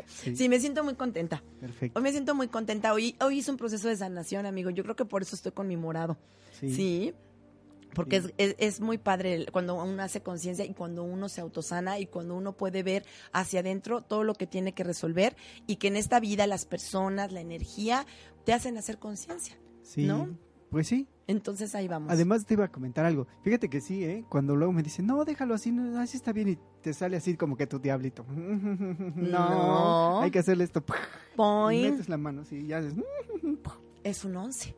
Sí. 0.08 0.50
me 0.50 0.60
siento 0.60 0.84
muy 0.84 0.96
contenta. 0.96 1.44
Perfecto. 1.60 2.00
Hoy 2.00 2.04
me 2.04 2.12
siento 2.12 2.36
muy 2.36 2.48
contenta. 2.48 2.94
Hoy, 2.94 3.16
hoy 3.22 3.40
hice 3.40 3.52
un 3.52 3.58
proceso 3.58 3.88
de 3.88 3.96
sanación, 3.96 4.46
amigo. 4.46 4.70
Yo 4.70 4.84
creo 4.84 4.96
que 4.96 5.06
por 5.06 5.22
eso 5.22 5.36
estoy 5.36 5.52
con 5.52 5.68
mi 5.68 5.78
morado. 5.78 6.18
Sí. 6.60 6.74
sí 6.74 7.14
porque 7.96 8.18
es, 8.18 8.56
es, 8.60 8.80
muy 8.80 9.00
padre 9.00 9.48
cuando 9.52 9.82
uno 9.82 10.04
hace 10.04 10.22
conciencia 10.22 10.66
y 10.66 10.76
cuando 10.76 11.04
uno 11.04 11.28
se 11.30 11.42
autosana 11.42 11.98
y 11.98 12.06
cuando 12.06 12.36
uno 12.36 12.56
puede 12.56 12.84
ver 12.84 13.06
hacia 13.32 13.62
adentro 13.62 14.02
todo 14.02 14.24
lo 14.24 14.36
que 14.36 14.46
tiene 14.46 14.74
que 14.74 14.84
resolver 14.84 15.36
y 15.66 15.78
que 15.78 15.88
en 15.88 15.96
esta 15.96 16.20
vida 16.20 16.46
las 16.46 16.66
personas, 16.66 17.32
la 17.32 17.42
energía, 17.42 18.06
te 18.44 18.54
hacen 18.54 18.78
hacer 18.78 19.00
conciencia. 19.00 19.58
Sí. 19.82 20.04
¿No? 20.06 20.30
Pues 20.70 20.88
sí. 20.88 21.08
Entonces 21.28 21.74
ahí 21.74 21.88
vamos. 21.88 22.12
Además 22.12 22.46
te 22.46 22.54
iba 22.54 22.66
a 22.66 22.72
comentar 22.72 23.06
algo. 23.06 23.26
Fíjate 23.42 23.70
que 23.70 23.82
sí, 23.82 24.04
¿eh? 24.04 24.26
Cuando 24.30 24.56
luego 24.56 24.72
me 24.72 24.84
dicen, 24.84 25.08
no, 25.08 25.26
déjalo 25.26 25.56
así, 25.56 25.76
así 25.98 26.18
está 26.18 26.32
bien 26.34 26.50
y 26.50 26.58
te 26.82 26.94
sale 26.94 27.18
así 27.18 27.36
como 27.36 27.58
que 27.58 27.66
tu 27.66 27.80
diablito. 27.80 28.26
no, 29.16 30.22
hay 30.22 30.30
que 30.30 30.40
hacerle 30.40 30.66
esto. 30.66 30.84
Point. 31.36 31.92
Metes 31.92 32.10
la 32.10 32.18
mano, 32.18 32.44
sí, 32.44 32.68
ya 32.68 32.78
haces. 32.78 32.94
Es 34.04 34.24
un 34.24 34.36
once. 34.36 34.76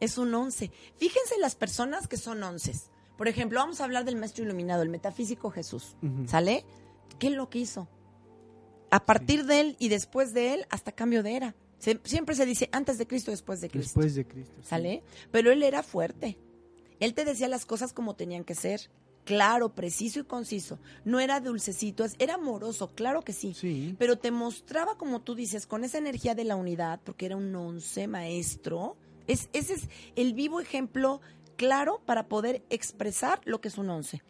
Es 0.00 0.18
un 0.18 0.34
once. 0.34 0.70
Fíjense 0.96 1.38
las 1.38 1.54
personas 1.54 2.08
que 2.08 2.16
son 2.16 2.42
onces. 2.42 2.90
Por 3.16 3.26
ejemplo, 3.26 3.58
vamos 3.58 3.80
a 3.80 3.84
hablar 3.84 4.04
del 4.04 4.16
maestro 4.16 4.44
iluminado, 4.44 4.82
el 4.82 4.90
metafísico 4.90 5.50
Jesús. 5.50 5.96
¿Sale? 6.26 6.64
¿Qué 7.18 7.26
es 7.26 7.32
lo 7.32 7.50
que 7.50 7.58
hizo? 7.58 7.88
A 8.90 9.04
partir 9.04 9.44
de 9.44 9.60
él 9.60 9.76
y 9.78 9.88
después 9.88 10.32
de 10.32 10.54
él, 10.54 10.66
hasta 10.70 10.92
cambio 10.92 11.22
de 11.22 11.36
era. 11.36 11.54
siempre 12.04 12.36
se 12.36 12.46
dice 12.46 12.68
antes 12.72 12.96
de 12.96 13.06
Cristo, 13.06 13.32
después 13.32 13.60
de 13.60 13.68
Cristo. 13.68 14.00
Después 14.00 14.14
de 14.14 14.26
Cristo. 14.26 14.54
¿Sale? 14.62 15.02
Pero 15.32 15.50
él 15.50 15.62
era 15.64 15.82
fuerte. 15.82 16.38
Él 17.00 17.14
te 17.14 17.24
decía 17.24 17.48
las 17.48 17.66
cosas 17.66 17.92
como 17.92 18.14
tenían 18.14 18.44
que 18.44 18.54
ser. 18.54 18.88
Claro, 19.24 19.74
preciso 19.74 20.20
y 20.20 20.24
conciso. 20.24 20.78
No 21.04 21.20
era 21.20 21.40
dulcecito, 21.40 22.06
era 22.18 22.34
amoroso, 22.34 22.94
claro 22.94 23.22
que 23.22 23.34
sí. 23.34 23.52
sí. 23.52 23.94
Pero 23.98 24.16
te 24.16 24.30
mostraba, 24.30 24.96
como 24.96 25.20
tú 25.20 25.34
dices, 25.34 25.66
con 25.66 25.84
esa 25.84 25.98
energía 25.98 26.34
de 26.34 26.44
la 26.44 26.56
unidad, 26.56 27.00
porque 27.04 27.26
era 27.26 27.36
un 27.36 27.54
once 27.54 28.06
maestro 28.06 28.96
es, 29.28 29.48
ese 29.52 29.74
es 29.74 29.88
el 30.16 30.34
vivo 30.34 30.60
ejemplo 30.60 31.20
claro 31.56 32.00
para 32.04 32.28
poder 32.28 32.64
expresar 32.70 33.40
lo 33.44 33.60
que 33.60 33.68
es 33.68 33.78
un 33.78 33.90
once. 33.90 34.22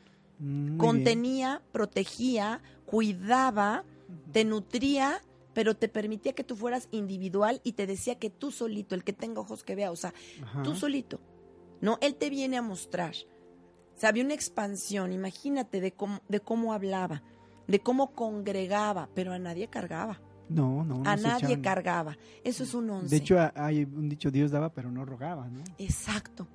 Contenía, 0.76 1.62
protegía, 1.72 2.62
cuidaba, 2.86 3.84
te 4.32 4.44
nutría, 4.44 5.20
pero 5.52 5.76
te 5.76 5.88
permitía 5.88 6.32
que 6.32 6.44
tú 6.44 6.54
fueras 6.54 6.88
individual 6.92 7.60
y 7.64 7.72
te 7.72 7.88
decía 7.88 8.20
que 8.20 8.30
tú 8.30 8.52
solito, 8.52 8.94
el 8.94 9.02
que 9.02 9.12
tenga 9.12 9.40
ojos 9.40 9.64
que 9.64 9.74
vea, 9.74 9.90
o 9.90 9.96
sea, 9.96 10.14
tú 10.62 10.76
solito. 10.76 11.18
No, 11.80 11.98
él 12.00 12.14
te 12.14 12.30
viene 12.30 12.56
a 12.56 12.62
mostrar. 12.62 13.14
O 13.96 14.00
sea, 14.00 14.10
había 14.10 14.24
una 14.24 14.34
expansión, 14.34 15.12
imagínate, 15.12 15.80
de 15.80 15.90
cómo, 15.90 16.20
de 16.28 16.38
cómo 16.38 16.72
hablaba, 16.72 17.24
de 17.66 17.80
cómo 17.80 18.12
congregaba, 18.12 19.08
pero 19.14 19.32
a 19.32 19.40
nadie 19.40 19.66
cargaba. 19.66 20.20
No, 20.48 20.84
no, 20.84 20.98
no 21.02 21.10
a 21.10 21.16
nadie 21.16 21.36
echaban- 21.56 21.62
cargaba. 21.62 22.16
Eso 22.42 22.62
es 22.64 22.72
un 22.74 22.88
once. 22.90 23.08
De 23.08 23.16
hecho, 23.16 23.38
ha- 23.38 23.52
hay 23.54 23.84
un 23.84 24.08
dicho, 24.08 24.30
Dios 24.30 24.50
daba, 24.50 24.70
pero 24.72 24.90
no 24.90 25.04
rogaba, 25.04 25.46
¿no? 25.48 25.62
Exacto. 25.78 26.46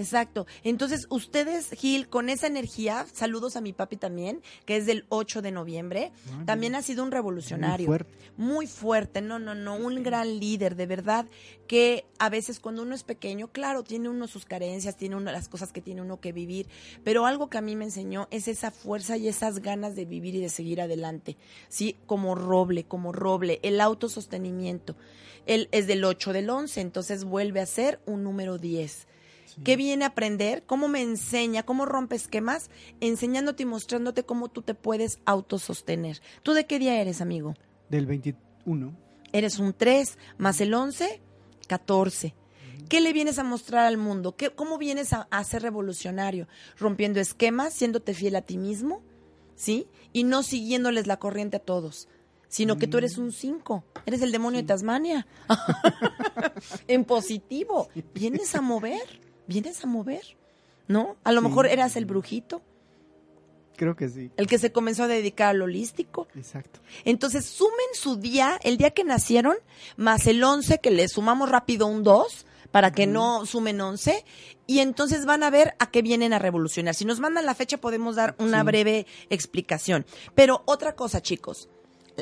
Exacto. 0.00 0.46
Entonces, 0.64 1.06
ustedes, 1.10 1.70
Gil, 1.72 2.08
con 2.08 2.30
esa 2.30 2.46
energía, 2.46 3.06
saludos 3.12 3.56
a 3.56 3.60
mi 3.60 3.74
papi 3.74 3.96
también, 3.96 4.42
que 4.64 4.76
es 4.76 4.86
del 4.86 5.04
8 5.10 5.42
de 5.42 5.52
noviembre, 5.52 6.12
Ah, 6.32 6.44
también 6.46 6.74
ha 6.74 6.82
sido 6.82 7.04
un 7.04 7.10
revolucionario. 7.10 7.86
Muy 7.86 7.98
fuerte. 7.98 8.18
Muy 8.36 8.66
fuerte, 8.66 9.20
no, 9.20 9.38
no, 9.38 9.54
no, 9.54 9.76
un 9.76 10.02
gran 10.02 10.38
líder, 10.40 10.74
de 10.74 10.86
verdad, 10.86 11.26
que 11.66 12.06
a 12.18 12.30
veces 12.30 12.60
cuando 12.60 12.82
uno 12.82 12.94
es 12.94 13.02
pequeño, 13.04 13.48
claro, 13.48 13.82
tiene 13.82 14.08
uno 14.08 14.26
sus 14.26 14.46
carencias, 14.46 14.96
tiene 14.96 15.16
uno 15.16 15.30
las 15.30 15.48
cosas 15.48 15.70
que 15.72 15.82
tiene 15.82 16.00
uno 16.00 16.18
que 16.18 16.32
vivir, 16.32 16.66
pero 17.04 17.26
algo 17.26 17.50
que 17.50 17.58
a 17.58 17.60
mí 17.60 17.76
me 17.76 17.84
enseñó 17.84 18.26
es 18.30 18.48
esa 18.48 18.70
fuerza 18.70 19.18
y 19.18 19.28
esas 19.28 19.60
ganas 19.60 19.94
de 19.96 20.06
vivir 20.06 20.34
y 20.34 20.40
de 20.40 20.48
seguir 20.48 20.80
adelante, 20.80 21.36
¿sí? 21.68 21.96
Como 22.06 22.34
roble, 22.34 22.84
como 22.84 23.12
roble, 23.12 23.60
el 23.62 23.80
autosostenimiento. 23.80 24.96
Él 25.46 25.68
es 25.72 25.86
del 25.86 26.04
8 26.04 26.32
del 26.32 26.48
11, 26.48 26.80
entonces 26.80 27.24
vuelve 27.24 27.60
a 27.60 27.66
ser 27.66 28.00
un 28.06 28.22
número 28.22 28.58
10. 28.58 29.06
¿Qué 29.64 29.76
viene 29.76 30.04
a 30.04 30.08
aprender? 30.08 30.64
¿Cómo 30.64 30.88
me 30.88 31.02
enseña? 31.02 31.62
¿Cómo 31.62 31.86
rompe 31.86 32.16
esquemas? 32.16 32.70
Enseñándote 33.00 33.62
y 33.62 33.66
mostrándote 33.66 34.24
cómo 34.24 34.48
tú 34.48 34.62
te 34.62 34.74
puedes 34.74 35.18
autosostener. 35.24 36.20
¿Tú 36.42 36.52
de 36.52 36.66
qué 36.66 36.78
día 36.78 37.00
eres, 37.00 37.20
amigo? 37.20 37.54
Del 37.88 38.06
21. 38.06 38.94
Eres 39.32 39.58
un 39.58 39.72
3 39.72 40.18
más 40.38 40.60
el 40.60 40.74
11, 40.74 41.20
14. 41.68 42.34
¿Qué 42.88 43.00
le 43.00 43.12
vienes 43.12 43.38
a 43.38 43.44
mostrar 43.44 43.86
al 43.86 43.96
mundo? 43.96 44.36
¿Qué, 44.36 44.50
¿Cómo 44.50 44.78
vienes 44.78 45.12
a, 45.12 45.28
a 45.30 45.44
ser 45.44 45.62
revolucionario? 45.62 46.48
Rompiendo 46.78 47.20
esquemas, 47.20 47.72
siéndote 47.72 48.14
fiel 48.14 48.36
a 48.36 48.42
ti 48.42 48.56
mismo, 48.56 49.02
¿sí? 49.54 49.86
Y 50.12 50.24
no 50.24 50.42
siguiéndoles 50.42 51.06
la 51.06 51.18
corriente 51.18 51.58
a 51.58 51.60
todos, 51.60 52.08
sino 52.48 52.78
que 52.78 52.88
tú 52.88 52.98
eres 52.98 53.16
un 53.16 53.30
5. 53.30 53.84
Eres 54.06 54.22
el 54.22 54.32
demonio 54.32 54.60
de 54.60 54.66
Tasmania. 54.66 55.26
en 56.88 57.04
positivo. 57.04 57.88
Vienes 58.14 58.54
a 58.54 58.60
mover, 58.60 59.20
vienes 59.50 59.82
a 59.82 59.88
mover, 59.88 60.22
¿no? 60.86 61.16
A 61.24 61.32
lo 61.32 61.40
Sí. 61.42 61.48
mejor 61.48 61.66
eras 61.66 61.96
el 61.96 62.06
brujito, 62.06 62.62
Creo 63.76 63.96
que 63.96 64.08
sí. 64.08 64.30
el 64.36 64.46
que 64.46 64.58
se 64.58 64.72
comenzó 64.72 65.02
a 65.04 65.08
dedicar 65.08 65.48
al 65.50 65.62
holístico. 65.62 66.28
Exacto. 66.36 66.80
Entonces 67.04 67.46
sumen 67.46 67.74
su 67.94 68.16
día, 68.16 68.58
el 68.62 68.76
día 68.76 68.90
que 68.90 69.04
nacieron, 69.04 69.56
más 69.96 70.26
el 70.26 70.42
11, 70.44 70.78
que 70.78 70.90
le 70.90 71.08
sumamos 71.08 71.48
rápido 71.48 71.86
un 71.86 72.02
2, 72.04 72.46
para 72.70 72.92
que 72.92 73.06
no 73.08 73.46
sumen 73.46 73.80
11, 73.80 74.24
y 74.68 74.78
entonces 74.78 75.26
van 75.26 75.42
a 75.42 75.50
ver 75.50 75.74
a 75.80 75.90
qué 75.90 76.02
vienen 76.02 76.32
a 76.32 76.38
revolucionar. 76.38 76.94
Si 76.94 77.04
nos 77.04 77.18
mandan 77.18 77.44
la 77.46 77.54
fecha 77.56 77.78
podemos 77.78 78.14
dar 78.16 78.36
una 78.38 78.60
Sí. 78.60 78.66
breve 78.66 79.06
explicación. 79.30 80.06
Pero 80.36 80.62
otra 80.66 80.94
cosa, 80.94 81.20
chicos. 81.20 81.68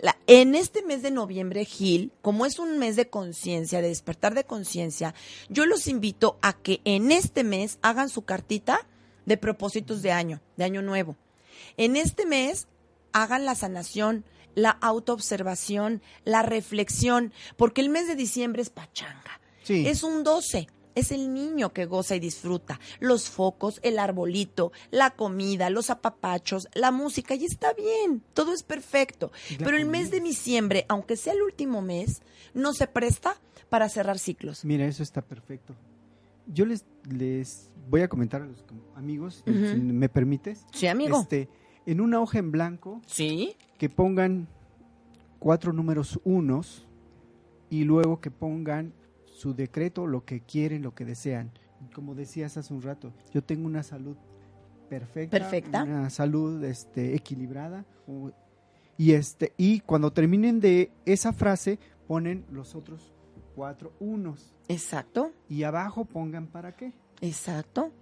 La- 0.02 0.16
en 0.26 0.54
este 0.54 0.82
mes 0.82 1.02
de 1.02 1.10
noviembre, 1.10 1.64
Gil, 1.64 2.12
como 2.22 2.46
es 2.46 2.58
un 2.58 2.78
mes 2.78 2.96
de 2.96 3.08
conciencia, 3.08 3.80
de 3.80 3.88
despertar 3.88 4.34
de 4.34 4.44
conciencia, 4.44 5.14
yo 5.48 5.66
los 5.66 5.88
invito 5.88 6.38
a 6.42 6.52
que 6.52 6.80
en 6.84 7.10
este 7.10 7.42
mes 7.44 7.78
hagan 7.82 8.08
su 8.08 8.22
cartita 8.22 8.86
de 9.26 9.36
propósitos 9.36 10.02
de 10.02 10.12
año, 10.12 10.40
de 10.56 10.64
año 10.64 10.82
nuevo. 10.82 11.16
En 11.76 11.96
este 11.96 12.26
mes 12.26 12.66
hagan 13.12 13.44
la 13.44 13.54
sanación, 13.54 14.24
la 14.54 14.70
autoobservación, 14.70 16.02
la 16.24 16.42
reflexión, 16.42 17.32
porque 17.56 17.80
el 17.80 17.88
mes 17.90 18.06
de 18.06 18.16
diciembre 18.16 18.62
es 18.62 18.70
pachanga. 18.70 19.40
Sí. 19.62 19.86
Es 19.86 20.02
un 20.02 20.24
12. 20.24 20.68
Es 20.98 21.12
el 21.12 21.32
niño 21.32 21.72
que 21.72 21.86
goza 21.86 22.16
y 22.16 22.20
disfruta. 22.20 22.80
Los 23.00 23.28
focos, 23.30 23.78
el 23.82 23.98
arbolito, 23.98 24.72
la 24.90 25.10
comida, 25.10 25.70
los 25.70 25.90
apapachos, 25.90 26.68
la 26.74 26.90
música, 26.90 27.34
y 27.34 27.44
está 27.44 27.72
bien, 27.72 28.22
todo 28.34 28.52
es 28.52 28.62
perfecto. 28.62 29.30
Pero 29.58 29.76
el 29.76 29.86
mes 29.86 30.10
de 30.10 30.20
diciembre, 30.20 30.84
aunque 30.88 31.16
sea 31.16 31.32
el 31.34 31.42
último 31.42 31.82
mes, 31.82 32.22
no 32.54 32.72
se 32.72 32.86
presta 32.86 33.36
para 33.68 33.88
cerrar 33.88 34.18
ciclos. 34.18 34.64
Mira, 34.64 34.86
eso 34.86 35.02
está 35.02 35.22
perfecto. 35.22 35.74
Yo 36.46 36.64
les, 36.64 36.84
les 37.10 37.70
voy 37.88 38.00
a 38.02 38.08
comentar 38.08 38.42
a 38.42 38.46
los 38.46 38.64
amigos, 38.96 39.42
si 39.44 39.50
me 39.52 40.08
permites. 40.08 40.64
Sí, 40.72 40.86
amigo. 40.86 41.20
Este, 41.20 41.48
en 41.86 42.00
una 42.00 42.20
hoja 42.20 42.38
en 42.38 42.50
blanco 42.50 43.00
Sí. 43.06 43.54
que 43.78 43.88
pongan 43.88 44.48
cuatro 45.38 45.72
números 45.72 46.18
unos 46.24 46.86
y 47.70 47.84
luego 47.84 48.20
que 48.20 48.30
pongan 48.30 48.92
su 49.38 49.54
decreto, 49.54 50.06
lo 50.08 50.24
que 50.24 50.40
quieren, 50.40 50.82
lo 50.82 50.94
que 50.96 51.04
desean. 51.04 51.52
Como 51.94 52.16
decías 52.16 52.56
hace 52.56 52.74
un 52.74 52.82
rato, 52.82 53.12
yo 53.32 53.42
tengo 53.42 53.66
una 53.66 53.84
salud 53.84 54.16
perfecta, 54.88 55.38
Perfecta. 55.38 55.84
una 55.84 56.10
salud 56.10 56.64
este, 56.64 57.14
equilibrada 57.14 57.84
y 58.96 59.12
este 59.12 59.52
y 59.56 59.80
cuando 59.80 60.12
terminen 60.12 60.60
de 60.60 60.90
esa 61.04 61.32
frase 61.32 61.78
ponen 62.08 62.46
los 62.50 62.74
otros 62.74 63.12
cuatro 63.54 63.92
unos 64.00 64.54
Exacto, 64.66 65.32
y 65.48 65.62
abajo 65.62 66.04
pongan 66.04 66.46
para 66.48 66.74
qué. 66.74 66.92
exacto. 67.20 67.92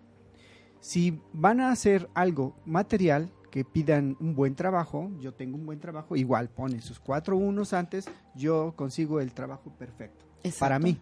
Si 0.80 1.20
van 1.32 1.60
a 1.60 1.70
hacer 1.70 2.08
algo 2.14 2.56
material 2.64 3.30
que 3.50 3.64
pidan 3.64 4.16
un 4.20 4.34
buen 4.34 4.54
trabajo, 4.54 5.10
yo 5.20 5.34
tengo 5.34 5.56
un 5.56 5.66
buen 5.66 5.80
trabajo, 5.80 6.16
igual 6.16 6.48
ponen 6.48 6.80
sus 6.80 6.98
cuatro 6.98 7.36
unos 7.36 7.72
antes, 7.74 8.06
yo 8.34 8.72
consigo 8.76 9.20
el 9.20 9.32
trabajo 9.32 9.70
perfecto 9.78 10.24
exacto. 10.44 10.60
para 10.60 10.78
mí. 10.78 10.98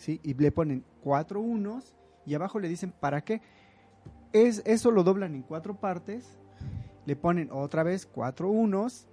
¿Sí? 0.00 0.18
Y 0.24 0.34
le 0.34 0.50
ponen 0.50 0.84
cuatro 1.02 1.40
unos 1.40 1.94
y 2.26 2.34
abajo 2.34 2.58
le 2.58 2.68
dicen 2.68 2.92
para 2.98 3.22
qué. 3.22 3.42
Es, 4.32 4.62
eso 4.64 4.90
lo 4.90 5.04
doblan 5.04 5.34
en 5.34 5.42
cuatro 5.42 5.78
partes, 5.78 6.38
le 7.04 7.16
ponen 7.16 7.50
otra 7.52 7.82
vez 7.82 8.06
cuatro 8.06 8.50
unos 8.50 9.06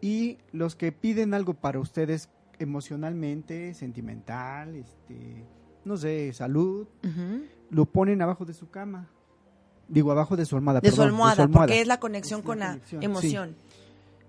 y 0.00 0.38
los 0.52 0.74
que 0.74 0.90
piden 0.90 1.34
algo 1.34 1.54
para 1.54 1.78
ustedes 1.78 2.30
emocionalmente, 2.58 3.74
sentimental, 3.74 4.74
este, 4.74 5.44
no 5.84 5.96
sé, 5.96 6.32
salud, 6.32 6.86
lo 7.70 7.84
ponen 7.86 8.22
abajo 8.22 8.44
de 8.44 8.54
su 8.54 8.70
cama. 8.70 9.08
Digo, 9.88 10.12
abajo 10.12 10.36
de 10.36 10.46
su 10.46 10.56
almohada. 10.56 10.80
De, 10.80 10.90
su 10.90 11.02
almohada, 11.02 11.46
porque 11.48 11.80
es 11.80 11.86
la 11.86 12.00
conexión 12.00 12.40
Es 12.40 12.46
con 12.46 12.60
la 12.60 12.68
conexión, 12.68 13.02
emoción. 13.02 13.56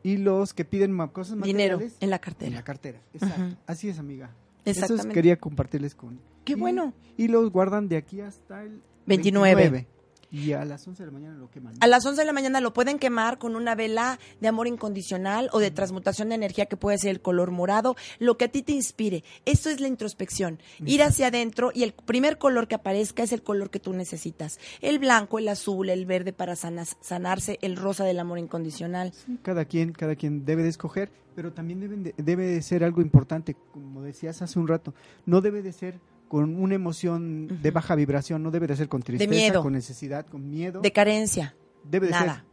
Y 0.01 0.17
los 0.17 0.53
que 0.53 0.65
piden 0.65 0.97
cosas 1.07 1.39
Dinero 1.41 1.77
materiales 1.77 1.97
en 2.01 2.09
la 2.09 2.17
en 2.17 2.21
cartera. 2.21 2.55
la 2.55 2.63
cartera. 2.63 3.01
Exacto. 3.13 3.55
Así 3.67 3.87
es, 3.87 3.99
amiga. 3.99 4.31
Eso 4.65 4.81
Exactamente. 4.81 5.13
quería 5.13 5.37
compartirles 5.37 5.95
con. 5.95 6.19
Qué 6.45 6.53
y- 6.53 6.55
bueno. 6.55 6.93
Y 7.17 7.27
los 7.27 7.51
guardan 7.51 7.87
de 7.89 7.97
aquí 7.97 8.21
hasta 8.21 8.63
el 8.63 8.81
29. 9.05 9.87
Y 10.33 10.53
a 10.53 10.65
las 10.65 10.87
11 10.87 11.03
de 11.03 11.07
la 11.07 11.13
mañana 11.13 11.37
lo 11.37 11.49
queman. 11.51 11.75
A 11.79 11.85
las 11.85 12.03
11 12.05 12.19
de 12.21 12.25
la 12.25 12.33
mañana 12.33 12.59
lo 12.59 12.73
pueden 12.73 12.97
quemar 12.97 13.37
con 13.37 13.55
una 13.55 13.75
vela 13.75 14.17
de 14.41 14.47
amor 14.47 14.65
incondicional 14.67 15.47
o 15.53 15.59
de 15.59 15.69
transmutación 15.69 16.29
de 16.29 16.35
energía 16.35 16.65
que 16.65 16.75
puede 16.75 16.97
ser 16.97 17.11
el 17.11 17.21
color 17.21 17.51
morado, 17.51 17.95
lo 18.17 18.35
que 18.35 18.45
a 18.45 18.47
ti 18.51 18.63
te 18.63 18.71
inspire. 18.71 19.23
Eso 19.45 19.69
es 19.69 19.79
la 19.79 19.87
introspección. 19.87 20.59
Ir 20.83 21.03
hacia 21.03 21.27
adentro 21.27 21.71
y 21.71 21.83
el 21.83 21.93
primer 21.93 22.39
color 22.39 22.67
que 22.67 22.73
aparezca 22.75 23.21
es 23.21 23.31
el 23.31 23.43
color 23.43 23.69
que 23.69 23.79
tú 23.79 23.93
necesitas. 23.93 24.57
El 24.81 24.97
blanco, 24.97 25.37
el 25.37 25.47
azul, 25.49 25.89
el 25.89 26.07
verde 26.07 26.33
para 26.33 26.55
sanas- 26.55 26.97
sanarse, 26.99 27.59
el 27.61 27.75
rosa 27.77 28.03
del 28.03 28.17
amor 28.19 28.39
incondicional. 28.39 29.13
Sí, 29.13 29.37
cada 29.43 29.65
quien, 29.65 29.91
cada 29.93 30.15
quien 30.15 30.45
debe 30.45 30.63
de 30.63 30.69
escoger, 30.69 31.11
pero 31.35 31.53
también 31.53 31.79
deben 31.79 32.01
de- 32.03 32.15
debe 32.17 32.47
de 32.47 32.61
ser 32.63 32.83
algo 32.83 33.01
importante, 33.01 33.55
como 33.71 34.01
decías 34.01 34.41
hace 34.41 34.57
un 34.57 34.67
rato, 34.67 34.95
no 35.27 35.41
debe 35.41 35.61
de 35.61 35.73
ser 35.73 35.99
con 36.33 36.55
una 36.55 36.73
emoción 36.73 37.61
de 37.61 37.69
baja 37.69 37.93
vibración, 37.93 38.41
no 38.41 38.49
debe 38.49 38.65
de 38.65 38.75
ser 38.75 38.89
con 38.89 39.03
tristeza, 39.03 39.29
miedo. 39.29 39.61
con 39.61 39.73
necesidad, 39.73 40.25
con 40.25 40.49
miedo. 40.49 40.81
De 40.81 40.91
carencia. 40.91 41.55
debe 41.83 42.07
de 42.07 42.13
nada. 42.13 42.33
ser 42.37 42.43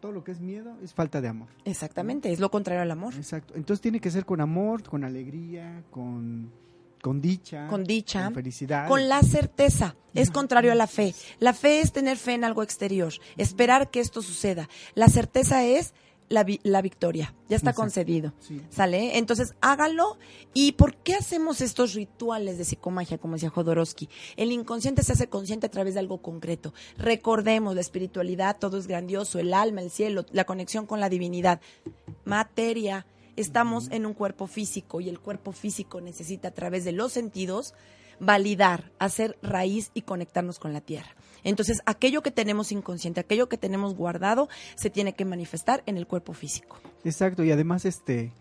todo 0.00 0.10
lo 0.10 0.24
que 0.24 0.32
es 0.32 0.40
miedo 0.40 0.76
es 0.82 0.92
falta 0.92 1.20
de 1.20 1.28
amor. 1.28 1.46
Exactamente, 1.64 2.32
es 2.32 2.40
lo 2.40 2.50
contrario 2.50 2.82
al 2.82 2.90
amor. 2.90 3.14
Exacto. 3.14 3.54
Entonces 3.54 3.80
tiene 3.80 4.00
que 4.00 4.10
ser 4.10 4.24
con 4.24 4.40
amor, 4.40 4.82
con 4.82 5.04
alegría, 5.04 5.84
con, 5.92 6.50
con 7.00 7.20
dicha, 7.20 7.68
Con 7.68 7.84
dicha, 7.84 8.24
con 8.24 8.34
felicidad. 8.34 8.88
Con 8.88 9.08
la 9.08 9.22
certeza. 9.22 9.94
Es 10.14 10.32
contrario 10.32 10.72
a 10.72 10.74
la 10.74 10.88
fe. 10.88 11.14
La 11.38 11.54
fe 11.54 11.80
es 11.80 11.92
tener 11.92 12.16
fe 12.16 12.34
en 12.34 12.42
algo 12.42 12.64
exterior, 12.64 13.12
esperar 13.36 13.88
que 13.88 14.00
esto 14.00 14.20
suceda. 14.20 14.68
La 14.96 15.06
certeza 15.06 15.64
es 15.64 15.94
la, 16.28 16.44
vi- 16.44 16.60
la 16.62 16.82
victoria. 16.82 17.34
Ya 17.48 17.56
está 17.56 17.70
Exacto. 17.70 17.80
concedido. 17.82 18.32
Sí. 18.40 18.60
¿Sale? 18.70 19.18
Entonces 19.18 19.54
hágalo. 19.60 20.18
¿Y 20.54 20.72
por 20.72 20.96
qué 20.96 21.14
hacemos 21.14 21.60
estos 21.60 21.94
rituales 21.94 22.58
de 22.58 22.64
psicomagia, 22.64 23.18
como 23.18 23.34
decía 23.34 23.50
Jodorowsky? 23.50 24.08
El 24.36 24.52
inconsciente 24.52 25.02
se 25.02 25.12
hace 25.12 25.28
consciente 25.28 25.66
a 25.66 25.70
través 25.70 25.94
de 25.94 26.00
algo 26.00 26.20
concreto. 26.22 26.74
Recordemos 26.96 27.74
la 27.74 27.80
espiritualidad, 27.80 28.58
todo 28.58 28.78
es 28.78 28.86
grandioso, 28.86 29.38
el 29.38 29.54
alma, 29.54 29.80
el 29.82 29.90
cielo, 29.90 30.24
la 30.32 30.44
conexión 30.44 30.86
con 30.86 31.00
la 31.00 31.08
divinidad. 31.08 31.60
Materia. 32.24 33.06
Estamos 33.36 33.88
en 33.92 34.04
un 34.04 34.14
cuerpo 34.14 34.48
físico 34.48 35.00
y 35.00 35.08
el 35.08 35.20
cuerpo 35.20 35.52
físico 35.52 36.00
necesita 36.00 36.48
a 36.48 36.50
través 36.50 36.84
de 36.84 36.90
los 36.90 37.12
sentidos 37.12 37.72
validar, 38.20 38.92
hacer 38.98 39.38
raíz 39.42 39.90
y 39.94 40.02
conectarnos 40.02 40.58
con 40.58 40.72
la 40.72 40.80
tierra. 40.80 41.14
Entonces, 41.44 41.80
aquello 41.86 42.22
que 42.22 42.30
tenemos 42.30 42.72
inconsciente, 42.72 43.20
aquello 43.20 43.48
que 43.48 43.56
tenemos 43.56 43.94
guardado, 43.94 44.48
se 44.74 44.90
tiene 44.90 45.14
que 45.14 45.24
manifestar 45.24 45.82
en 45.86 45.96
el 45.96 46.06
cuerpo 46.06 46.32
físico. 46.32 46.78
Exacto, 47.04 47.44
y 47.44 47.52
además, 47.52 47.84
este, 47.84 48.32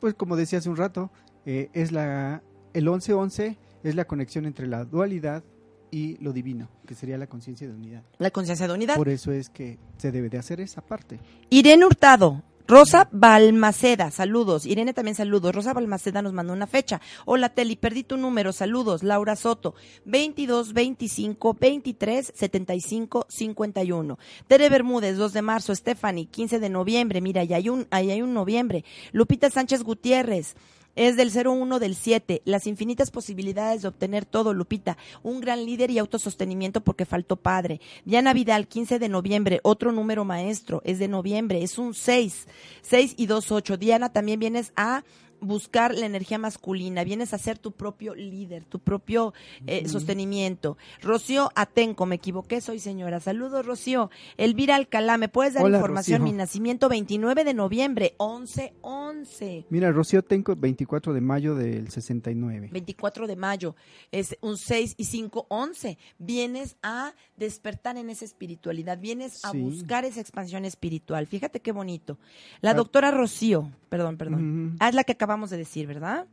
pues 0.00 0.14
como 0.14 0.36
decía 0.36 0.58
hace 0.58 0.70
un 0.70 0.76
rato, 0.76 1.10
eh, 1.44 1.70
es 1.74 1.92
la, 1.92 2.42
el 2.72 2.86
11-11 2.86 3.56
es 3.84 3.94
la 3.94 4.04
conexión 4.06 4.46
entre 4.46 4.66
la 4.66 4.84
dualidad 4.84 5.44
y 5.90 6.16
lo 6.22 6.32
divino, 6.32 6.68
que 6.86 6.94
sería 6.94 7.16
la 7.18 7.26
conciencia 7.26 7.68
de 7.68 7.74
unidad. 7.74 8.02
La 8.18 8.30
conciencia 8.30 8.66
de 8.66 8.74
unidad. 8.74 8.96
Por 8.96 9.08
eso 9.08 9.32
es 9.32 9.48
que 9.48 9.78
se 9.96 10.10
debe 10.10 10.28
de 10.28 10.38
hacer 10.38 10.60
esa 10.60 10.80
parte. 10.80 11.20
Irene 11.50 11.86
Hurtado. 11.86 12.42
Rosa 12.68 13.08
Balmaceda, 13.12 14.10
saludos. 14.10 14.66
Irene 14.66 14.92
también 14.92 15.14
saludos. 15.14 15.54
Rosa 15.54 15.72
Balmaceda 15.72 16.20
nos 16.20 16.32
mandó 16.32 16.52
una 16.52 16.66
fecha. 16.66 17.00
Hola 17.24 17.50
Teli, 17.50 17.76
perdí 17.76 18.02
tu 18.02 18.16
número, 18.16 18.52
saludos. 18.52 19.04
Laura 19.04 19.36
Soto, 19.36 19.76
22 20.04 20.72
25 20.72 21.56
23 21.60 22.32
75 22.34 23.26
51. 23.28 24.18
Tere 24.48 24.68
Bermúdez, 24.68 25.16
2 25.16 25.32
de 25.32 25.42
marzo. 25.42 25.76
Stephanie, 25.76 26.26
15 26.26 26.58
de 26.58 26.68
noviembre. 26.68 27.20
Mira, 27.20 27.42
ahí 27.42 27.54
hay 27.54 27.68
un, 27.68 27.86
ahí 27.92 28.10
hay 28.10 28.20
un 28.20 28.34
noviembre. 28.34 28.84
Lupita 29.12 29.48
Sánchez 29.48 29.84
Gutiérrez. 29.84 30.56
Es 30.96 31.16
del 31.16 31.30
01 31.30 31.78
del 31.78 31.94
7. 31.94 32.42
Las 32.46 32.66
infinitas 32.66 33.10
posibilidades 33.10 33.82
de 33.82 33.88
obtener 33.88 34.24
todo, 34.24 34.54
Lupita. 34.54 34.96
Un 35.22 35.40
gran 35.40 35.64
líder 35.64 35.90
y 35.90 35.98
autosostenimiento 35.98 36.80
porque 36.80 37.04
faltó 37.04 37.36
padre. 37.36 37.80
Diana 38.04 38.32
Vidal, 38.32 38.66
15 38.66 38.98
de 38.98 39.08
noviembre. 39.08 39.60
Otro 39.62 39.92
número 39.92 40.24
maestro. 40.24 40.80
Es 40.84 40.98
de 40.98 41.08
noviembre. 41.08 41.62
Es 41.62 41.78
un 41.78 41.94
6. 41.94 42.46
6 42.82 43.14
y 43.18 43.26
2, 43.26 43.52
8. 43.52 43.76
Diana, 43.76 44.12
también 44.12 44.40
vienes 44.40 44.72
a 44.74 45.04
buscar 45.40 45.94
la 45.94 46.06
energía 46.06 46.38
masculina, 46.38 47.04
vienes 47.04 47.32
a 47.34 47.38
ser 47.38 47.58
tu 47.58 47.72
propio 47.72 48.14
líder, 48.14 48.64
tu 48.64 48.78
propio 48.78 49.34
eh, 49.66 49.88
sostenimiento. 49.88 50.76
Rocío 51.02 51.50
Atenco, 51.54 52.06
me 52.06 52.16
equivoqué, 52.16 52.60
soy 52.60 52.78
señora. 52.78 53.20
Saludos, 53.20 53.64
Rocío. 53.66 54.10
Elvira 54.36 54.76
Alcalá, 54.76 55.18
¿me 55.18 55.28
puedes 55.28 55.54
dar 55.54 55.64
Hola, 55.64 55.78
información? 55.78 56.20
Rocío. 56.20 56.32
Mi 56.32 56.36
nacimiento 56.38 56.88
29 56.88 57.44
de 57.44 57.54
noviembre, 57.54 58.14
11, 58.18 58.74
11. 58.82 59.66
Mira, 59.70 59.92
Rocío 59.92 60.22
Tenco, 60.22 60.54
24 60.56 61.12
de 61.12 61.20
mayo 61.20 61.54
del 61.54 61.90
69. 61.90 62.70
24 62.72 63.26
de 63.26 63.36
mayo, 63.36 63.76
es 64.12 64.36
un 64.40 64.56
6 64.56 64.94
y 64.96 65.04
5, 65.04 65.46
11. 65.48 65.98
Vienes 66.18 66.76
a 66.82 67.14
despertar 67.36 67.96
en 67.96 68.10
esa 68.10 68.24
espiritualidad, 68.24 68.98
vienes 68.98 69.44
a 69.44 69.50
Sí. 69.52 69.58
buscar 69.58 70.04
esa 70.04 70.20
expansión 70.20 70.64
espiritual. 70.64 71.26
Fíjate 71.26 71.60
qué 71.60 71.72
bonito. 71.72 72.18
La 72.60 72.70
Ah. 72.70 72.74
doctora 72.74 73.10
Rocío, 73.10 73.70
perdón, 73.88 74.16
perdón. 74.16 74.76
Ah, 74.80 74.88
es 74.88 74.94
la 74.94 75.04
que 75.04 75.16
acabamos 75.26 75.50
de 75.50 75.56
decir, 75.56 75.88
¿verdad? 75.88 76.28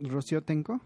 Rocío 0.00 0.42
Tenco. 0.42 0.80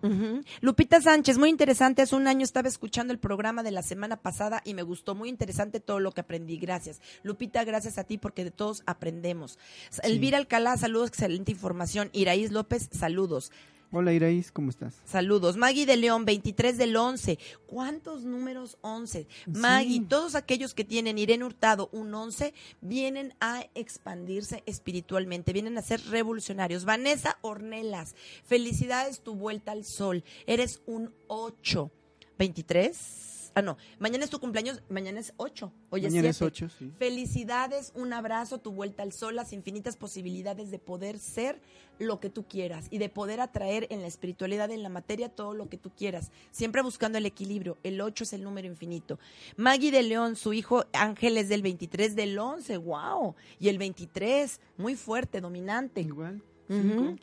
Lupita 0.61 1.01
Sánchez, 1.01 1.39
muy 1.39 1.51
interesante. 1.51 2.03
Hace 2.03 2.15
un 2.15 2.29
año 2.29 2.45
estaba 2.45 2.69
escuchando 2.69 3.13
el 3.13 3.19
programa 3.19 3.65
de 3.65 3.73
la 3.73 3.83
semana 3.83 4.17
pasada 4.17 4.63
y 4.65 4.75
me 4.75 4.83
gustó 4.83 5.17
muy 5.17 5.29
interesante 5.29 5.81
todo 5.81 5.99
lo 5.99 6.13
que 6.13 6.21
aprendí. 6.21 6.57
Gracias. 6.57 7.01
Lupita, 7.25 7.65
gracias 7.65 7.99
a 7.99 8.05
ti 8.05 8.17
porque 8.17 8.45
de 8.45 8.53
todos 8.53 8.85
aprendemos. 8.87 9.59
Elvira 10.05 10.39
Alcalá, 10.39 10.77
saludos, 10.77 11.09
excelente 11.09 11.51
información. 11.51 12.11
Iraíz 12.13 12.53
López, 12.53 12.89
saludos. 12.93 13.51
Hola 13.95 14.15
Iraís, 14.15 14.51
¿cómo 14.51 14.71
estás? 14.71 15.03
Saludos. 15.05 15.59
Maggie 15.59 15.85
de 15.85 15.99
León, 15.99 16.25
23 16.25 16.79
del 16.79 16.97
11. 16.97 17.39
¿Cuántos 17.67 18.25
números 18.25 18.79
11? 18.81 19.27
Maggie, 19.49 20.01
todos 20.09 20.35
aquellos 20.35 20.73
que 20.73 20.83
tienen 20.83 21.19
Irene 21.19 21.45
Hurtado 21.45 21.91
un 21.93 22.15
11 22.15 22.55
vienen 22.81 23.35
a 23.39 23.67
expandirse 23.75 24.63
espiritualmente, 24.65 25.53
vienen 25.53 25.77
a 25.77 25.83
ser 25.83 26.01
revolucionarios. 26.07 26.87
Vanessa 26.87 27.37
Ornelas, 27.43 28.15
felicidades 28.47 29.21
tu 29.21 29.35
vuelta 29.35 29.73
al 29.73 29.85
sol. 29.85 30.25
Eres 30.47 30.81
un 30.87 31.13
8. 31.27 31.91
¿23? 32.39 33.42
Ah, 33.55 33.63
no. 33.63 33.77
Mañana 33.99 34.25
es 34.25 34.31
tu 34.31 34.41
cumpleaños, 34.41 34.83
mañana 34.89 35.21
es 35.21 35.35
8. 35.37 35.73
Hoy 35.91 36.03
Mañana 36.03 36.29
es 36.29 36.37
es 36.37 36.39
7. 36.39 36.65
8, 36.65 36.75
sí. 36.79 36.93
Felicidades, 36.99 37.93
un 37.95 38.13
abrazo, 38.13 38.59
tu 38.59 38.73
vuelta 38.73 39.03
al 39.03 39.13
sol, 39.13 39.37
las 39.37 39.53
infinitas 39.53 39.97
posibilidades 39.97 40.71
de 40.71 40.79
poder 40.79 41.19
ser 41.19 41.61
lo 41.99 42.21
que 42.21 42.31
tú 42.31 42.45
quieras 42.45 42.87
y 42.91 42.99
de 42.99 43.09
poder 43.09 43.41
atraer 43.41 43.87
en 43.91 44.01
la 44.01 44.07
espiritualidad, 44.07 44.71
en 44.71 44.83
la 44.83 44.89
materia, 44.89 45.29
todo 45.29 45.55
lo 45.55 45.69
que 45.69 45.77
tú 45.77 45.91
quieras, 45.91 46.31
siempre 46.51 46.83
buscando 46.83 47.19
el 47.19 47.27
equilibrio. 47.27 47.79
El 47.83 48.01
8 48.01 48.25
es 48.25 48.33
el 48.33 48.43
número 48.43 48.67
infinito. 48.67 49.19
Maggie 49.57 49.91
de 49.91 50.03
León, 50.03 50.37
su 50.37 50.53
hijo 50.53 50.85
Ángel 50.93 51.37
es 51.37 51.49
del 51.49 51.63
23 51.63 52.17
del 52.17 52.39
11, 52.39 52.77
wow. 52.79 53.35
Y 53.59 53.69
el 53.69 53.79
23, 53.79 54.61
muy 54.79 54.97
fuerte, 54.97 55.41
dominante. 55.41 56.01
Igual. 56.01 56.43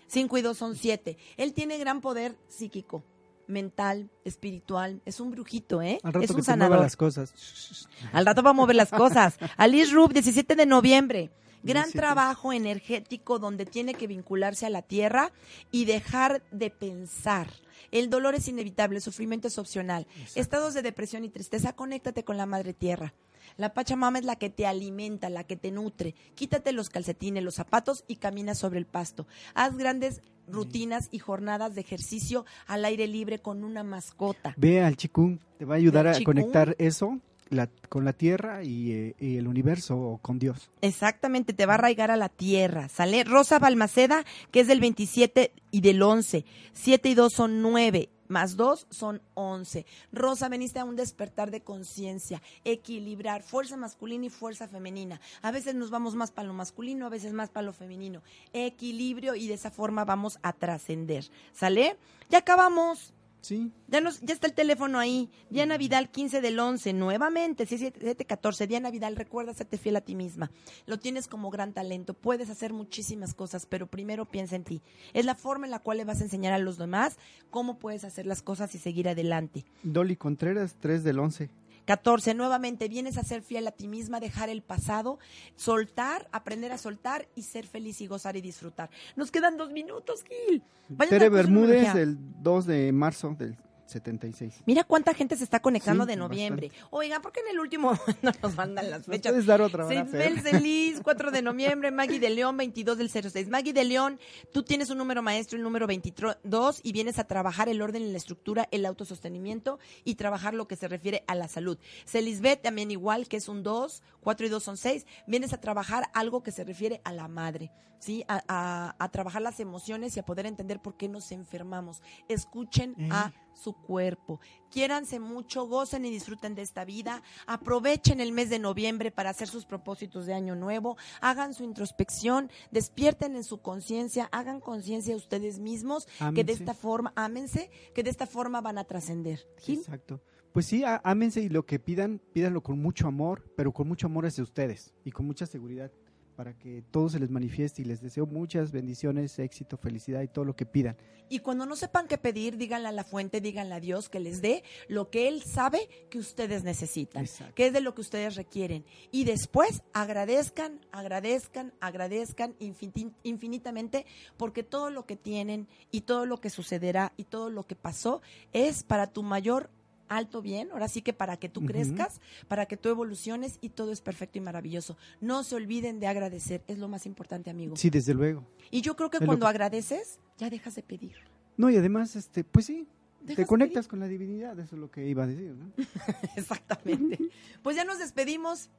5 0.08 0.38
y 0.38 0.42
2 0.42 0.58
son 0.58 0.76
7. 0.76 1.18
Él 1.38 1.54
tiene 1.54 1.80
gran 1.80 2.02
poder 2.02 2.36
psíquico, 2.48 3.04
mental, 3.50 4.10
espiritual. 4.24 5.02
Es 5.06 5.20
un 5.20 5.32
brujito, 5.32 5.82
¿eh? 5.82 6.00
Al 6.04 6.14
rato 6.14 6.24
es 6.24 6.30
un 6.32 6.38
que 6.38 6.42
te 6.44 6.52
mueva 6.52 6.66
sanador. 6.66 6.80
las 6.80 6.96
cosas. 6.96 7.88
Al 8.14 8.26
rato 8.26 8.44
va 8.44 8.52
a 8.52 8.54
mover 8.54 8.76
las 8.76 8.90
cosas. 8.90 9.38
Alice 9.58 9.92
Rub, 9.92 10.14
17 10.14 10.56
de 10.56 10.66
noviembre. 10.66 11.32
Gran 11.62 11.86
17. 11.86 12.00
trabajo 12.00 12.54
energético 12.54 13.38
donde 13.38 13.66
tiene 13.66 13.94
que 13.94 14.08
vincularse 14.08 14.66
a 14.66 14.70
la 14.70 14.82
tierra 14.82 15.32
y 15.72 15.86
dejar 15.86 16.42
de 16.52 16.70
pensar. 16.70 17.50
El 17.92 18.10
dolor 18.10 18.36
es 18.36 18.48
inevitable, 18.48 18.98
el 18.98 19.02
sufrimiento 19.02 19.48
es 19.50 19.58
opcional. 19.58 20.08
Estados 20.36 20.74
de 20.74 20.82
depresión 20.82 21.26
y 21.26 21.30
tristeza, 21.30 21.74
conéctate 21.74 22.24
con 22.24 22.38
la 22.38 22.46
madre 22.46 22.74
tierra. 22.74 23.14
La 23.58 23.74
Pachamama 23.74 24.20
es 24.20 24.26
la 24.26 24.36
que 24.38 24.50
te 24.50 24.66
alimenta, 24.66 25.30
la 25.30 25.44
que 25.44 25.56
te 25.56 25.72
nutre. 25.72 26.16
Quítate 26.36 26.72
los 26.72 26.90
calcetines, 26.90 27.44
los 27.44 27.56
zapatos 27.56 28.04
y 28.08 28.16
camina 28.18 28.56
sobre 28.56 28.80
el 28.80 28.86
pasto. 28.86 29.28
Haz 29.54 29.78
grandes 29.78 30.22
rutinas 30.48 31.10
y 31.12 31.20
jornadas 31.20 31.76
de 31.76 31.82
ejercicio 31.82 32.46
al 32.68 32.84
aire 32.86 33.08
libre 33.08 33.40
con 33.40 33.64
una 33.64 33.84
mascota. 33.84 34.54
Ve 34.58 34.82
al 34.82 34.98
chikung, 34.98 35.40
te 35.58 35.66
va 35.66 35.76
a 35.76 35.78
ayudar 35.78 36.08
a 36.08 36.24
conectar 36.24 36.76
eso 36.80 37.20
la- 37.50 37.68
con 37.88 38.06
la 38.06 38.14
tierra 38.14 38.64
y, 38.64 38.92
eh, 38.92 39.16
y 39.20 39.38
el 39.38 39.48
universo 39.48 39.98
o 39.98 40.18
con 40.18 40.40
Dios. 40.40 40.70
Exactamente, 40.82 41.54
te 41.54 41.66
va 41.66 41.74
a 41.74 41.76
arraigar 41.76 42.12
a 42.12 42.18
la 42.18 42.30
tierra. 42.30 42.90
Sale 42.90 43.24
Rosa 43.24 43.60
Balmaceda, 43.60 44.24
que 44.52 44.60
es 44.62 44.68
del 44.68 44.80
27 44.80 45.52
y 45.72 45.82
del 45.82 46.02
11. 46.02 46.46
7 46.74 47.10
y 47.10 47.14
2 47.16 47.34
son 47.34 47.62
9, 47.62 48.10
más 48.30 48.56
2 48.56 48.88
son 48.90 49.22
11. 49.34 49.86
Rosa, 50.14 50.48
veniste 50.48 50.80
a 50.80 50.86
un 50.86 50.96
despertar 50.96 51.52
de 51.52 51.62
conciencia, 51.62 52.42
equilibrar 52.64 53.44
fuerza 53.44 53.76
masculina 53.76 54.28
y 54.28 54.30
fuerza 54.30 54.70
femenina. 54.70 55.20
A 55.42 55.52
veces 55.52 55.76
nos 55.76 55.90
vamos 55.90 56.16
más 56.16 56.32
para 56.32 56.48
lo 56.48 56.54
masculino, 56.54 57.06
a 57.06 57.10
veces 57.10 57.34
más 57.34 57.50
para 57.50 57.66
lo 57.66 57.74
femenino. 57.74 58.24
Equilibrio 58.54 59.36
y 59.36 59.48
de 59.48 59.56
esa 59.56 59.72
forma 59.72 60.06
vamos 60.06 60.40
a 60.44 60.54
trascender. 60.54 61.26
¿Sale? 61.52 61.98
Ya 62.30 62.38
acabamos. 62.38 63.14
Sí, 63.42 63.72
Ya, 63.88 64.02
nos, 64.02 64.20
ya 64.20 64.34
está 64.34 64.48
el 64.48 64.54
teléfono 64.54 65.00
ahí. 65.00 65.30
Diana 65.50 65.78
Vidal, 65.78 66.10
15 66.12 66.42
del 66.42 66.60
11, 66.60 66.94
nuevamente, 66.94 67.66
714. 67.66 68.68
Diana 68.68 68.92
Vidal, 68.92 69.16
recuerda 69.16 69.54
serte 69.54 69.78
fiel 69.78 69.96
a 69.96 70.02
ti 70.02 70.14
misma. 70.14 70.52
Lo 70.86 71.00
tienes 71.00 71.28
como 71.28 71.50
gran 71.50 71.74
talento. 71.74 72.14
Puedes 72.14 72.50
hacer 72.50 72.74
muchísimas 72.74 73.34
cosas, 73.34 73.66
pero 73.66 73.88
primero 73.88 74.26
piensa 74.26 74.56
en 74.56 74.66
ti. 74.66 74.82
Es 75.14 75.26
la 75.26 75.36
forma 75.36 75.66
en 75.68 75.72
la 75.72 75.80
cual 75.80 76.00
le 76.00 76.04
vas 76.06 76.20
a 76.20 76.26
enseñar 76.26 76.54
a 76.54 76.60
los 76.60 76.78
demás 76.78 77.18
cómo 77.50 77.80
puedes 77.80 78.04
hacer 78.04 78.26
las 78.26 78.42
cosas 78.42 78.76
y 78.76 78.78
seguir 78.80 79.08
adelante. 79.08 79.66
Dolly 79.84 80.18
Contreras, 80.18 80.76
3 80.80 81.04
del 81.04 81.20
11. 81.20 81.50
14. 81.90 82.36
Nuevamente, 82.36 82.88
vienes 82.88 83.18
a 83.18 83.24
ser 83.24 83.42
fiel 83.42 83.66
a 83.66 83.72
ti 83.72 83.88
misma, 83.88 84.20
dejar 84.20 84.48
el 84.50 84.62
pasado, 84.62 85.18
soltar, 85.56 86.30
aprender 86.32 86.72
a 86.72 86.78
soltar 86.78 87.28
y 87.34 87.42
ser 87.42 87.66
feliz 87.66 88.00
y 88.02 88.06
gozar 88.06 88.38
y 88.38 88.42
disfrutar. 88.42 88.92
Nos 89.16 89.32
quedan 89.32 89.58
dos 89.58 89.72
minutos, 89.72 90.24
Gil. 90.24 90.62
Vayan 90.88 91.10
Tere 91.10 91.30
Bermúdez, 91.30 91.96
el 91.96 92.16
2 92.44 92.66
de 92.68 92.92
marzo 92.92 93.36
del 93.40 93.58
76. 93.90 94.62
Mira 94.66 94.84
cuánta 94.84 95.14
gente 95.14 95.36
se 95.36 95.44
está 95.44 95.60
conectando 95.60 96.04
Sí, 96.06 96.10
de 96.10 96.16
noviembre. 96.16 96.72
Oigan, 96.92 97.22
¿por 97.22 97.32
qué 97.32 97.42
en 97.42 97.50
el 97.50 97.60
último 97.60 97.92
no 98.22 98.32
nos 98.42 98.56
mandan 98.56 98.90
las 98.90 99.08
¿Nos 99.08 99.16
fechas? 99.16 99.32
puedes 99.32 99.46
dar 99.46 99.62
otra 99.62 99.86
hora, 99.86 99.96
Seismel? 100.04 100.42
Celis, 100.42 101.02
4 101.04 101.32
de 101.32 101.42
noviembre, 101.42 101.92
Maggie 101.92 102.20
de 102.20 102.30
León, 102.30 102.58
22 102.58 102.98
del 102.98 103.10
06. 103.10 103.50
Maggie 103.50 103.74
de 103.74 103.84
León, 103.84 104.20
tú 104.54 104.64
tienes 104.64 104.90
un 104.90 104.98
número 104.98 105.22
maestro, 105.22 105.58
el 105.58 105.64
número 105.64 105.88
22, 105.88 106.80
y 106.84 106.92
vienes 106.92 107.20
a 107.20 107.24
trabajar 107.26 107.70
el 107.70 107.82
orden 107.82 108.12
la 108.12 108.18
estructura, 108.18 108.68
el 108.72 108.86
autosostenimiento 108.86 109.80
y 110.04 110.16
trabajar 110.16 110.54
lo 110.54 110.68
que 110.68 110.76
se 110.76 110.88
refiere 110.88 111.24
a 111.28 111.36
la 111.36 111.48
salud. 111.48 111.78
Celisbeth 112.06 112.62
también 112.62 112.92
igual, 112.92 113.28
que 113.28 113.38
es 113.38 113.50
un 113.50 113.64
2, 113.64 114.04
4 114.22 114.46
y 114.46 114.50
2 114.50 114.64
son 114.64 114.78
6, 114.78 115.06
vienes 115.28 115.54
a 115.54 115.60
trabajar 115.62 116.10
algo 116.14 116.44
que 116.44 116.52
se 116.52 116.64
refiere 116.64 117.02
a 117.04 117.14
la 117.14 117.28
madre, 117.28 117.72
¿sí? 118.00 118.24
A, 118.28 118.42
a- 118.48 118.96
a 118.98 119.10
trabajar 119.10 119.42
las 119.42 119.60
emociones 119.60 120.16
y 120.18 120.20
a 120.20 120.26
poder 120.26 120.46
entender 120.46 120.82
por 120.82 120.96
qué 120.98 121.08
nos 121.08 121.32
enfermamos. 121.32 122.02
Escuchen 122.28 122.96
a 123.12 123.32
su 123.54 123.74
cuerpo. 123.74 124.40
Quiéranse 124.72 125.20
mucho, 125.20 125.68
gocen 125.68 126.06
y 126.06 126.10
disfruten 126.10 126.56
de 126.56 126.62
esta 126.62 126.86
vida. 126.86 127.22
Aprovechen 127.46 128.22
el 128.22 128.32
mes 128.32 128.50
de 128.50 128.58
noviembre 128.60 129.12
para 129.12 129.32
hacer 129.32 129.48
sus 129.50 129.66
propósitos 129.66 130.26
de 130.26 130.34
año 130.34 130.56
nuevo. 130.56 130.96
Hagan 131.20 131.54
su 131.54 131.64
introspección, 131.64 132.50
despierten 132.72 133.36
en 133.36 133.44
su 133.44 133.62
conciencia, 133.62 134.30
hagan 134.32 134.62
conciencia 134.62 135.16
ustedes 135.16 135.60
mismos 135.60 136.08
que 136.36 136.44
de 136.46 136.54
esta 136.54 136.74
forma, 136.74 137.12
ámense, 137.18 137.70
que 137.94 138.04
de 138.04 138.10
esta 138.12 138.28
forma 138.28 138.62
van 138.62 138.78
a 138.78 138.86
trascender. 138.86 139.46
Exacto. 139.68 140.22
Pues 140.54 140.66
sí, 140.66 140.84
ámense 141.04 141.42
y 141.42 141.50
lo 141.50 141.66
que 141.66 141.80
pidan, 141.80 142.20
pídanlo 142.34 142.64
con 142.64 142.80
mucho 142.82 143.08
amor, 143.08 143.52
pero 143.56 143.72
con 143.72 143.88
mucho 143.88 144.08
amor 144.08 144.26
hacia 144.26 144.44
ustedes 144.44 144.94
y 145.04 145.12
con 145.12 145.26
mucha 145.28 145.46
seguridad 145.46 145.92
para 146.40 146.54
que 146.58 146.82
todo 146.90 147.10
se 147.10 147.20
les 147.20 147.30
manifieste 147.30 147.82
y 147.82 147.86
les 147.86 148.02
deseo 148.02 148.26
muchas 148.26 148.72
bendiciones, 148.72 149.38
éxito, 149.40 149.76
felicidad 149.76 150.22
y 150.22 150.30
todo 150.30 150.46
lo 150.46 150.56
que 150.56 150.66
pidan. 150.66 150.96
Y 151.28 151.40
cuando 151.40 151.66
no 151.66 151.76
sepan 151.76 152.08
qué 152.08 152.18
pedir, 152.18 152.56
díganle 152.56 152.88
a 152.88 152.94
la 152.94 153.04
fuente, 153.04 153.42
díganle 153.42 153.76
a 153.76 153.82
Dios 153.82 154.08
que 154.08 154.22
les 154.22 154.42
dé 154.42 154.64
lo 154.88 155.10
que 155.10 155.28
Él 155.28 155.44
sabe 155.44 155.90
que 156.10 156.18
ustedes 156.18 156.64
necesitan, 156.64 157.26
Exacto. 157.26 157.54
que 157.56 157.68
es 157.68 157.74
de 157.74 157.82
lo 157.82 157.94
que 157.94 158.00
ustedes 158.00 158.38
requieren. 158.38 158.86
Y 159.12 159.26
después 159.26 159.84
agradezcan, 159.92 160.80
agradezcan, 160.94 161.74
agradezcan 161.82 162.56
infin- 162.60 163.14
infinitamente, 163.24 164.06
porque 164.38 164.64
todo 164.64 164.92
lo 164.92 165.06
que 165.06 165.18
tienen 165.18 165.68
y 165.92 166.02
todo 166.02 166.26
lo 166.26 166.38
que 166.40 166.50
sucederá 166.50 167.12
y 167.18 167.26
todo 167.26 167.50
lo 167.50 167.68
que 167.68 167.76
pasó 167.76 168.22
es 168.54 168.84
para 168.84 169.08
tu 169.08 169.24
mayor 169.24 169.70
alto 170.10 170.42
bien, 170.42 170.70
ahora 170.72 170.88
sí 170.88 171.02
que 171.02 171.14
para 171.14 171.38
que 171.38 171.48
tú 171.48 171.66
crezcas, 171.66 172.20
para 172.48 172.66
que 172.66 172.76
tú 172.76 172.90
evoluciones 172.90 173.58
y 173.62 173.70
todo 173.70 173.92
es 173.92 174.02
perfecto 174.02 174.38
y 174.38 174.42
maravilloso. 174.42 174.98
No 175.22 175.44
se 175.44 175.56
olviden 175.56 176.00
de 176.00 176.08
agradecer, 176.08 176.64
es 176.68 176.78
lo 176.78 176.88
más 176.88 177.06
importante, 177.06 177.50
amigo. 177.50 177.76
Sí, 177.78 177.90
desde 177.90 178.14
luego. 178.14 178.44
Y 178.72 178.82
yo 178.82 178.96
creo 178.96 179.10
que 179.10 179.20
cuando 179.20 179.48
agradeces, 179.48 180.20
ya 180.38 180.50
dejas 180.50 180.76
de 180.76 180.84
pedir. 180.84 181.16
No, 181.56 181.70
y 181.70 181.78
además, 181.78 182.16
este, 182.16 182.44
pues 182.44 182.66
sí, 182.66 182.88
te 183.26 183.46
conectas 183.46 183.88
con 183.88 184.00
la 184.00 184.08
divinidad, 184.08 184.60
eso 184.60 184.76
es 184.76 184.82
lo 184.82 184.92
que 184.92 185.08
iba 185.08 185.24
a 185.24 185.28
decir, 185.28 185.56
¿no? 185.56 185.72
Exactamente. 186.36 187.20
pues 187.64 187.76
ya 187.76 187.84
nos 187.84 188.00
despedimos. 188.00 188.70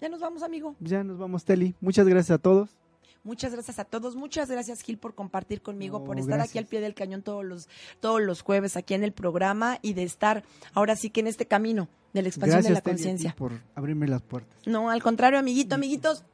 Ya 0.00 0.08
nos 0.08 0.20
vamos, 0.20 0.42
amigo. 0.42 0.76
Ya 0.78 1.02
nos 1.02 1.18
vamos, 1.18 1.44
Teli. 1.44 1.74
Muchas 1.80 2.06
gracias 2.06 2.36
a 2.36 2.38
todos. 2.38 2.76
Muchas 3.24 3.52
gracias 3.52 3.78
a 3.78 3.84
todos. 3.84 4.16
Muchas 4.16 4.50
gracias, 4.50 4.80
Gil, 4.80 4.98
por 4.98 5.14
compartir 5.14 5.60
conmigo, 5.60 6.04
por 6.04 6.18
estar 6.18 6.40
aquí 6.40 6.58
al 6.58 6.66
pie 6.66 6.80
del 6.80 6.94
cañón 6.94 7.22
todos 7.22 7.44
los, 7.44 7.68
todos 8.00 8.20
los 8.22 8.42
jueves 8.42 8.76
aquí 8.76 8.94
en 8.94 9.04
el 9.04 9.12
programa 9.12 9.78
y 9.82 9.94
de 9.94 10.04
estar 10.04 10.44
ahora 10.74 10.96
sí 10.96 11.10
que 11.10 11.20
en 11.20 11.26
este 11.26 11.46
camino 11.46 11.88
de 12.12 12.22
la 12.22 12.28
expansión 12.28 12.62
de 12.62 12.70
la 12.70 12.80
conciencia. 12.80 13.34
por 13.36 13.52
abrirme 13.74 14.08
las 14.08 14.22
puertas. 14.22 14.56
No, 14.66 14.90
al 14.90 15.02
contrario, 15.02 15.38
amiguito, 15.38 15.74
amiguitos. 15.74 16.24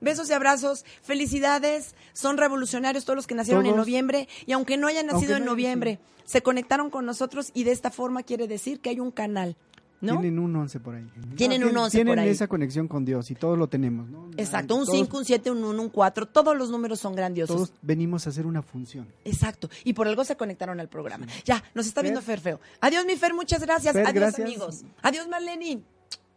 Besos 0.00 0.28
y 0.30 0.32
abrazos, 0.32 0.84
felicidades, 1.00 1.94
son 2.12 2.36
revolucionarios 2.36 3.04
todos 3.04 3.14
los 3.16 3.28
que 3.28 3.36
nacieron 3.36 3.64
en 3.66 3.76
noviembre 3.76 4.28
y 4.46 4.52
aunque 4.52 4.76
no 4.76 4.88
hayan 4.88 5.06
nacido 5.06 5.36
en 5.36 5.44
noviembre, 5.44 6.00
se 6.24 6.42
conectaron 6.42 6.90
con 6.90 7.06
nosotros 7.06 7.52
y 7.54 7.62
de 7.62 7.70
esta 7.70 7.92
forma 7.92 8.24
quiere 8.24 8.48
decir 8.48 8.80
que 8.80 8.90
hay 8.90 8.98
un 8.98 9.12
canal 9.12 9.56
tienen 10.02 10.38
un 10.38 10.54
11 10.56 10.80
por 10.80 10.94
ahí. 10.94 11.06
Tienen 11.36 11.64
un 11.64 11.76
11 11.76 11.96
tienen 11.96 12.12
por 12.12 12.18
ahí. 12.18 12.28
esa 12.28 12.48
conexión 12.48 12.88
con 12.88 13.04
Dios 13.04 13.30
y 13.30 13.34
todos 13.34 13.56
lo 13.56 13.68
tenemos, 13.68 14.08
¿no? 14.08 14.30
Exacto, 14.36 14.74
un 14.74 14.86
5, 14.86 15.16
un 15.16 15.24
7, 15.24 15.50
un 15.50 15.64
1, 15.64 15.82
un 15.82 15.88
4, 15.88 16.26
todos 16.26 16.56
los 16.56 16.70
números 16.70 17.00
son 17.00 17.14
grandiosos. 17.14 17.54
Todos 17.54 17.72
venimos 17.82 18.26
a 18.26 18.30
hacer 18.30 18.46
una 18.46 18.62
función. 18.62 19.06
Exacto, 19.24 19.70
y 19.84 19.92
por 19.92 20.08
algo 20.08 20.24
se 20.24 20.36
conectaron 20.36 20.80
al 20.80 20.88
programa. 20.88 21.26
Ya, 21.44 21.62
nos 21.74 21.86
está 21.86 22.02
viendo 22.02 22.20
Fer 22.20 22.40
Feo. 22.40 22.60
Adiós, 22.80 23.06
mi 23.06 23.16
Fer, 23.16 23.34
muchas 23.34 23.62
gracias. 23.62 23.94
Adiós, 23.94 24.38
amigos. 24.38 24.84
Adiós, 25.02 25.28
Marlene. 25.28 25.82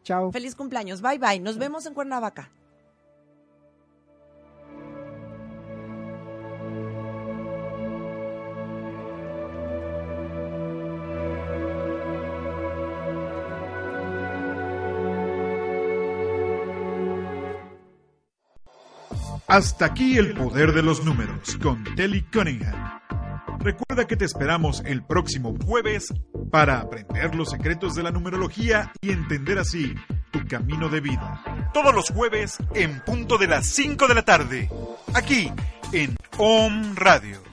Chao. 0.03 0.31
Feliz 0.31 0.55
cumpleaños. 0.55 1.01
Bye, 1.01 1.17
bye. 1.17 1.39
Nos 1.39 1.57
vemos 1.57 1.85
en 1.87 1.93
Cuernavaca. 1.95 2.51
Hasta 19.47 19.85
aquí 19.85 20.17
el 20.17 20.33
poder 20.33 20.73
de 20.73 20.81
los 20.81 21.05
números 21.05 21.57
con 21.61 21.83
Telly 21.95 22.23
Cunningham. 22.33 22.99
Recuerda 23.59 24.07
que 24.07 24.17
te 24.17 24.25
esperamos 24.25 24.81
el 24.85 25.03
próximo 25.05 25.55
jueves 25.65 26.11
para 26.51 26.79
aprender 26.79 27.35
los 27.35 27.51
secretos 27.51 27.93
de 27.93 28.01
la 28.01 28.11
numerología 28.11 28.91
y 29.01 29.11
entender 29.11 29.59
así 29.59 29.93
tu 30.31 30.45
camino 30.47 30.89
de 30.89 30.99
vida. 30.99 31.69
Todos 31.73 31.93
los 31.93 32.09
jueves 32.09 32.57
en 32.73 32.99
punto 33.01 33.37
de 33.37 33.47
las 33.47 33.67
5 33.67 34.07
de 34.07 34.15
la 34.15 34.25
tarde, 34.25 34.69
aquí 35.13 35.51
en 35.91 36.15
Om 36.37 36.95
Radio. 36.95 37.44